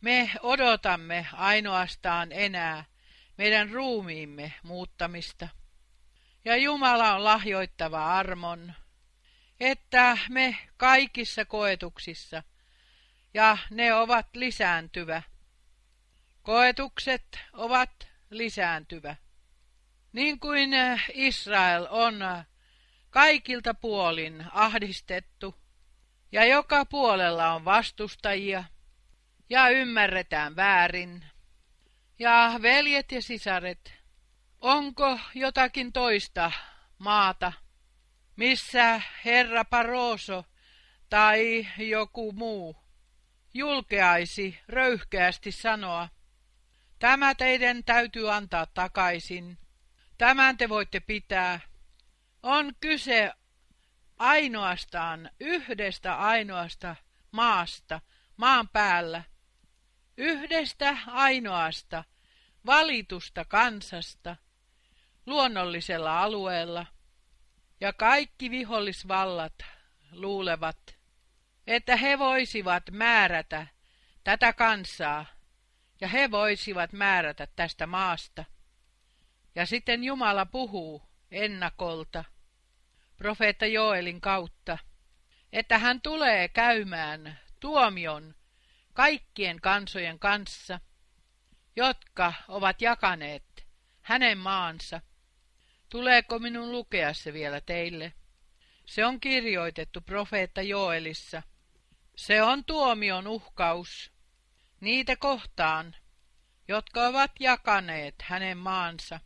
Me 0.00 0.30
odotamme 0.42 1.26
ainoastaan 1.32 2.32
enää 2.32 2.84
meidän 3.36 3.70
ruumiimme 3.70 4.52
muuttamista. 4.62 5.48
Ja 6.44 6.56
Jumala 6.56 7.14
on 7.14 7.24
lahjoittava 7.24 8.16
armon, 8.18 8.74
että 9.60 10.18
me 10.28 10.58
kaikissa 10.76 11.44
koetuksissa, 11.44 12.42
ja 13.38 13.58
ne 13.70 13.94
ovat 13.94 14.26
lisääntyvä, 14.36 15.22
Koetukset 16.42 17.38
ovat 17.52 18.08
lisääntyvä. 18.30 19.16
Niin 20.12 20.40
kuin 20.40 20.74
äh, 20.74 21.04
Israel 21.14 21.86
on 21.90 22.22
äh, 22.22 22.46
kaikilta 23.10 23.74
puolin 23.74 24.44
ahdistettu, 24.52 25.54
ja 26.32 26.44
joka 26.44 26.84
puolella 26.84 27.54
on 27.54 27.64
vastustajia, 27.64 28.64
ja 29.50 29.68
ymmärretään 29.68 30.56
väärin. 30.56 31.24
Ja 32.18 32.54
veljet 32.62 33.12
ja 33.12 33.22
sisaret, 33.22 33.94
onko 34.60 35.18
jotakin 35.34 35.92
toista 35.92 36.52
maata, 36.98 37.52
missä 38.36 39.02
herra 39.24 39.64
Paroso 39.64 40.44
tai 41.10 41.68
joku 41.78 42.32
muu 42.32 42.87
julkeaisi 43.58 44.58
röyhkeästi 44.68 45.52
sanoa, 45.52 46.08
Tämä 46.98 47.34
teidän 47.34 47.84
täytyy 47.84 48.32
antaa 48.32 48.66
takaisin. 48.66 49.58
Tämän 50.18 50.56
te 50.56 50.68
voitte 50.68 51.00
pitää. 51.00 51.60
On 52.42 52.72
kyse 52.80 53.32
ainoastaan 54.18 55.30
yhdestä 55.40 56.16
ainoasta 56.16 56.96
maasta 57.32 58.00
maan 58.36 58.68
päällä. 58.68 59.22
Yhdestä 60.16 60.98
ainoasta 61.06 62.04
valitusta 62.66 63.44
kansasta 63.44 64.36
luonnollisella 65.26 66.22
alueella. 66.22 66.86
Ja 67.80 67.92
kaikki 67.92 68.50
vihollisvallat 68.50 69.54
luulevat, 70.12 70.97
että 71.68 71.96
he 71.96 72.18
voisivat 72.18 72.82
määrätä 72.90 73.66
tätä 74.24 74.52
kansaa 74.52 75.26
ja 76.00 76.08
he 76.08 76.30
voisivat 76.30 76.92
määrätä 76.92 77.48
tästä 77.56 77.86
maasta. 77.86 78.44
Ja 79.54 79.66
sitten 79.66 80.04
Jumala 80.04 80.46
puhuu 80.46 81.02
ennakolta, 81.30 82.24
profeetta 83.16 83.66
Joelin 83.66 84.20
kautta, 84.20 84.78
että 85.52 85.78
hän 85.78 86.00
tulee 86.00 86.48
käymään 86.48 87.40
tuomion 87.60 88.34
kaikkien 88.92 89.60
kansojen 89.60 90.18
kanssa, 90.18 90.80
jotka 91.76 92.32
ovat 92.48 92.82
jakaneet 92.82 93.66
hänen 94.00 94.38
maansa. 94.38 95.00
Tuleeko 95.88 96.38
minun 96.38 96.72
lukea 96.72 97.14
se 97.14 97.32
vielä 97.32 97.60
teille? 97.60 98.12
Se 98.86 99.04
on 99.06 99.20
kirjoitettu 99.20 100.00
profeetta 100.00 100.62
Joelissa. 100.62 101.42
Se 102.18 102.42
on 102.42 102.64
tuomion 102.64 103.26
uhkaus 103.26 104.12
niitä 104.80 105.16
kohtaan, 105.16 105.96
jotka 106.68 107.06
ovat 107.06 107.30
jakaneet 107.40 108.14
hänen 108.22 108.58
maansa. 108.58 109.20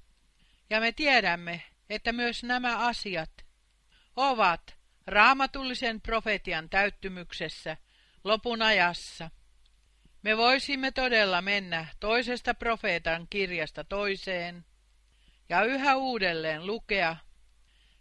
Ja 0.71 0.81
me 0.81 0.93
tiedämme, 0.93 1.63
että 1.91 2.13
myös 2.13 2.43
nämä 2.45 2.79
asiat 2.79 3.31
ovat 4.17 4.77
raamatullisen 5.07 6.01
profetian 6.01 6.71
täyttymyksessä 6.71 7.77
lopun 8.25 8.63
ajassa. 8.63 9.31
Me 10.23 10.37
voisimme 10.37 10.91
todella 10.91 11.43
mennä 11.43 11.87
toisesta 12.01 12.55
profeetan 12.55 13.27
kirjasta 13.31 13.85
toiseen 13.85 14.65
ja 15.49 15.65
yhä 15.65 15.97
uudelleen 15.97 16.67
lukea 16.67 17.17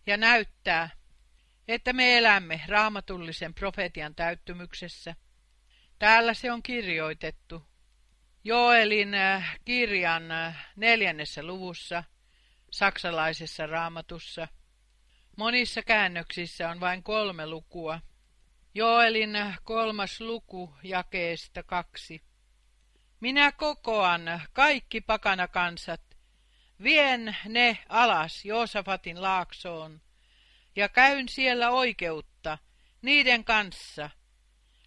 ja 0.08 0.18
näyttää, 0.18 0.90
että 1.74 1.94
me 1.94 2.18
elämme 2.18 2.62
raamatullisen 2.68 3.54
profetian 3.54 4.16
täyttymyksessä. 4.16 5.16
Täällä 6.00 6.34
se 6.34 6.52
on 6.52 6.64
kirjoitettu. 6.64 7.68
Joelin 8.44 9.14
äh, 9.14 9.60
kirjan 9.66 10.32
äh, 10.32 10.72
neljännessä 10.76 11.44
luvussa, 11.44 12.04
saksalaisessa 12.72 13.68
raamatussa. 13.68 14.48
Monissa 15.38 15.82
käännöksissä 15.82 16.70
on 16.70 16.80
vain 16.80 17.04
kolme 17.04 17.48
lukua. 17.48 18.02
Joelin 18.76 19.36
äh, 19.36 19.60
kolmas 19.64 20.22
luku 20.22 20.76
jakeesta 20.84 21.64
kaksi. 21.64 22.22
Minä 23.20 23.52
kokoan 23.52 24.42
kaikki 24.54 25.02
pakanakansat, 25.02 26.02
vien 26.84 27.38
ne 27.46 27.78
alas 27.90 28.46
Joosafatin 28.46 29.22
laaksoon, 29.22 30.02
ja 30.76 30.90
käyn 30.90 31.30
siellä 31.30 31.70
oikeutta 31.70 32.58
niiden 33.02 33.44
kanssa– 33.44 34.10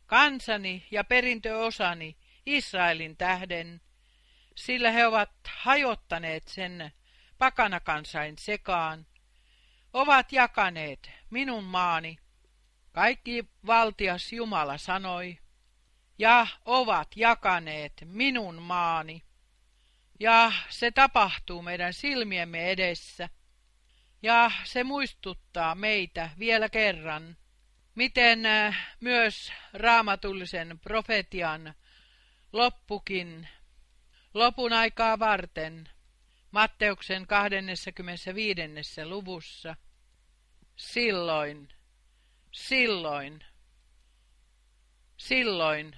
kansani 0.06 0.86
ja 0.90 1.04
perintöosani 1.04 2.16
Israelin 2.46 3.16
tähden, 3.16 3.80
sillä 4.56 4.90
he 4.90 5.06
ovat 5.06 5.30
hajottaneet 5.48 6.48
sen 6.48 6.92
pakanakansain 7.38 8.38
sekaan, 8.38 9.06
ovat 9.92 10.32
jakaneet 10.32 11.10
minun 11.30 11.64
maani, 11.64 12.18
kaikki 12.92 13.44
valtias 13.66 14.32
Jumala 14.32 14.78
sanoi, 14.78 15.38
ja 16.18 16.46
ovat 16.64 17.08
jakaneet 17.16 17.92
minun 18.04 18.62
maani. 18.62 19.22
Ja 20.20 20.52
se 20.68 20.90
tapahtuu 20.90 21.62
meidän 21.62 21.92
silmiemme 21.92 22.70
edessä, 22.70 23.28
ja 24.24 24.50
se 24.64 24.84
muistuttaa 24.84 25.74
meitä 25.74 26.30
vielä 26.38 26.68
kerran, 26.68 27.36
miten 27.94 28.46
äh, 28.46 28.96
myös 29.00 29.52
raamatullisen 29.72 30.78
profetian 30.78 31.74
loppukin 32.52 33.48
lopun 34.34 34.72
aikaa 34.72 35.18
varten 35.18 35.88
Matteuksen 36.50 37.26
25. 37.26 39.04
luvussa. 39.04 39.76
Silloin, 40.76 41.68
silloin, 42.52 43.44
silloin, 45.16 45.96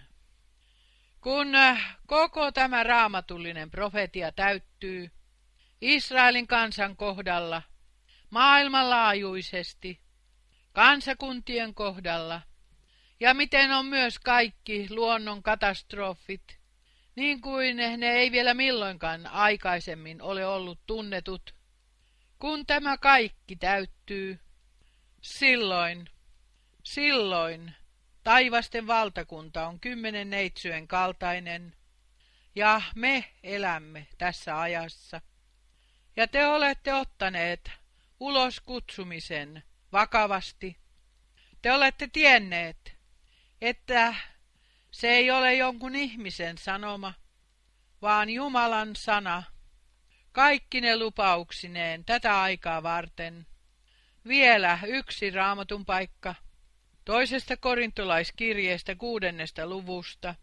kun 1.20 1.54
äh, 1.54 1.96
koko 2.06 2.52
tämä 2.52 2.82
raamatullinen 2.82 3.70
profetia 3.70 4.32
täyttyy 4.32 5.10
Israelin 5.80 6.46
kansan 6.46 6.96
kohdalla, 6.96 7.62
maailmanlaajuisesti, 8.37 10.01
kansakuntien 10.72 11.74
kohdalla, 11.74 12.43
ja 13.20 13.34
miten 13.34 13.72
on 13.72 13.87
myös 13.87 14.18
kaikki 14.18 14.87
luonnon 14.91 15.43
katastrofit, 15.43 16.59
niin 17.14 17.41
kuin 17.41 17.76
ne 17.76 18.11
ei 18.11 18.32
vielä 18.32 18.55
milloinkaan 18.55 19.26
aikaisemmin 19.26 20.22
ole 20.22 20.47
ollut 20.47 20.80
tunnetut. 20.87 21.55
Kun 22.39 22.66
tämä 22.66 22.99
kaikki 22.99 23.57
täyttyy, 23.57 24.41
silloin, 25.22 26.11
silloin 26.82 27.74
taivasten 28.24 28.87
valtakunta 28.87 29.66
on 29.66 29.80
kymmenen 29.80 30.30
neitsyön 30.30 30.89
kaltainen, 30.89 31.76
ja 32.55 32.82
me 32.95 33.24
elämme 33.43 34.07
tässä 34.18 34.61
ajassa. 34.61 35.20
Ja 36.16 36.28
te 36.28 36.47
olette 36.47 36.95
ottaneet 36.95 37.86
ulos 38.20 38.60
kutsumisen 38.60 39.62
vakavasti. 39.92 40.76
Te 41.62 41.72
olette 41.72 42.08
tienneet, 42.12 42.96
että 43.60 44.14
se 44.90 45.08
ei 45.08 45.30
ole 45.30 45.54
jonkun 45.54 45.96
ihmisen 45.96 46.58
sanoma, 46.58 47.14
vaan 48.02 48.30
Jumalan 48.30 48.96
sana, 48.96 49.42
kaikki 50.32 50.80
ne 50.80 50.96
lupauksineen 50.96 52.04
tätä 52.04 52.40
aikaa 52.40 52.82
varten. 52.82 53.46
Vielä 54.28 54.78
yksi 54.86 55.30
raamatun 55.30 55.84
paikka. 55.84 56.34
Toisesta 57.04 57.56
korintolaiskirjeestä 57.56 58.94
kuudennesta 58.94 59.66
luvusta. 59.66 60.34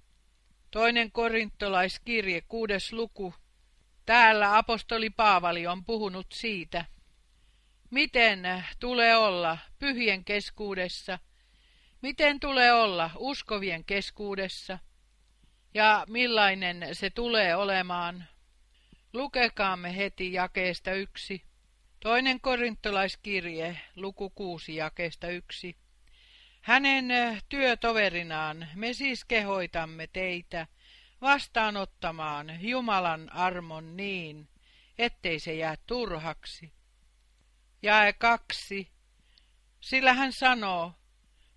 Toinen 0.71 1.11
korintolaiskirje, 1.11 2.41
kuudes 2.41 2.93
luku. 2.93 3.33
Täällä 4.05 4.57
apostoli 4.57 5.09
Paavali 5.09 5.67
on 5.67 5.85
puhunut 5.85 6.27
siitä, 6.33 6.85
miten 7.93 8.65
tulee 8.79 9.17
olla 9.17 9.57
pyhien 9.79 10.25
keskuudessa– 10.25 11.19
Miten 12.03 12.39
tulee 12.39 12.73
olla 12.73 13.09
uskovien 13.17 13.85
keskuudessa? 13.85 14.79
Ja 15.73 16.05
millainen 16.07 16.87
se 16.93 17.09
tulee 17.09 17.55
olemaan? 17.55 18.25
Lukekaamme 19.13 19.95
heti 19.97 20.33
jakeesta 20.33 20.91
yksi. 20.91 21.43
Toinen 21.99 22.41
korintolaiskirje, 22.41 23.79
luku 23.95 24.29
kuusi 24.29 24.75
jakeesta 24.75 25.27
yksi. 25.27 25.75
Hänen 26.61 27.05
työtoverinaan 27.49 28.67
me 28.75 28.93
siis 28.93 29.25
kehoitamme 29.25 30.07
teitä 30.07 30.67
vastaanottamaan 31.21 32.57
Jumalan 32.59 33.33
armon 33.33 33.97
niin, 33.97 34.49
ettei 34.97 35.39
se 35.39 35.53
jää 35.53 35.75
turhaksi. 35.87 36.71
Jae 37.83 38.13
kaksi. 38.13 38.91
Sillä 39.79 40.13
hän 40.13 40.33
sanoo, 40.33 40.93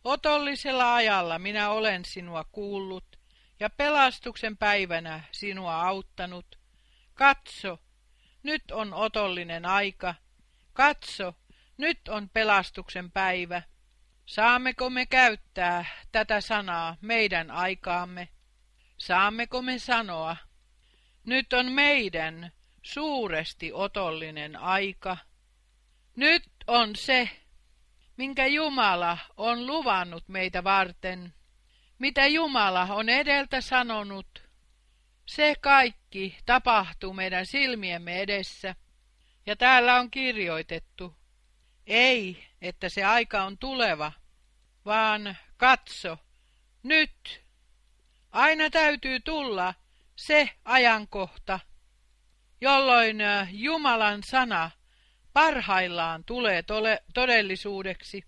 Otollisella 0.04 0.94
ajalla 0.94 1.38
minä 1.38 1.70
olen 1.70 2.04
sinua 2.04 2.44
kuullut 2.44 3.18
ja 3.60 3.70
pelastuksen 3.70 4.56
päivänä 4.56 5.20
sinua 5.32 5.82
auttanut. 5.82 6.58
Katso, 7.14 7.78
nyt 8.42 8.70
on 8.70 8.94
otollinen 8.94 9.64
aika. 9.64 10.14
Katso, 10.72 11.34
nyt 11.76 12.08
on 12.08 12.28
pelastuksen 12.28 13.10
päivä. 13.10 13.62
Saammeko 14.26 14.90
me 14.90 15.06
käyttää 15.06 15.84
tätä 16.12 16.40
sanaa 16.40 16.96
meidän 17.00 17.50
aikaamme? 17.50 18.28
Saammeko 18.98 19.62
me 19.62 19.78
sanoa, 19.78 20.36
nyt 21.24 21.52
on 21.52 21.72
meidän 21.72 22.52
suuresti 22.82 23.72
otollinen 23.72 24.56
aika. 24.56 25.16
Nyt 26.16 26.44
on 26.66 26.96
se, 26.96 27.30
minkä 28.16 28.46
Jumala 28.46 29.18
on 29.36 29.66
luvannut 29.66 30.28
meitä 30.28 30.64
varten, 30.64 31.34
mitä 31.98 32.26
Jumala 32.26 32.82
on 32.82 33.08
edeltä 33.08 33.60
sanonut, 33.60 34.42
se 35.26 35.54
kaikki 35.60 36.38
tapahtuu 36.46 37.12
meidän 37.12 37.46
silmiemme 37.46 38.20
edessä. 38.20 38.74
Ja 39.46 39.56
täällä 39.56 40.00
on 40.00 40.10
kirjoitettu, 40.10 41.16
ei, 41.86 42.46
että 42.62 42.88
se 42.88 43.04
aika 43.04 43.44
on 43.44 43.58
tuleva, 43.58 44.12
vaan 44.84 45.36
katso, 45.56 46.18
nyt. 46.82 47.46
Aina 48.30 48.70
täytyy 48.70 49.20
tulla 49.20 49.74
se 50.16 50.50
ajankohta, 50.64 51.60
jolloin 52.60 53.18
Jumalan 53.50 54.22
sana 54.22 54.70
parhaillaan 55.36 56.24
tulee 56.24 56.62
tole, 56.62 57.02
todellisuudeksi. 57.14 58.24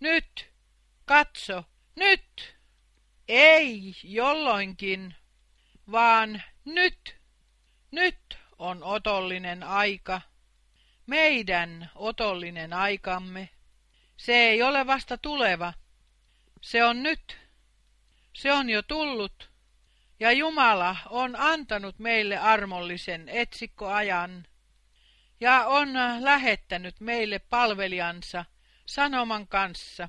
Nyt, 0.00 0.52
katso, 1.04 1.64
nyt! 1.96 2.56
Ei 3.28 3.94
jolloinkin, 4.02 5.14
vaan 5.90 6.42
nyt, 6.64 7.16
nyt 7.90 8.38
on 8.58 8.84
otollinen 8.84 9.62
aika. 9.62 10.20
Meidän 11.06 11.90
otollinen 11.94 12.72
aikamme. 12.72 13.48
Se 14.16 14.32
ei 14.32 14.62
ole 14.62 14.86
vasta 14.86 15.18
tuleva. 15.18 15.72
Se 16.60 16.84
on 16.84 17.02
nyt. 17.02 17.38
Se 18.32 18.52
on 18.52 18.70
jo 18.70 18.82
tullut. 18.82 19.50
Ja 20.20 20.32
Jumala 20.32 20.96
on 21.10 21.36
antanut 21.36 21.98
meille 21.98 22.38
armollisen 22.38 23.28
etsikkoajan 23.28 24.46
ja 25.40 25.66
on 25.66 25.88
lähettänyt 26.20 27.00
meille 27.00 27.38
palvelijansa 27.38 28.44
sanoman 28.86 29.48
kanssa. 29.48 30.08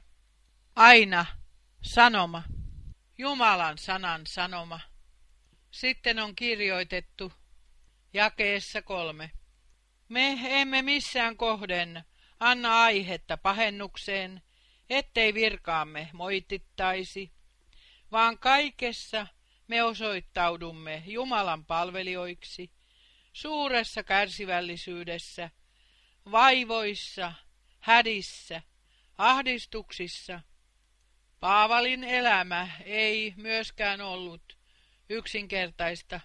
Aina 0.75 1.25
sanoma, 1.81 2.43
Jumalan 3.17 3.77
sanan 3.77 4.27
sanoma. 4.27 4.79
Sitten 5.71 6.19
on 6.19 6.35
kirjoitettu 6.35 7.33
jakeessa 8.13 8.81
kolme. 8.81 9.31
Me 10.09 10.39
emme 10.43 10.81
missään 10.81 11.37
kohden 11.37 12.03
anna 12.39 12.81
aihetta 12.81 13.37
pahennukseen, 13.37 14.41
ettei 14.89 15.33
virkaamme 15.33 16.09
moitittaisi, 16.13 17.31
vaan 18.11 18.39
kaikessa 18.39 19.27
me 19.67 19.83
osoittaudumme 19.83 21.03
Jumalan 21.05 21.65
palvelijoiksi 21.65 22.71
suuressa 23.33 24.03
kärsivällisyydessä, 24.03 25.49
vaivoissa, 26.31 27.33
hädissä, 27.79 28.61
ahdistuksissa. 29.17 30.39
Paavalin 31.39 32.03
elämä 32.03 32.67
ei 32.85 33.33
myöskään 33.37 34.01
ollut 34.01 34.57
yksinkertaista. 35.09 36.19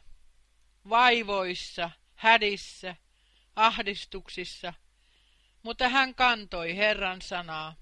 Vaivoissa, 0.89 1.91
hädissä, 2.15 2.97
ahdistuksissa, 3.57 4.75
mutta 5.63 5.89
hän 5.89 6.15
kantoi 6.15 6.77
Herran 6.77 7.23
sanaa. 7.23 7.77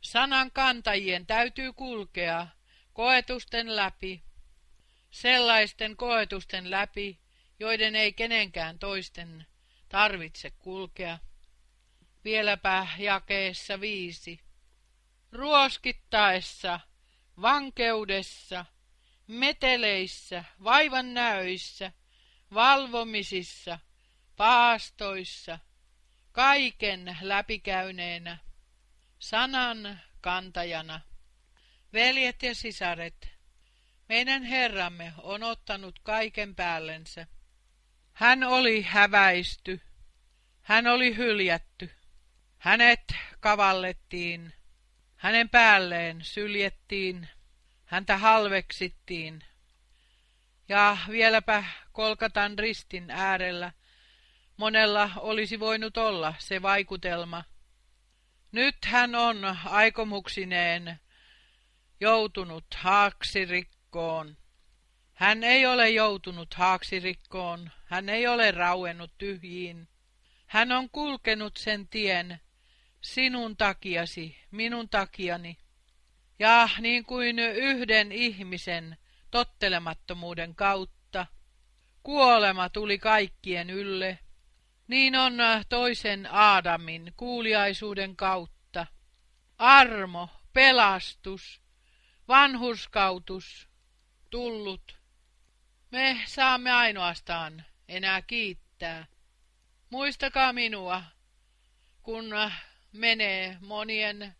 Sanan 0.00 0.50
kantajien 0.50 1.26
täytyy 1.26 1.72
kulkea 1.72 2.46
koetusten 2.92 3.76
läpi, 3.76 4.22
sellaisten 5.10 5.96
koetusten 5.96 6.70
läpi, 6.70 7.18
joiden 7.58 7.96
ei 7.96 8.12
kenenkään 8.12 8.78
toisten 8.78 9.46
tarvitse 9.88 10.50
kulkea. 10.50 11.18
Vieläpä 12.24 12.86
jakeessa 12.98 13.80
viisi. 13.80 14.40
Ruoskittaessa, 15.32 16.80
vankeudessa, 17.42 18.64
meteleissä, 19.26 20.44
vaivan 20.64 21.14
näöissä, 21.14 21.92
valvomisissa, 22.54 23.78
paastoissa, 24.36 25.58
kaiken 26.32 27.16
läpikäyneenä, 27.20 28.38
sanan 29.18 30.00
kantajana. 30.20 31.00
Veljet 31.92 32.42
ja 32.42 32.54
sisaret, 32.54 33.28
meidän 34.08 34.42
Herramme 34.42 35.12
on 35.18 35.42
ottanut 35.42 35.98
kaiken 35.98 36.54
päällensä. 36.54 37.26
Hän 38.18 38.44
oli 38.44 38.82
häväisty. 38.82 39.80
Hän 40.62 40.86
oli 40.86 41.16
hyljätty. 41.16 41.90
Hänet 42.58 43.14
kavallettiin. 43.40 44.52
Hänen 45.16 45.48
päälleen 45.48 46.24
syljettiin. 46.24 47.28
Häntä 47.84 48.18
halveksittiin. 48.18 49.44
Ja 50.68 50.96
vieläpä 51.08 51.64
kolkatan 51.92 52.58
ristin 52.58 53.10
äärellä 53.10 53.72
monella 54.56 55.10
olisi 55.16 55.60
voinut 55.60 55.96
olla 55.96 56.34
se 56.38 56.62
vaikutelma. 56.62 57.44
Nyt 58.52 58.76
hän 58.84 59.14
on 59.14 59.56
aikomuksineen 59.64 61.00
joutunut 62.00 62.66
haaksirikkoon. 62.74 64.36
Hän 65.18 65.44
ei 65.44 65.66
ole 65.66 65.90
joutunut 65.90 66.54
haaksirikkoon, 66.54 67.70
hän 67.84 68.08
ei 68.08 68.26
ole 68.26 68.50
rauennut 68.50 69.10
tyhjiin. 69.18 69.88
Hän 70.46 70.72
on 70.72 70.90
kulkenut 70.90 71.56
sen 71.56 71.88
tien 71.88 72.40
sinun 73.00 73.56
takiasi, 73.56 74.36
minun 74.50 74.88
takiani. 74.88 75.58
Ja 76.38 76.68
niin 76.80 77.04
kuin 77.04 77.38
yhden 77.38 78.12
ihmisen 78.12 78.96
tottelemattomuuden 79.30 80.54
kautta, 80.54 81.26
kuolema 82.02 82.68
tuli 82.68 82.98
kaikkien 82.98 83.70
ylle, 83.70 84.18
niin 84.88 85.16
on 85.16 85.38
toisen 85.68 86.28
Aadamin 86.30 87.12
kuuliaisuuden 87.16 88.16
kautta. 88.16 88.86
Armo, 89.58 90.28
pelastus, 90.52 91.60
vanhurskautus 92.28 93.68
tullut. 94.30 94.97
Me 95.90 96.20
saamme 96.26 96.72
ainoastaan 96.72 97.64
enää 97.88 98.22
kiittää. 98.22 99.06
Muistakaa 99.90 100.52
minua, 100.52 101.02
kun 102.02 102.24
menee 102.92 103.56
monien, 103.60 104.36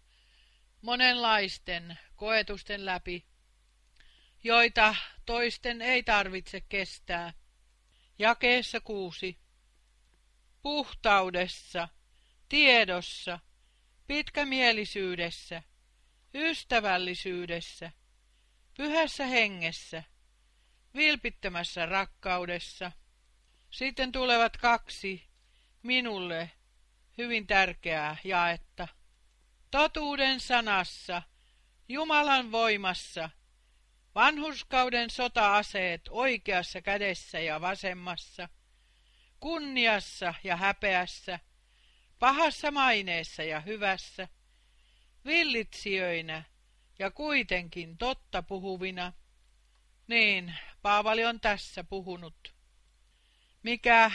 monenlaisten 0.83 1.99
koetusten 2.17 2.85
läpi, 2.85 3.27
joita 4.45 4.95
toisten 5.27 5.83
ei 5.83 6.03
tarvitse 6.03 6.61
kestää. 6.61 7.33
Jakeessa 8.19 8.81
kuusi. 8.81 9.39
Puhtaudessa, 10.63 11.89
tiedossa, 12.49 13.39
pitkämielisyydessä, 14.07 15.63
ystävällisyydessä, 16.35 17.93
pyhässä 18.77 19.27
hengessä, 19.27 20.05
vilpittömässä 20.99 21.87
rakkaudessa. 21.87 22.93
Sitten 23.71 24.13
tulevat 24.13 24.57
kaksi 24.57 25.29
minulle 25.83 26.51
hyvin 27.19 27.47
tärkeää 27.47 28.17
jaetta. 28.25 28.89
Totuuden 29.71 30.41
sanassa, 30.41 31.23
Jumalan 31.89 32.53
voimassa, 32.53 33.31
vanhuskauden 34.15 35.11
sota-aseet 35.11 36.03
oikeassa 36.11 36.83
kädessä 36.83 37.41
ja 37.41 37.61
vasemmassa, 37.61 38.49
kunniassa 39.41 40.35
ja 40.45 40.57
häpeässä, 40.57 41.41
pahassa 42.19 42.71
maineessa 42.71 43.43
ja 43.43 43.61
hyvässä, 43.61 44.29
villitsijöinä 45.25 46.43
ja 46.99 47.11
kuitenkin 47.11 47.99
totta 47.99 48.43
puhuvina. 48.43 49.13
Niin, 50.09 50.55
Paavali 50.83 51.25
on 51.25 51.41
tässä 51.41 51.85
puhunut. 51.85 52.55
Mikä 53.63 54.11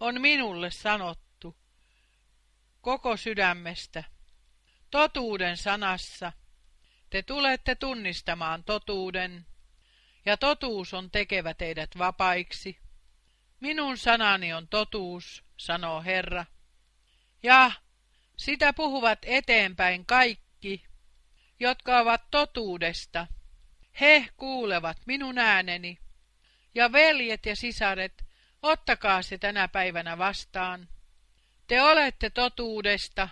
on 0.00 0.20
minulle 0.20 0.70
sanottu 0.70 1.56
koko 2.80 3.16
sydämestä, 3.16 4.04
totuuden 4.90 5.56
sanassa. 5.56 6.32
Te 7.10 7.22
tulette 7.22 7.74
tunnistamaan 7.74 8.64
totuuden, 8.64 9.46
ja 10.26 10.36
totuus 10.36 10.94
on 10.94 11.10
tekevä 11.10 11.54
teidät 11.54 11.90
vapaiksi. 11.98 12.78
Minun 13.60 13.98
sanani 13.98 14.52
on 14.52 14.68
totuus, 14.68 15.44
sanoo 15.56 16.02
Herra. 16.02 16.44
Ja 17.42 17.70
sitä 18.36 18.72
puhuvat 18.72 19.18
eteenpäin 19.22 20.06
kaikki, 20.06 20.84
jotka 21.60 21.98
ovat 21.98 22.22
totuudesta. 22.30 23.26
He 24.00 24.28
kuulevat 24.36 24.96
minun 25.06 25.38
ääneni. 25.38 25.98
Ja 26.74 26.92
veljet 26.92 27.46
ja 27.46 27.56
sisaret, 27.56 28.24
ottakaa 28.62 29.22
se 29.22 29.38
tänä 29.38 29.68
päivänä 29.68 30.18
vastaan. 30.18 30.88
Te 31.66 31.82
olette 31.82 32.30
totuudesta. 32.30 33.28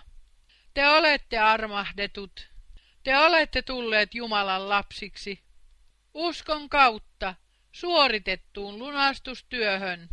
Te 0.73 0.87
olette 0.87 1.37
armahdetut. 1.37 2.49
Te 3.03 3.17
olette 3.17 3.61
tulleet 3.61 4.15
Jumalan 4.15 4.69
lapsiksi. 4.69 5.43
Uskon 6.13 6.69
kautta 6.69 7.35
suoritettuun 7.71 8.79
lunastustyöhön. 8.79 10.09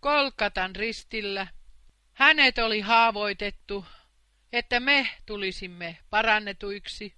Kolkatan 0.00 0.76
ristillä. 0.76 1.46
Hänet 2.12 2.58
oli 2.58 2.80
haavoitettu, 2.80 3.86
että 4.52 4.80
me 4.80 5.08
tulisimme 5.26 5.98
parannetuiksi. 6.10 7.14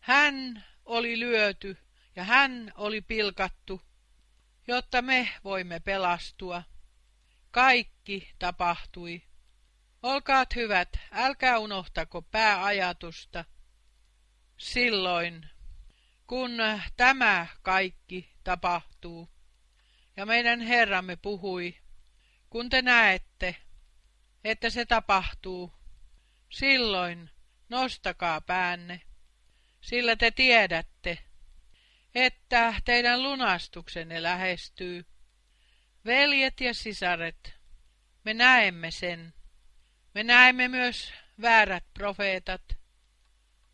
Hän 0.00 0.64
oli 0.84 1.20
lyöty 1.20 1.83
ja 2.16 2.24
hän 2.24 2.72
oli 2.74 3.00
pilkattu, 3.00 3.82
jotta 4.66 5.02
me 5.02 5.28
voimme 5.44 5.80
pelastua. 5.80 6.62
Kaikki 7.50 8.34
tapahtui. 8.38 9.22
Olkaat 10.02 10.54
hyvät, 10.54 10.88
älkää 11.12 11.58
unohtako 11.58 12.22
pääajatusta. 12.22 13.44
Silloin, 14.56 15.48
kun 16.26 16.50
tämä 16.96 17.46
kaikki 17.62 18.34
tapahtuu, 18.44 19.28
ja 20.16 20.26
meidän 20.26 20.60
Herramme 20.60 21.16
puhui, 21.16 21.78
kun 22.50 22.68
te 22.68 22.82
näette, 22.82 23.56
että 24.44 24.70
se 24.70 24.86
tapahtuu, 24.86 25.72
silloin 26.50 27.30
nostakaa 27.68 28.40
päänne, 28.40 29.00
sillä 29.80 30.16
te 30.16 30.30
tiedätte, 30.30 31.18
että 32.14 32.74
teidän 32.84 33.22
lunastuksenne 33.22 34.22
lähestyy. 34.22 35.06
Veljet 36.04 36.60
ja 36.60 36.74
sisaret, 36.74 37.54
me 38.24 38.34
näemme 38.34 38.90
sen. 38.90 39.34
Me 40.14 40.22
näemme 40.22 40.68
myös 40.68 41.12
väärät 41.42 41.84
profeetat. 41.94 42.62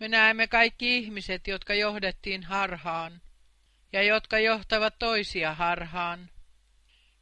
Me 0.00 0.08
näemme 0.08 0.46
kaikki 0.46 0.98
ihmiset, 0.98 1.46
jotka 1.46 1.74
johdettiin 1.74 2.42
harhaan 2.42 3.22
ja 3.92 4.02
jotka 4.02 4.38
johtavat 4.38 4.98
toisia 4.98 5.54
harhaan, 5.54 6.30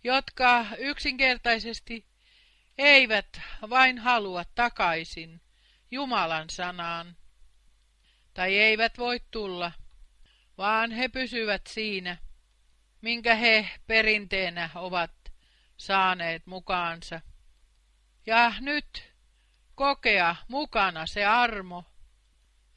jotka 0.05 0.67
yksinkertaisesti 0.79 2.07
eivät 2.79 3.41
vain 3.71 3.99
halua 3.99 4.45
takaisin 4.55 5.41
Jumalan 5.91 6.51
sanaan, 6.51 7.17
tai 8.35 8.59
eivät 8.59 8.99
voi 8.99 9.21
tulla, 9.31 9.73
vaan 10.59 10.91
he 10.91 11.09
pysyvät 11.09 11.67
siinä, 11.67 12.17
minkä 13.01 13.35
he 13.35 13.71
perinteenä 13.87 14.71
ovat 14.75 15.11
saaneet 15.77 16.47
mukaansa. 16.47 17.21
Ja 18.27 18.53
nyt 18.61 19.13
kokea 19.75 20.37
mukana 20.49 21.07
se 21.07 21.25
armo, 21.25 21.85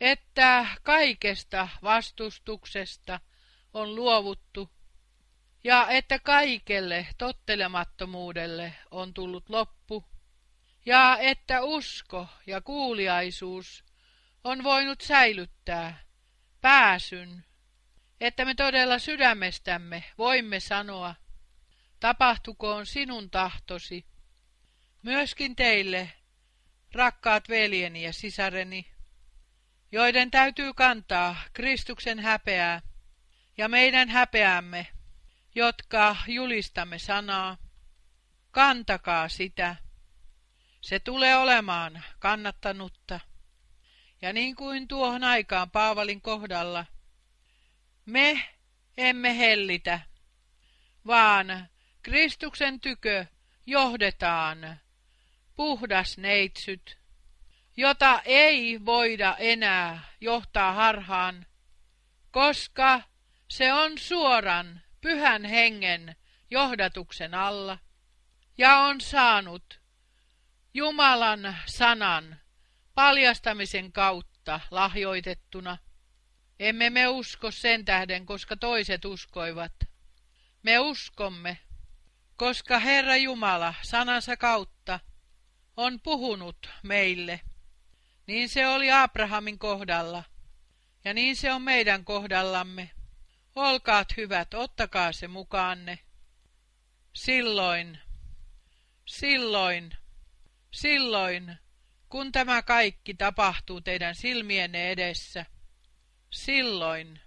että 0.01 0.67
kaikesta 0.83 1.67
vastustuksesta 1.83 3.19
on 3.73 3.95
luovuttu 3.95 4.69
ja 5.63 5.87
että 5.89 6.19
kaikelle 6.19 7.07
tottelemattomuudelle 7.17 8.73
on 8.91 9.13
tullut 9.13 9.49
loppu 9.49 10.05
ja 10.85 11.17
että 11.19 11.61
usko 11.61 12.27
ja 12.47 12.61
kuuliaisuus 12.61 13.85
on 14.43 14.63
voinut 14.63 15.01
säilyttää 15.01 15.99
pääsyn, 16.61 17.45
että 18.21 18.45
me 18.45 18.53
todella 18.53 18.99
sydämestämme 18.99 20.03
voimme 20.17 20.59
sanoa, 20.59 21.15
tapahtukoon 21.99 22.85
sinun 22.85 23.29
tahtosi, 23.29 24.05
myöskin 25.01 25.55
teille, 25.55 26.11
rakkaat 26.93 27.49
veljeni 27.49 28.03
ja 28.03 28.13
sisareni, 28.13 28.91
joiden 29.91 30.31
täytyy 30.31 30.73
kantaa 30.73 31.35
Kristuksen 31.53 32.19
häpeää 32.19 32.81
ja 33.57 33.67
meidän 33.67 34.09
häpeämme, 34.09 34.87
jotka 35.55 36.15
julistamme 36.27 36.99
sanaa. 36.99 37.57
Kantakaa 38.51 39.29
sitä. 39.29 39.75
Se 40.81 40.99
tulee 40.99 41.35
olemaan 41.35 42.03
kannattanutta. 42.19 43.19
Ja 44.21 44.33
niin 44.33 44.55
kuin 44.55 44.87
tuohon 44.87 45.23
aikaan 45.23 45.71
Paavalin 45.71 46.21
kohdalla, 46.21 46.85
me 48.05 48.49
emme 48.97 49.37
hellitä, 49.37 49.99
vaan 51.07 51.69
Kristuksen 52.03 52.79
tykö 52.79 53.25
johdetaan 53.65 54.79
puhdas 55.55 56.17
neitsyt, 56.17 56.97
jota 57.77 58.21
ei 58.25 58.85
voida 58.85 59.35
enää 59.39 60.03
johtaa 60.21 60.73
harhaan, 60.73 61.45
koska 62.31 63.01
se 63.47 63.73
on 63.73 63.97
suoran 63.97 64.81
pyhän 65.01 65.45
hengen 65.45 66.15
johdatuksen 66.51 67.33
alla. 67.33 67.77
ja 68.57 68.77
on 68.77 69.01
saanut 69.01 69.81
Jumalan 70.73 71.57
sanan 71.65 72.39
paljastamisen 72.95 73.91
kautta 73.91 74.59
lahjoitettuna. 74.71 75.77
Emme 76.61 76.89
me 76.89 77.07
usko 77.07 77.51
sen 77.51 77.85
tähden, 77.85 78.25
koska 78.25 78.57
toiset 78.57 79.05
uskoivat. 79.05 79.73
Me 80.63 80.79
uskomme, 80.79 81.57
koska 82.35 82.79
Herra 82.79 83.15
Jumala 83.15 83.73
sanansa 83.81 84.37
kautta 84.37 84.99
on 85.77 85.99
puhunut 85.99 86.69
meille. 86.83 87.41
Niin 88.27 88.49
se 88.49 88.67
oli 88.67 88.91
Abrahamin 88.91 89.59
kohdalla, 89.59 90.23
ja 91.05 91.13
niin 91.13 91.35
se 91.35 91.53
on 91.53 91.61
meidän 91.61 92.05
kohdallamme. 92.05 92.91
Olkaat 93.55 94.17
hyvät, 94.17 94.53
ottakaa 94.53 95.11
se 95.11 95.27
mukaanne. 95.27 95.99
Silloin, 97.13 97.99
silloin, 99.05 99.91
silloin, 100.71 101.57
kun 102.09 102.31
tämä 102.31 102.61
kaikki 102.61 103.13
tapahtuu 103.13 103.81
teidän 103.81 104.15
silmienne 104.15 104.91
edessä, 104.91 105.45
silloin 106.31 107.19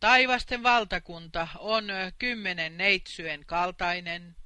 taivasten 0.00 0.62
valtakunta 0.62 1.48
on 1.58 1.84
kymmenen 2.18 2.78
neitsyen 2.78 3.46
kaltainen. 3.46 4.36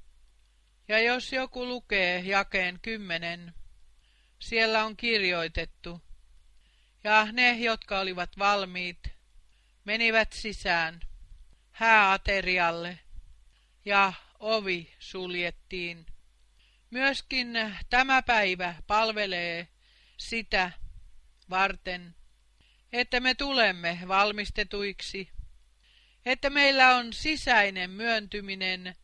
Ja 0.87 0.99
jos 0.99 1.33
joku 1.33 1.65
lukee 1.65 2.19
jakeen 2.19 2.79
kymmenen, 2.81 3.53
siellä 4.39 4.85
on 4.85 4.97
kirjoitettu, 4.97 6.01
ja 7.03 7.27
ne, 7.31 7.59
jotka 7.59 7.99
olivat 7.99 8.39
valmiit, 8.39 8.99
menivät 9.85 10.33
sisään 10.33 10.99
hääaterialle, 11.71 12.99
ja 13.85 14.13
ovi 14.39 14.93
suljettiin. 14.99 16.05
Myöskin 16.89 17.53
tämä 17.89 18.21
päivä 18.21 18.75
palvelee 18.87 19.67
sitä 20.17 20.71
varten, 21.49 22.15
että 22.99 23.19
me 23.19 23.35
tulemme 23.35 23.99
valmistetuiksi, 24.07 25.29
että 26.25 26.49
meillä 26.49 26.95
on 26.95 27.13
sisäinen 27.13 27.89
myöntyminen 27.89 28.95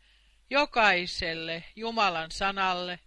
jokaiselle 0.49 1.63
Jumalan 1.75 2.31
sanalle, 2.31 2.99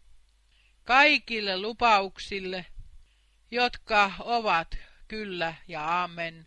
kaikille 0.84 1.58
lupauksille, 1.58 2.66
jotka 3.50 4.12
ovat 4.18 4.78
kyllä 5.08 5.54
ja 5.68 6.02
amen, 6.04 6.46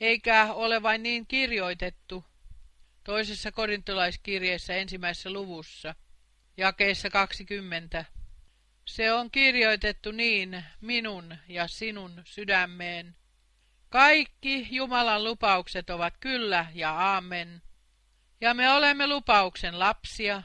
eikä 0.00 0.52
ole 0.52 0.82
vain 0.82 1.02
niin 1.02 1.26
kirjoitettu 1.26 2.24
toisessa 3.04 3.52
korintolaiskirjeessä 3.52 4.74
ensimmäisessä 4.74 5.30
luvussa, 5.30 5.94
jakeessa 6.56 7.10
20. 7.10 8.04
Se 8.84 9.12
on 9.12 9.30
kirjoitettu 9.30 10.10
niin 10.10 10.64
minun 10.80 11.36
ja 11.48 11.68
sinun 11.68 12.22
sydämeen. 12.24 13.16
Kaikki 13.92 14.68
Jumalan 14.70 15.24
lupaukset 15.24 15.90
ovat 15.90 16.14
kyllä 16.20 16.66
ja 16.74 17.16
amen. 17.16 17.62
Ja 18.40 18.54
me 18.54 18.70
olemme 18.70 19.06
lupauksen 19.06 19.78
lapsia, 19.78 20.42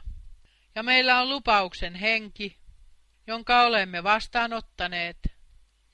ja 0.76 0.84
meillä 0.84 1.22
on 1.22 1.30
lupauksen 1.30 1.96
henki, 1.96 2.58
jonka 3.28 3.62
olemme 3.62 4.04
vastaanottaneet, 4.04 5.18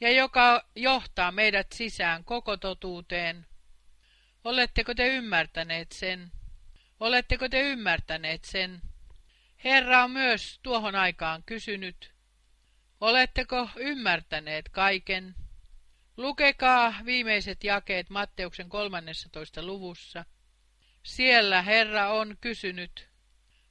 ja 0.02 0.12
joka 0.12 0.70
johtaa 0.76 1.32
meidät 1.32 1.72
sisään 1.72 2.24
koko 2.24 2.58
totuuteen. 2.58 3.46
Oletteko 4.44 4.94
te 4.94 5.08
ymmärtäneet 5.08 5.92
sen? 5.92 6.32
Oletteko 7.00 7.50
te 7.50 7.62
ymmärtäneet 7.62 8.46
sen? 8.46 8.82
Herra 9.64 10.04
on 10.04 10.12
myös 10.12 10.60
tuohon 10.64 10.96
aikaan 10.96 11.44
kysynyt, 11.46 12.14
oletteko 13.02 13.70
ymmärtäneet 13.76 14.70
kaiken? 14.70 15.43
Lukekaa 16.18 16.94
viimeiset 17.06 17.64
jakeet 17.64 18.10
Matteuksen 18.10 18.70
13. 18.70 19.64
luvussa. 19.64 20.26
Siellä 21.04 21.62
Herra 21.62 22.10
on 22.10 22.38
kysynyt, 22.42 23.10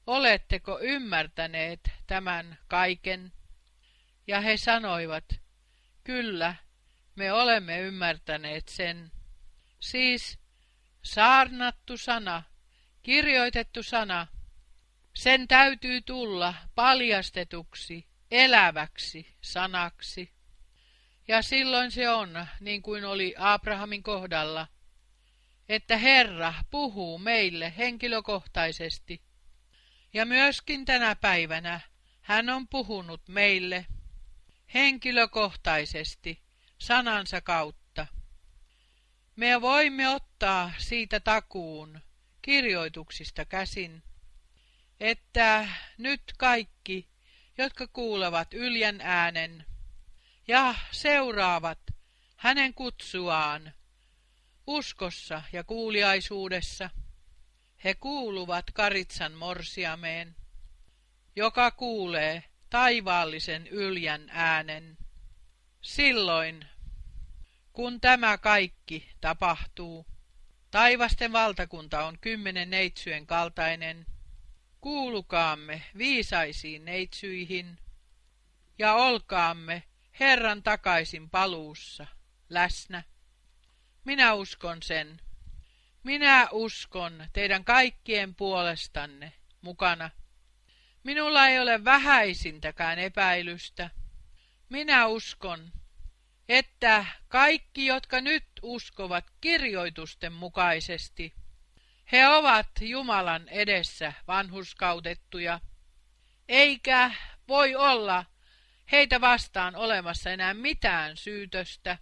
oletteko 0.06 0.80
ymmärtäneet 0.80 1.90
tämän 2.06 2.58
kaiken? 2.68 3.32
Ja 4.26 4.40
he 4.40 4.56
sanoivat, 4.56 5.24
kyllä, 6.04 6.54
me 7.14 7.32
olemme 7.32 7.80
ymmärtäneet 7.80 8.68
sen. 8.68 9.12
Siis 9.80 10.38
saarnattu 11.02 11.96
sana, 11.96 12.42
kirjoitettu 13.02 13.82
sana, 13.82 14.26
sen 15.14 15.48
täytyy 15.48 16.00
tulla 16.00 16.54
paljastetuksi, 16.74 18.06
eläväksi 18.30 19.36
sanaksi. 19.40 20.41
Ja 21.32 21.42
silloin 21.42 21.90
se 21.90 22.10
on, 22.10 22.46
niin 22.60 22.82
kuin 22.82 23.04
oli 23.04 23.34
Abrahamin 23.38 24.02
kohdalla, 24.02 24.66
että 25.68 25.96
Herra 25.96 26.54
puhuu 26.70 27.18
meille 27.18 27.72
henkilökohtaisesti. 27.76 29.22
Ja 30.12 30.26
myöskin 30.26 30.84
tänä 30.84 31.16
päivänä 31.16 31.80
hän 32.20 32.50
on 32.50 32.68
puhunut 32.68 33.28
meille 33.28 33.86
henkilökohtaisesti 34.74 36.42
sanansa 36.78 37.40
kautta. 37.40 38.06
Me 39.36 39.60
voimme 39.60 40.08
ottaa 40.08 40.72
siitä 40.78 41.20
takuun 41.20 42.00
kirjoituksista 42.42 43.44
käsin 43.44 44.02
että 45.00 45.68
nyt 45.98 46.22
kaikki, 46.38 47.08
jotka 47.58 47.86
kuulevat 47.86 48.54
yljän 48.54 49.00
äänen 49.00 49.66
ja 50.48 50.74
seuraavat 50.90 51.78
hänen 52.36 52.74
kutsuaan 52.74 53.72
uskossa 54.66 55.42
ja 55.52 55.64
kuuliaisuudessa, 55.64 56.90
he 57.84 57.94
kuuluvat 57.94 58.64
Karitsan 58.74 59.32
morsiameen, 59.32 60.36
joka 61.36 61.70
kuulee 61.70 62.44
taivaallisen 62.70 63.66
yljän 63.66 64.28
äänen. 64.32 64.98
Silloin, 65.82 66.66
kun 67.72 68.00
tämä 68.00 68.38
kaikki 68.38 69.10
tapahtuu, 69.20 70.06
taivasten 70.70 71.32
valtakunta 71.32 72.04
on 72.04 72.18
kymmenen 72.20 72.70
neitsyen 72.70 73.26
kaltainen, 73.26 74.06
Kuulukaamme 74.82 75.82
viisaisiin 75.98 76.84
neitsyihin 76.84 77.78
ja 78.78 78.94
olkaamme 78.94 79.82
Herran 80.20 80.62
takaisin 80.62 81.30
paluussa 81.30 82.06
läsnä. 82.48 83.02
Minä 84.04 84.34
uskon 84.34 84.82
sen. 84.82 85.20
Minä 86.02 86.48
uskon 86.52 87.26
teidän 87.32 87.64
kaikkien 87.64 88.34
puolestanne 88.34 89.32
mukana. 89.60 90.10
Minulla 91.04 91.48
ei 91.48 91.60
ole 91.60 91.84
vähäisintäkään 91.84 92.98
epäilystä. 92.98 93.90
Minä 94.68 95.06
uskon, 95.06 95.72
että 96.48 97.04
kaikki, 97.28 97.86
jotka 97.86 98.20
nyt 98.20 98.44
uskovat 98.62 99.24
kirjoitusten 99.40 100.32
mukaisesti, 100.32 101.34
he 102.12 102.28
ovat 102.28 102.68
Jumalan 102.80 103.48
edessä 103.48 104.12
vanhuskautettuja, 104.26 105.60
eikä 106.48 107.10
voi 107.48 107.74
olla 107.74 108.24
heitä 108.92 109.20
vastaan 109.20 109.76
olemassa 109.76 110.30
enää 110.30 110.54
mitään 110.54 111.16
syytöstä. 111.16 111.98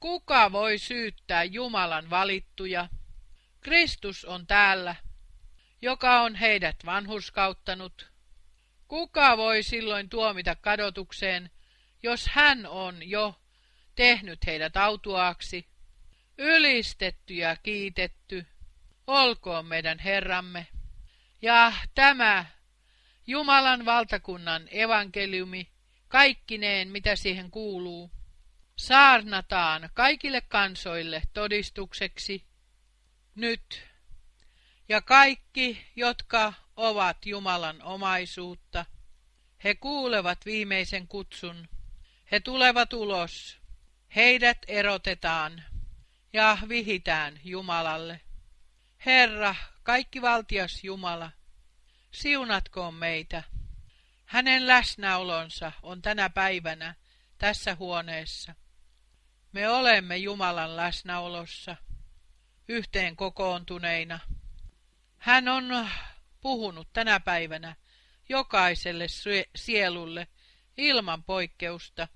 Kuka 0.00 0.52
voi 0.52 0.78
syyttää 0.78 1.44
Jumalan 1.44 2.10
valittuja? 2.10 2.88
Kristus 3.60 4.24
on 4.24 4.46
täällä, 4.46 4.94
joka 5.82 6.20
on 6.20 6.34
heidät 6.34 6.76
vanhuskauttanut. 6.86 8.12
Kuka 8.88 9.36
voi 9.36 9.62
silloin 9.62 10.08
tuomita 10.08 10.56
kadotukseen, 10.56 11.50
jos 12.02 12.28
hän 12.28 12.66
on 12.66 13.10
jo 13.10 13.34
tehnyt 13.94 14.46
heidät 14.46 14.76
autuaaksi? 14.76 15.68
Ylistetty 16.38 17.34
ja 17.34 17.56
kiitetty 17.56 18.46
olkoon 19.06 19.66
meidän 19.66 19.98
Herramme. 19.98 20.66
Ja 21.42 21.72
tämä 21.94 22.46
Jumalan 23.26 23.84
valtakunnan 23.84 24.68
evankeliumi, 24.70 25.71
kaikkineen 26.12 26.88
mitä 26.88 27.16
siihen 27.16 27.50
kuuluu, 27.50 28.10
saarnataan 28.76 29.90
kaikille 29.94 30.40
kansoille 30.40 31.22
todistukseksi 31.32 32.44
nyt. 33.34 33.82
Ja 34.88 35.00
kaikki, 35.00 35.86
jotka 35.96 36.52
ovat 36.76 37.26
Jumalan 37.26 37.82
omaisuutta, 37.82 38.84
he 39.64 39.74
kuulevat 39.74 40.46
viimeisen 40.46 41.08
kutsun, 41.08 41.68
he 42.32 42.40
tulevat 42.40 42.92
ulos, 42.92 43.58
heidät 44.16 44.58
erotetaan 44.68 45.64
ja 46.32 46.58
vihitään 46.68 47.40
Jumalalle. 47.44 48.20
Herra, 49.06 49.54
kaikki 49.82 50.22
valtias 50.22 50.84
Jumala, 50.84 51.30
siunatkoon 52.10 52.94
meitä. 52.94 53.42
Hänen 54.32 54.66
läsnäolonsa 54.66 55.72
on 55.82 56.02
tänä 56.02 56.30
päivänä 56.30 56.94
tässä 57.38 57.74
huoneessa. 57.74 58.54
Me 59.52 59.68
olemme 59.68 60.16
Jumalan 60.16 60.76
läsnäolossa, 60.76 61.76
yhteen 62.68 63.16
kokoontuneina. 63.16 64.20
Hän 65.18 65.48
on 65.48 65.88
puhunut 66.40 66.88
tänä 66.92 67.20
päivänä 67.20 67.76
jokaiselle 68.28 69.06
sielulle 69.56 70.26
ilman 70.76 71.24
poikkeusta. 71.24 72.08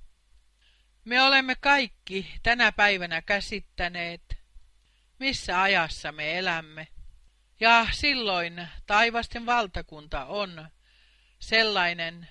Me 1.04 1.22
olemme 1.22 1.54
kaikki 1.54 2.34
tänä 2.42 2.72
päivänä 2.72 3.22
käsittäneet, 3.22 4.38
missä 5.18 5.62
ajassa 5.62 6.12
me 6.12 6.38
elämme. 6.38 6.88
Ja 7.60 7.86
silloin 7.92 8.68
taivasten 8.86 9.46
valtakunta 9.46 10.24
on 10.24 10.68
sellainen, 11.38 12.28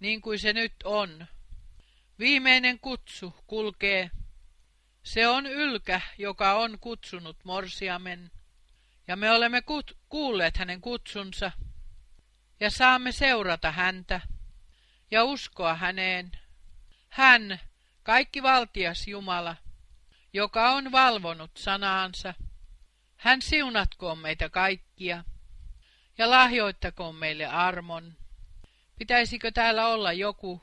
niin 0.00 0.20
kuin 0.20 0.38
se 0.38 0.52
nyt 0.52 0.74
on. 0.84 1.26
Viimeinen 2.18 2.78
kutsu 2.78 3.34
kulkee. 3.46 4.10
Se 5.02 5.28
on 5.28 5.46
ylkä, 5.46 6.00
joka 6.18 6.54
on 6.54 6.78
kutsunut 6.78 7.36
Morsiamen. 7.44 8.30
Ja 9.08 9.16
me 9.16 9.30
olemme 9.30 9.62
kuulleet 10.08 10.56
hänen 10.56 10.80
kutsunsa 10.80 11.52
ja 12.60 12.70
saamme 12.70 13.12
seurata 13.12 13.72
häntä 13.72 14.20
ja 15.10 15.24
uskoa 15.24 15.74
häneen. 15.74 16.32
Hän, 17.08 17.60
kaikki 18.02 18.42
valtias 18.42 19.08
Jumala, 19.08 19.56
joka 20.32 20.70
on 20.70 20.92
valvonut 20.92 21.50
sanaansa. 21.56 22.34
Hän 23.16 23.42
siunatkoon 23.42 24.18
meitä 24.18 24.48
kaikkia 24.48 25.24
ja 26.18 26.30
lahjoittakoon 26.30 27.14
meille 27.14 27.46
armon. 27.46 28.16
Pitäisikö 28.98 29.50
täällä 29.52 29.86
olla 29.86 30.12
joku, 30.12 30.62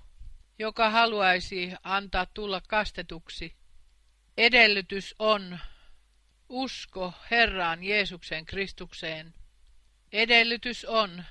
joka 0.59 0.89
haluaisi 0.89 1.73
antaa 1.83 2.25
tulla 2.25 2.61
kastetuksi? 2.67 3.55
Edellytys 4.37 5.15
on 5.19 5.59
usko 6.49 7.13
Herraan 7.31 7.83
Jeesuksen 7.83 8.45
Kristukseen. 8.45 9.33
Edellytys 10.11 10.85
on, 10.85 11.23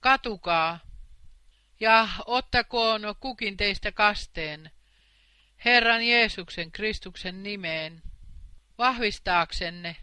katukaa 0.00 0.80
ja 1.80 2.08
ottakoon 2.26 3.02
kukin 3.20 3.56
teistä 3.56 3.92
kasteen 3.92 4.70
Herran 5.64 6.02
Jeesuksen 6.02 6.72
Kristuksen 6.72 7.42
nimeen, 7.42 8.02
vahvistaaksenne, 8.78 9.96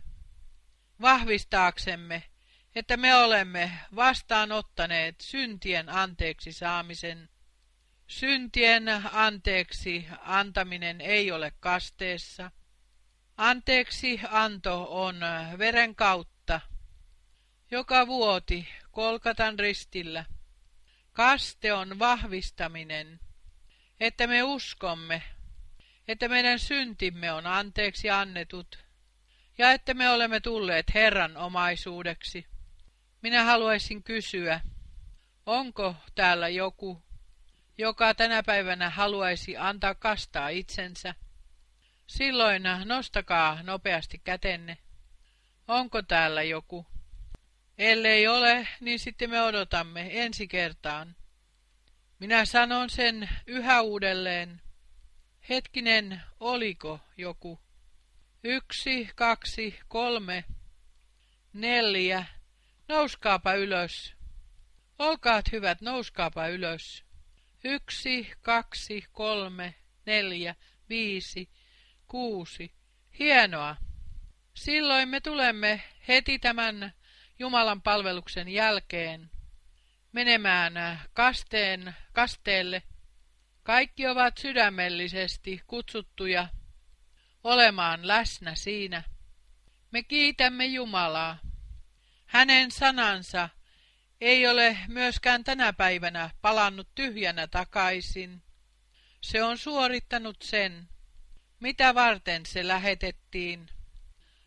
vahvistaaksemme, 1.02 2.24
että 2.76 2.98
me 2.98 3.16
olemme 3.16 3.72
vastaanottaneet 3.96 5.22
syntien 5.22 5.90
anteeksi 5.90 6.54
saamisen. 6.54 7.30
Syntien 8.08 8.84
anteeksi 9.12 10.08
antaminen 10.22 11.02
ei 11.02 11.32
ole 11.32 11.52
kasteessa. 11.60 12.52
Anteeksi 13.38 14.20
anto 14.30 14.88
on 14.90 15.20
veren 15.58 15.96
kautta, 15.96 16.62
joka 17.72 18.08
vuoti 18.08 18.68
Kolkatan 18.92 19.60
ristillä. 19.60 20.26
Kaste 21.12 21.74
on 21.74 22.00
vahvistaminen, 22.00 23.20
että 24.00 24.28
me 24.28 24.44
uskomme, 24.44 25.24
että 26.08 26.28
meidän 26.28 26.60
syntimme 26.60 27.32
on 27.32 27.48
anteeksi 27.48 28.10
annetut 28.10 28.84
ja 29.58 29.72
että 29.72 29.94
me 29.94 30.10
olemme 30.10 30.40
tulleet 30.40 30.94
Herran 30.94 31.38
omaisuudeksi. 31.38 32.53
Minä 33.24 33.44
haluaisin 33.44 34.04
kysyä, 34.04 34.62
onko 35.46 35.96
täällä 36.16 36.50
joku, 36.50 37.02
joka 37.78 38.14
tänä 38.14 38.44
päivänä 38.44 38.90
haluaisi 38.90 39.58
antaa 39.58 39.96
kastaa 39.96 40.50
itsensä? 40.50 41.16
Silloin 42.08 42.64
nostakaa 42.86 43.64
nopeasti 43.64 44.22
kätenne. 44.24 44.78
Onko 45.68 46.02
täällä 46.02 46.44
joku? 46.44 46.86
Ellei 47.78 48.28
ole, 48.28 48.68
niin 48.82 49.00
sitten 49.00 49.30
me 49.30 49.42
odotamme 49.42 50.10
ensi 50.12 50.48
kertaan. 50.48 51.16
Minä 52.20 52.46
sanon 52.46 52.90
sen 52.90 53.30
yhä 53.48 53.82
uudelleen. 53.82 54.62
Hetkinen, 55.50 56.22
oliko 56.40 57.00
joku? 57.18 57.60
Yksi, 58.44 59.10
kaksi, 59.16 59.80
kolme, 59.88 60.44
neljä. 61.54 62.26
Nouskaapa 62.94 63.54
ylös. 63.54 64.14
Olkaat 65.00 65.52
hyvät, 65.52 65.82
nouskaapa 65.82 66.48
ylös. 66.48 67.04
Yksi, 67.64 68.32
kaksi, 68.42 69.04
kolme, 69.12 69.76
neljä, 70.06 70.56
viisi, 70.90 71.50
kuusi. 72.08 72.74
Hienoa. 73.20 73.76
Silloin 74.54 75.10
me 75.10 75.22
tulemme 75.22 75.84
heti 76.08 76.40
tämän 76.40 76.94
Jumalan 77.40 77.82
palveluksen 77.82 78.50
jälkeen 78.50 79.32
menemään 80.12 81.00
kasteen, 81.14 81.96
kasteelle. 82.12 82.84
Kaikki 83.64 84.08
ovat 84.08 84.38
sydämellisesti 84.38 85.62
kutsuttuja 85.68 86.48
olemaan 87.44 88.08
läsnä 88.08 88.56
siinä. 88.56 89.04
Me 89.92 90.04
kiitämme 90.04 90.66
Jumalaa. 90.66 91.53
Hänen 92.34 92.72
sanansa 92.72 93.50
ei 94.22 94.48
ole 94.48 94.78
myöskään 94.88 95.44
tänä 95.44 95.74
päivänä 95.74 96.30
palannut 96.42 96.88
tyhjänä 96.96 97.48
takaisin. 97.48 98.44
Se 99.22 99.44
on 99.44 99.58
suorittanut 99.58 100.42
sen, 100.42 100.90
mitä 101.60 101.96
varten 101.96 102.46
se 102.46 102.68
lähetettiin, 102.68 103.70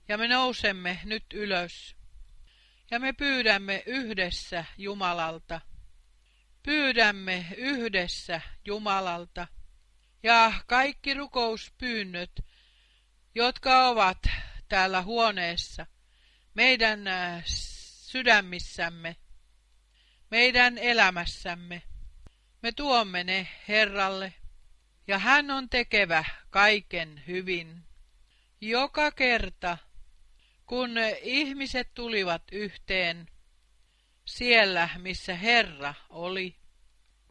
ja 0.08 0.18
me 0.18 0.28
nousemme 0.28 1.00
nyt 1.04 1.24
ylös. 1.34 1.96
Ja 2.90 3.00
me 3.00 3.12
pyydämme 3.12 3.82
yhdessä 3.86 4.64
Jumalalta. 4.78 5.60
Pyydämme 6.62 7.46
yhdessä 7.56 8.40
Jumalalta. 8.64 9.46
Ja 10.22 10.52
kaikki 10.66 11.14
rukouspyynnöt, 11.14 12.44
jotka 13.34 13.88
ovat 13.88 14.18
täällä 14.68 15.02
huoneessa, 15.02 15.86
meidän 16.54 17.06
äh, 17.06 17.44
sydämissämme, 18.06 19.16
meidän 20.30 20.78
elämässämme, 20.78 21.82
me 22.62 22.72
tuomme 22.72 23.24
ne 23.24 23.48
Herralle, 23.68 24.34
ja 25.06 25.18
hän 25.18 25.50
on 25.50 25.70
tekevä 25.70 26.24
kaiken 26.50 27.22
hyvin. 27.26 27.84
Joka 28.60 29.12
kerta, 29.12 29.78
kun 30.66 30.90
ihmiset 31.22 31.94
tulivat 31.94 32.42
yhteen, 32.52 33.28
siellä 34.24 34.88
missä 34.98 35.34
Herra 35.34 35.94
oli, 36.08 36.56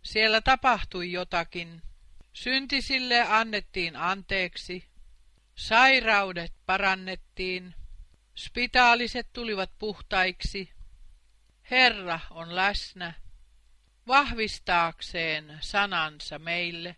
siellä 0.03 0.41
tapahtui 0.41 1.11
jotakin. 1.11 1.81
Syntisille 2.33 3.21
annettiin 3.21 3.95
anteeksi, 3.95 4.83
sairaudet 5.55 6.53
parannettiin, 6.65 7.75
spitaaliset 8.35 9.33
tulivat 9.33 9.71
puhtaiksi. 9.77 10.73
Herra 11.71 12.19
on 12.29 12.55
läsnä, 12.55 13.13
vahvistaakseen 14.07 15.57
sanansa 15.61 16.39
meille. 16.39 16.95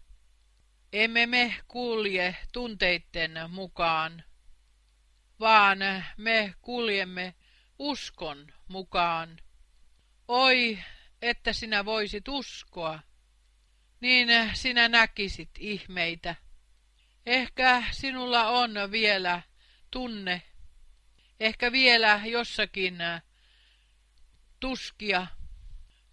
Emme 0.94 1.26
me 1.26 1.56
kulje 1.68 2.38
tunteitten 2.54 3.32
mukaan, 3.50 4.24
vaan 5.40 5.78
me 6.18 6.54
kuljemme 6.62 7.36
uskon 7.80 8.54
mukaan. 8.68 9.40
Oi, 10.28 10.80
että 11.22 11.54
sinä 11.54 11.86
voisit 11.86 12.28
uskoa, 12.28 13.00
niin 14.00 14.30
sinä 14.54 14.88
näkisit 14.88 15.50
ihmeitä. 15.60 16.36
Ehkä 17.26 17.84
sinulla 17.92 18.48
on 18.48 18.72
vielä 18.92 19.42
tunne, 19.92 20.42
ehkä 21.40 21.72
vielä 21.72 22.22
jossakin 22.26 22.98
tuskia. 24.60 25.28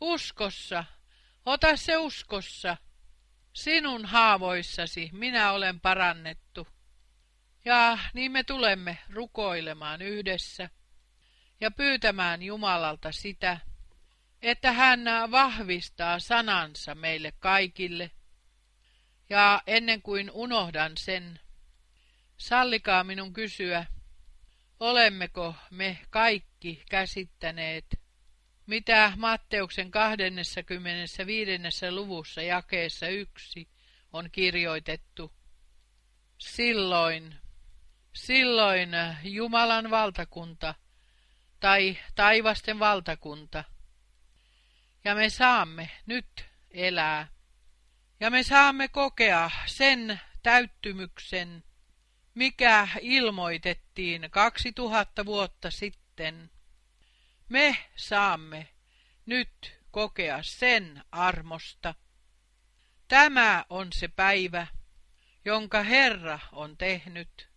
Uskossa, 0.01 0.84
ota 1.46 1.76
se 1.76 1.96
uskossa, 1.96 2.76
sinun 3.52 4.05
haavoissasi 4.05 5.10
minä 5.12 5.52
olen 5.52 5.80
parannettu. 5.80 6.68
Ja 7.64 7.98
niin 8.14 8.32
me 8.32 8.44
tulemme 8.44 8.98
rukoilemaan 9.10 10.02
yhdessä 10.02 10.70
ja 11.60 11.70
pyytämään 11.70 12.42
Jumalalta 12.42 13.12
sitä, 13.12 13.60
että 14.42 14.72
hän 14.72 15.01
vahvistaa 15.30 16.18
sanansa 16.18 16.94
meille 16.94 17.32
kaikille. 17.38 18.10
Ja 19.28 19.62
ennen 19.66 20.02
kuin 20.02 20.30
unohdan 20.30 20.92
sen, 20.96 21.40
sallikaa 22.36 23.05
minun 23.05 23.32
kysyä, 23.32 23.86
olemmeko 24.80 25.55
me 25.70 25.98
kaikki 26.10 26.84
käsittäneet, 26.90 28.01
mitä 28.66 29.12
Matteuksen 29.16 29.90
25. 29.90 31.51
luvussa 31.90 32.42
jakeessa 32.42 33.09
yksi 33.09 33.68
on 34.12 34.30
kirjoitettu. 34.30 35.32
Silloin, 36.38 37.34
silloin 38.12 38.90
Jumalan 39.22 39.90
valtakunta 39.90 40.74
tai 41.60 41.98
taivasten 42.14 42.78
valtakunta. 42.78 43.64
Ja 45.05 45.14
me 45.14 45.30
saamme 45.30 45.90
nyt 46.06 46.46
elää. 46.70 47.28
Ja 48.20 48.30
me 48.30 48.42
saamme 48.42 48.88
kokea 48.88 49.51
sen 49.66 50.20
täyttymyksen, 50.42 51.64
mikä 52.35 52.89
ilmoitettiin 53.01 54.28
2000 54.31 55.27
vuotta 55.27 55.70
sitten. 55.70 56.51
Me 57.48 57.77
saamme 57.97 58.69
nyt 59.27 59.81
kokea 59.90 60.39
sen 60.43 61.05
armosta. 61.12 61.94
Tämä 63.09 63.65
on 63.70 63.93
se 63.93 64.09
päivä, 64.09 64.66
jonka 65.44 65.82
Herra 65.82 66.39
on 66.52 66.77
tehnyt. 66.77 67.48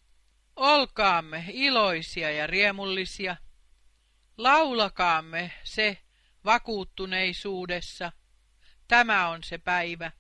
Olkaamme 0.56 1.46
iloisia 1.48 2.32
ja 2.32 2.48
riemullisia. 2.48 3.36
Laulakaamme 4.38 5.52
se 5.64 5.98
vakuuttuneisuudessa. 6.46 8.12
Tämä 8.88 9.30
on 9.30 9.44
se 9.44 9.58
päivä. 9.58 10.12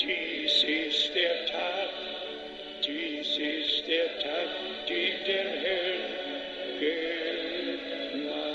Dies 0.00 0.62
ist 0.62 1.14
der 1.14 1.46
Tag, 1.46 1.88
dies 2.86 3.38
ist 3.38 3.88
der 3.88 4.18
Tag, 4.18 4.48
den 4.88 5.14
der 5.26 5.50
Herr 5.62 5.98
gemacht. 8.10 8.48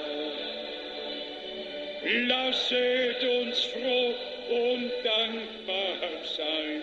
Lasset 2.27 3.23
uns 3.23 3.63
froh 3.65 4.15
und 4.49 4.91
dankbar 5.03 5.97
sein. 6.37 6.81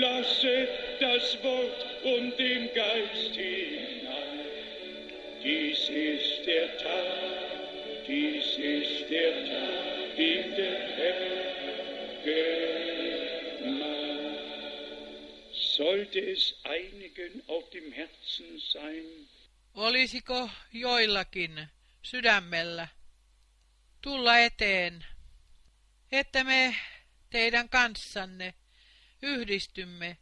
Lasset 0.00 0.68
das 1.00 1.38
Wort 1.42 1.86
und 2.02 2.38
den 2.38 2.68
Geist 2.74 3.34
hinein. 3.34 4.46
Dies 5.42 5.88
ist 5.88 6.46
der 6.46 6.76
Tag, 6.78 7.49
dies 8.10 8.48
ist 8.58 9.10
der 9.10 9.32
Tag, 9.50 10.16
der 10.56 10.78
Herr 10.96 11.20
gemacht. 13.62 14.00
Sollte 15.76 16.18
es 16.32 16.42
einigen 16.64 17.42
auf 17.48 17.70
dem 17.70 17.92
Herzen 17.92 18.60
sein, 18.72 19.28
Olisiko 19.74 20.50
joillakin 20.72 21.68
sydämellä 22.02 22.88
tulla 24.02 24.38
eteen 24.38 25.04
että 26.12 26.44
me 26.44 26.76
teidän 27.30 27.68
kanssanne 27.68 28.54
yhdistymme 29.22 30.16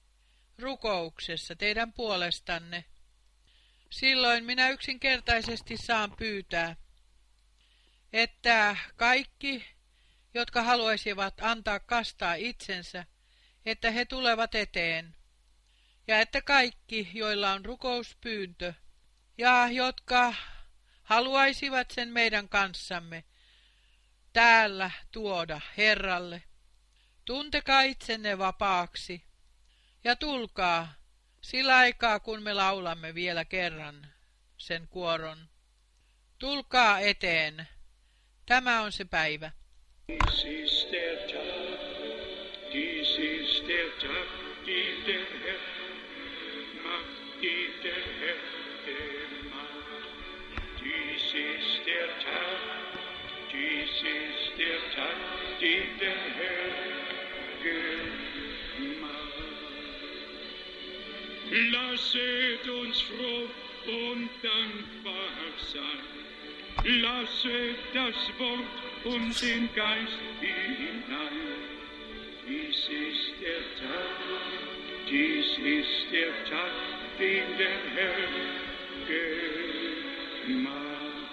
rukouksessa 0.59 1.57
teidän 1.57 1.93
puolestanne. 1.93 2.85
Silloin 3.91 4.45
minä 4.45 4.69
yksinkertaisesti 4.69 5.77
saan 5.77 6.13
pyytää, 6.19 6.77
että 8.13 8.77
kaikki, 8.97 9.65
jotka 10.35 10.63
haluaisivat 10.63 11.35
antaa 11.41 11.81
kastaa 11.81 12.35
itsensä, 12.35 13.05
että 13.67 13.91
he 13.91 14.05
tulevat 14.05 14.55
eteen, 14.55 15.17
ja 16.07 16.21
että 16.21 16.43
kaikki, 16.43 17.11
joilla 17.15 17.53
on 17.53 17.65
rukouspyyntö, 17.65 18.75
ja 19.39 19.69
jotka 19.73 20.35
haluaisivat 21.03 21.91
sen 21.91 22.09
meidän 22.09 22.49
kanssamme, 22.49 23.25
täällä 24.33 24.91
tuoda 25.13 25.61
Herralle. 25.77 26.43
Tuntekaa 27.25 27.83
itsenne 27.83 28.39
vapaaksi 28.39 29.25
ja 30.05 30.17
tulkaa 30.17 30.95
sillä 31.41 31.77
aikaa, 31.77 32.21
kun 32.21 32.43
me 32.43 32.55
laulamme 32.55 33.15
vielä 33.15 33.45
kerran 33.45 34.07
sen 34.57 34.89
kuoron. 34.89 35.49
Tulkaa 36.39 37.01
eteen. 37.01 37.69
Tämä 38.49 38.83
on 38.83 38.93
se 38.93 39.05
päivä. 39.05 39.51
Dies 40.09 40.45
ist 40.45 40.93
der 40.93 41.19
Tag, 41.29 41.81
dies 42.73 43.19
ist 43.19 43.69
der 43.69 43.91
Tag, 44.01 44.29
den 44.67 45.07
der 45.07 45.27
Herr 45.45 45.61
macht, 46.85 47.43
den 47.43 47.73
der 47.83 48.03
Herr 48.21 48.39
gemacht. 48.87 50.09
Dies 50.81 51.35
ist 51.35 51.87
der 51.87 52.09
Tag, 52.25 52.61
dies 53.53 54.03
ist 54.03 54.59
der 54.59 54.81
Tag, 54.97 55.61
den 55.61 55.99
der 56.01 56.19
Herr 56.39 56.71
gemacht. 57.63 57.99
Lasset 61.73 62.69
uns 62.69 63.01
froh 63.01 63.49
und 63.87 64.31
dankbar 64.43 65.53
sein. 65.73 66.28
Lasset 66.85 67.77
das 67.95 68.39
Wort 68.39 69.05
und 69.05 69.43
den 69.43 69.69
Geist 69.75 70.19
hinein. 70.41 71.59
Dies 72.47 72.77
ist 72.77 73.41
der 73.41 73.63
Tag, 73.81 74.19
dies 75.11 75.59
ist 75.59 76.13
der 76.13 76.45
Tag, 76.51 76.73
den 77.19 77.59
der 77.59 77.79
Herr 77.95 78.49
gemacht. 80.47 81.31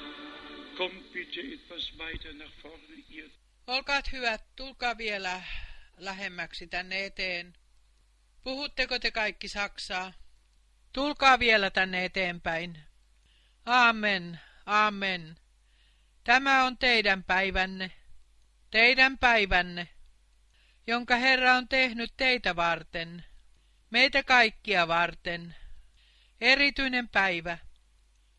Kommt 0.77 1.13
bitte 1.13 1.41
etwas 1.41 1.97
weiter 1.97 2.34
nach 2.34 2.53
vorne, 2.61 2.95
ihr. 3.09 3.30
Olkaat 3.67 4.11
hyvät, 4.11 4.41
tulkaa 4.55 4.97
vielä 4.97 5.41
lähemmäksi 5.97 6.67
tänne 6.67 7.05
eteen. 7.05 7.53
Puhutteko 8.43 8.99
te 8.99 9.11
kaikki 9.11 9.47
saksaa? 9.47 10.13
Tulkaa 10.93 11.39
vielä 11.39 11.69
tänne 11.69 12.05
eteenpäin. 12.05 12.80
Amen, 13.65 14.39
amen. 14.66 15.36
Tämä 16.24 16.64
on 16.64 16.78
teidän 16.78 17.24
päivänne, 17.24 17.92
teidän 18.72 19.18
päivänne, 19.18 19.88
jonka 20.88 21.16
Herra 21.16 21.54
on 21.54 21.68
tehnyt 21.68 22.14
teitä 22.18 22.56
varten, 22.56 23.26
meitä 23.90 24.24
kaikkia 24.24 24.88
varten. 24.88 25.56
Erityinen 26.42 27.10
päivä. 27.10 27.58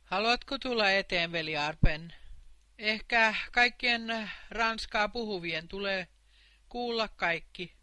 Haluatko 0.04 0.58
tulla 0.58 0.90
eteen, 0.90 1.32
veli 1.32 1.56
Arpen? 1.56 2.14
Ehkä 2.78 3.34
kaikkien 3.52 4.30
ranskaa 4.50 5.08
puhuvien 5.08 5.68
tulee 5.68 6.08
kuulla 6.68 7.08
kaikki. 7.08 7.76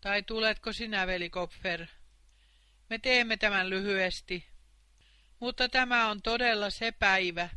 Tai 0.00 0.22
tuletko 0.22 0.72
sinä, 0.72 1.06
veli 1.06 1.30
Kopfer? 1.30 1.86
Me 2.90 2.98
teemme 2.98 3.36
tämän 3.36 3.70
lyhyesti. 3.70 4.46
Mutta 5.40 5.68
tämä 5.68 6.08
on 6.10 6.22
todella 6.22 6.70
se 6.70 6.92
päivä, 6.92 7.48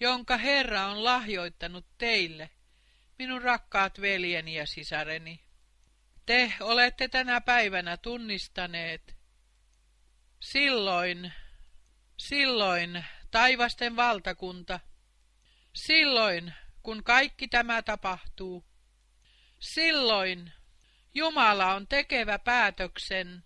jonka 0.00 0.36
Herra 0.36 0.86
on 0.86 1.04
lahjoittanut 1.04 1.86
teille, 1.98 2.50
minun 3.18 3.42
rakkaat 3.42 4.00
veljeni 4.00 4.54
ja 4.54 4.66
sisareni. 4.66 5.40
Te 6.26 6.52
olette 6.60 7.08
tänä 7.08 7.40
päivänä 7.40 7.96
tunnistaneet. 7.96 9.16
Silloin, 10.40 11.32
silloin 12.16 13.04
taivasten 13.30 13.96
valtakunta, 13.96 14.80
silloin 15.74 16.54
kun 16.82 17.04
kaikki 17.04 17.48
tämä 17.48 17.82
tapahtuu, 17.82 18.64
silloin 19.58 20.52
Jumala 21.14 21.74
on 21.74 21.86
tekevä 21.88 22.38
päätöksen. 22.38 23.44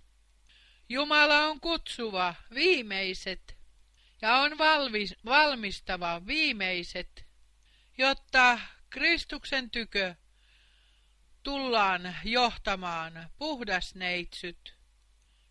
Jumala 0.88 1.44
on 1.44 1.60
kutsuva 1.60 2.34
viimeiset 2.54 3.59
ja 4.22 4.36
on 4.36 4.58
valmis, 4.58 5.14
valmistava 5.24 6.26
viimeiset, 6.26 7.26
jotta 7.98 8.60
Kristuksen 8.90 9.70
tykö 9.70 10.14
tullaan 11.42 12.16
johtamaan 12.24 13.30
puhdas 13.38 13.94
neitsyt. 13.94 14.76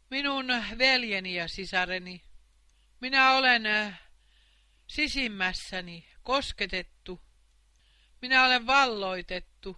Minun 0.09 0.47
veljeni 0.77 1.35
ja 1.35 1.47
sisareni, 1.47 2.23
minä 2.99 3.31
olen 3.31 3.63
sisimmässäni 4.87 6.09
kosketettu. 6.23 7.21
Minä 8.21 8.45
olen 8.45 8.67
valloitettu 8.67 9.77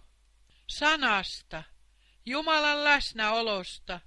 sanasta, 0.66 1.62
Jumalan 2.26 2.84
läsnäolosta 2.84 4.00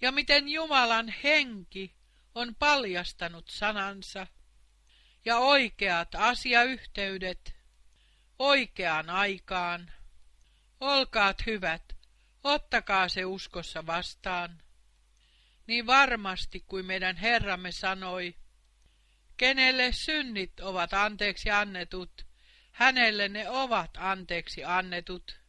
ja 0.00 0.12
miten 0.12 0.48
Jumalan 0.48 1.14
henki 1.24 1.94
on 2.34 2.54
paljastanut 2.54 3.48
sanansa 3.48 4.26
ja 5.24 5.38
oikeat 5.38 6.14
asiayhteydet 6.14 7.56
oikeaan 8.38 9.10
aikaan. 9.10 9.92
Olkaat 10.80 11.46
hyvät, 11.46 11.94
Ottakaa 12.44 13.08
se 13.08 13.24
uskossa 13.24 13.86
vastaan. 13.86 14.62
Niin 15.66 15.86
varmasti 15.86 16.60
kuin 16.60 16.86
meidän 16.86 17.16
Herramme 17.16 17.72
sanoi, 17.72 18.36
kenelle 19.36 19.92
synnit 19.92 20.60
ovat 20.60 20.92
anteeksi 20.92 21.50
annetut, 21.50 22.26
hänelle 22.72 23.28
ne 23.28 23.48
ovat 23.48 23.90
anteeksi 23.96 24.64
annetut. 24.64 25.40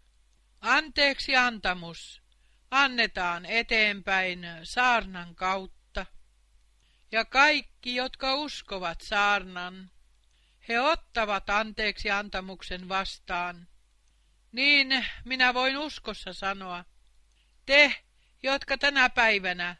Anteeksi 0.61 1.35
antamus 1.35 2.21
annetaan 2.71 3.45
eteenpäin 3.45 4.47
saarnan 4.63 5.35
kautta. 5.35 5.74
Ja 7.11 7.25
kaikki, 7.25 7.95
jotka 7.95 8.35
uskovat 8.35 9.01
saarnan, 9.01 9.91
he 10.67 10.79
ottavat 10.79 11.49
anteeksi 11.49 12.11
antamuksen 12.11 12.89
vastaan. 12.89 13.67
Niin 14.51 15.05
minä 15.25 15.53
voin 15.53 15.77
uskossa 15.77 16.33
sanoa, 16.33 16.85
te, 17.65 17.95
jotka 18.43 18.77
tänä 18.77 19.09
päivänä 19.09 19.75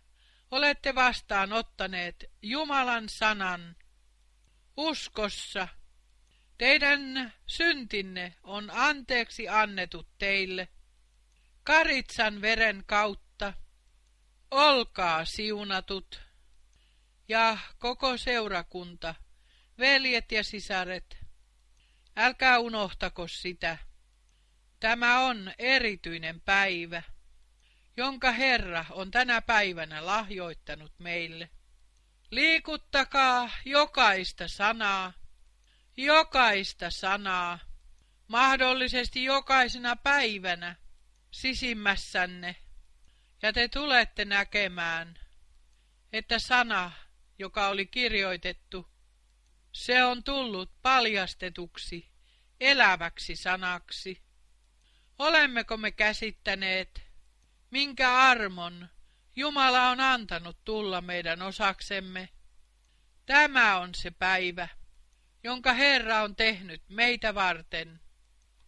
olette 0.52 0.96
vastaan 0.96 1.54
ottaneet 1.54 2.32
Jumalan 2.42 3.10
sanan 3.10 3.76
uskossa, 4.78 5.68
teidän 6.58 7.34
syntinne 7.48 8.36
on 8.44 8.72
anteeksi 8.74 9.50
annetut 9.50 10.08
teille. 10.18 10.68
Karitsan 11.64 12.42
veren 12.42 12.84
kautta 12.88 13.54
olkaa 14.52 15.26
siunatut 15.26 16.25
ja 17.28 17.58
koko 17.80 18.18
seurakunta, 18.18 19.16
veljet 19.78 20.32
ja 20.32 20.44
sisaret, 20.44 21.18
älkää 22.16 22.60
unohtako 22.60 23.28
sitä. 23.28 23.78
Tämä 24.80 25.20
on 25.20 25.54
erityinen 25.58 26.42
päivä, 26.42 27.04
jonka 27.98 28.32
Herra 28.32 28.86
on 28.90 29.12
tänä 29.12 29.42
päivänä 29.42 30.06
lahjoittanut 30.06 30.94
meille. 31.00 31.50
Liikuttakaa 32.32 33.50
jokaista 33.66 34.48
sanaa, 34.48 35.14
jokaista 35.98 36.90
sanaa, 36.90 37.60
mahdollisesti 38.28 39.24
jokaisena 39.24 39.96
päivänä 39.96 40.76
sisimmässänne, 41.32 42.56
ja 43.42 43.54
te 43.54 43.68
tulette 43.68 44.26
näkemään, 44.26 45.20
että 46.14 46.40
sana, 46.40 46.92
joka 47.40 47.68
oli 47.68 47.86
kirjoitettu, 47.86 48.90
se 49.72 50.04
on 50.04 50.24
tullut 50.24 50.72
paljastetuksi, 50.82 52.12
eläväksi 52.60 53.36
sanaksi. 53.36 54.22
Olemmeko 55.20 55.78
me 55.78 55.92
käsittäneet, 55.92 57.04
minkä 57.72 58.14
armon 58.14 58.90
Jumala 59.36 59.90
on 59.90 60.00
antanut 60.00 60.58
tulla 60.66 61.02
meidän 61.02 61.42
osaksemme? 61.42 62.30
Tämä 63.26 63.78
on 63.78 63.96
se 63.96 64.12
päivä, 64.12 64.68
jonka 65.44 65.74
Herra 65.74 66.22
on 66.22 66.36
tehnyt 66.36 66.84
meitä 66.90 67.36
varten. 67.36 68.02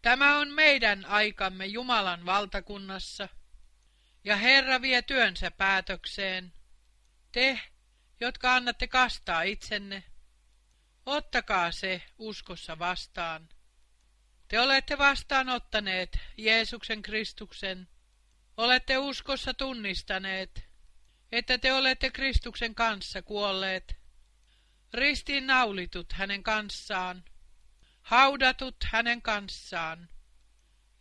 Tämä 0.02 0.38
on 0.38 0.50
meidän 0.52 1.06
aikamme 1.06 1.66
Jumalan 1.66 2.26
valtakunnassa, 2.26 3.30
ja 4.24 4.36
Herra 4.36 4.82
vie 4.82 5.02
työnsä 5.02 5.52
päätökseen. 5.52 6.54
Te, 7.32 7.60
jotka 8.20 8.56
annatte 8.56 8.88
kastaa 8.88 9.42
itsenne, 9.42 10.04
ottakaa 11.06 11.72
se 11.72 12.02
uskossa 12.18 12.80
vastaan. 12.80 13.50
Te 14.48 14.60
olette 14.60 14.98
vastaanottaneet 14.98 16.20
Jeesuksen 16.38 17.02
Kristuksen. 17.02 17.88
Olette 18.58 18.98
uskossa 18.98 19.54
tunnistaneet, 19.54 20.66
että 21.32 21.58
te 21.58 21.74
olette 21.74 22.10
Kristuksen 22.10 22.76
kanssa 22.76 23.22
kuolleet. 23.22 23.96
Ristiin 24.94 25.48
naulitut 25.48 26.14
hänen 26.14 26.44
kanssaan, 26.44 27.24
haudatut 28.02 28.76
hänen 28.84 29.22
kanssaan, 29.22 30.10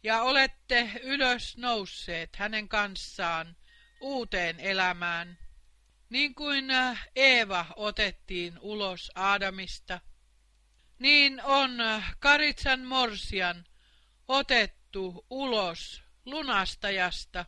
ja 0.02 0.22
olette 0.22 0.90
ylös 1.02 1.56
nousseet 1.56 2.36
hänen 2.36 2.68
kanssaan 2.68 3.56
uuteen 4.00 4.60
elämään, 4.60 5.38
niin 6.10 6.34
kuin 6.34 6.70
äh, 6.70 7.08
Eeva 7.16 7.66
otettiin 7.76 8.58
ulos 8.60 9.10
Aadamista– 9.14 10.00
niin 10.98 11.42
on 11.44 11.78
Karitsan 12.18 12.80
morsian 12.80 13.64
otettu 14.28 15.26
ulos 15.30 16.02
lunastajasta, 16.24 17.44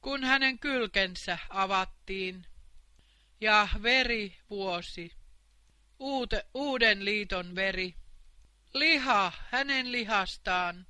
kun 0.00 0.24
hänen 0.24 0.58
kylkensä 0.58 1.38
avattiin, 1.50 2.46
ja 3.40 3.68
veri 3.82 4.38
vuosi, 4.50 5.12
uute, 5.98 6.46
uuden 6.54 7.04
liiton 7.04 7.54
veri, 7.54 7.94
liha 8.74 9.32
hänen 9.50 9.92
lihastaan, 9.92 10.86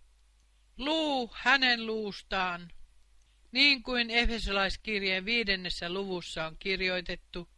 luu 0.76 1.30
hänen 1.34 1.86
luustaan, 1.86 2.72
niin 3.56 3.82
kuin 3.82 4.10
Efesolaiskirjeen 4.10 5.24
viidennessä 5.24 5.88
luvussa 5.88 6.46
on 6.46 6.56
kirjoitettu. 6.58 7.48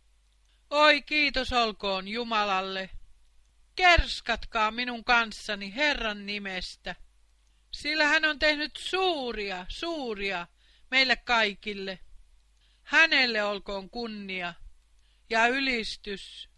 Oi 0.71 1.03
kiitos 1.03 1.53
olkoon 1.53 2.09
Jumalalle, 2.09 2.91
kerskatkaa 3.77 4.71
minun 4.71 5.05
kanssani 5.05 5.75
Herran 5.75 6.27
nimestä, 6.27 6.95
sillä 7.73 8.07
hän 8.07 8.25
on 8.25 8.39
tehnyt 8.39 8.77
suuria, 8.77 9.67
suuria 9.69 10.47
meille 10.91 11.17
kaikille. 11.17 11.99
Hänelle 12.83 13.43
olkoon 13.43 13.91
kunnia 13.91 14.55
ja 15.31 15.47
ylistys, 15.47 16.49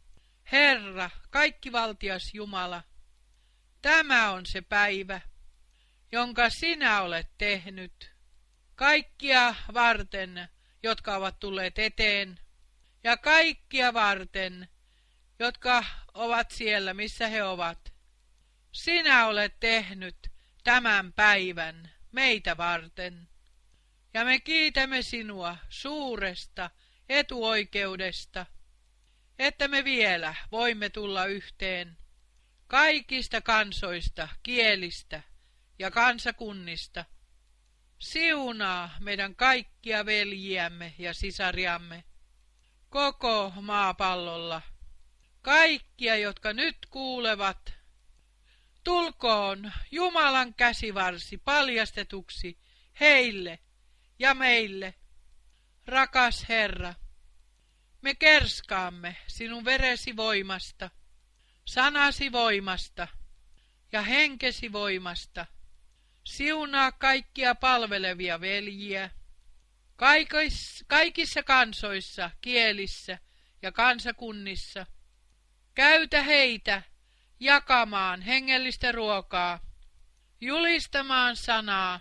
Herra, 0.53 1.11
kaikkivaltias 1.31 2.35
Jumala. 2.35 2.83
Tämä 3.83 4.31
on 4.31 4.47
se 4.47 4.61
päivä, 4.61 5.21
jonka 6.13 6.51
sinä 6.51 7.03
olet 7.03 7.29
tehnyt, 7.39 8.10
kaikkia 8.81 9.55
varten, 9.75 10.49
jotka 10.83 11.17
ovat 11.17 11.41
tulleet 11.41 11.79
eteen, 11.79 12.41
ja 13.05 13.17
kaikkia 13.17 13.95
varten, 13.95 14.69
jotka 15.39 15.85
ovat 16.15 16.51
siellä, 16.51 16.95
missä 16.95 17.29
he 17.29 17.43
ovat. 17.43 17.93
Sinä 18.73 19.27
olet 19.27 19.61
tehnyt 19.61 20.17
tämän 20.65 21.13
päivän 21.13 21.91
meitä 22.13 22.57
varten. 22.57 23.29
Ja 24.15 24.25
me 24.25 24.41
kiitämme 24.41 25.03
sinua 25.03 25.57
suuresta 25.69 26.71
etuoikeudesta, 27.09 28.47
että 29.39 29.69
me 29.69 29.85
vielä 29.85 30.35
voimme 30.53 30.91
tulla 30.91 31.27
yhteen 31.27 31.99
kaikista 32.67 33.41
kansoista, 33.41 34.29
kielistä 34.43 35.23
ja 35.79 35.91
kansakunnista. 35.91 37.05
Siunaa 38.01 38.91
meidän 39.01 39.37
kaikkia 39.37 40.07
veljiämme 40.07 40.95
ja 40.99 41.15
sisariamme 41.15 42.05
koko 42.89 43.53
maapallolla 43.61 44.63
kaikkia, 45.43 46.17
jotka 46.17 46.53
nyt 46.53 46.77
kuulevat. 46.91 47.73
Tulkoon 48.85 49.73
Jumalan 49.91 50.55
käsivarsi 50.55 51.39
paljastetuksi 51.39 52.59
heille 53.01 53.59
ja 54.19 54.35
meille. 54.35 54.95
Rakas 55.87 56.49
Herra, 56.49 56.95
me 58.03 58.15
kerskaamme 58.15 59.17
sinun 59.27 59.65
veresi 59.65 60.17
voimasta, 60.17 60.91
sanasi 61.65 62.33
voimasta 62.33 63.09
ja 63.93 64.03
henkesi 64.03 64.73
voimasta. 64.73 65.47
Siunaa 66.25 66.93
kaikkia 66.93 67.55
palvelevia 67.55 68.41
veljiä, 68.41 69.11
kaikissa 70.87 71.43
kansoissa, 71.43 72.31
kielissä 72.41 73.19
ja 73.63 73.73
kansakunnissa– 73.73 74.87
Käytä 75.75 76.23
heitä 76.23 76.83
jakamaan 77.41 78.23
hengellistä 78.23 78.93
ruokaa, 78.93 79.61
julistamaan 80.41 81.37
sanaa, 81.37 82.01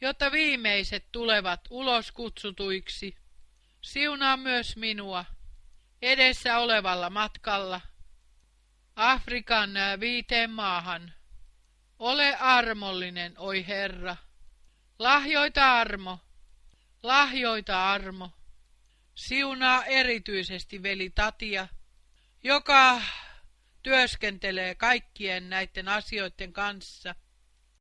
jotta 0.00 0.32
viimeiset 0.32 1.06
tulevat 1.12 1.60
ulos 1.70 2.12
kutsutuiksi. 2.12 3.16
Siunaa 3.80 4.36
myös 4.36 4.76
minua 4.76 5.24
edessä 6.02 6.58
olevalla 6.58 7.10
matkalla 7.10 7.80
Afrikan 8.96 9.70
viiteen 10.00 10.50
maahan. 10.50 11.12
Ole 12.00 12.36
armollinen, 12.36 13.34
oi 13.38 13.66
Herra. 13.66 14.16
Lahjoita 14.98 15.80
armo, 15.80 16.18
lahjoita 17.02 17.92
armo. 17.92 18.30
Siunaa 19.14 19.84
erityisesti 19.84 20.82
veli 20.82 21.10
Tatia 21.10 21.68
joka 22.42 23.02
työskentelee 23.82 24.74
kaikkien 24.74 25.50
näiden 25.50 25.88
asioiden 25.88 26.52
kanssa– 26.52 27.14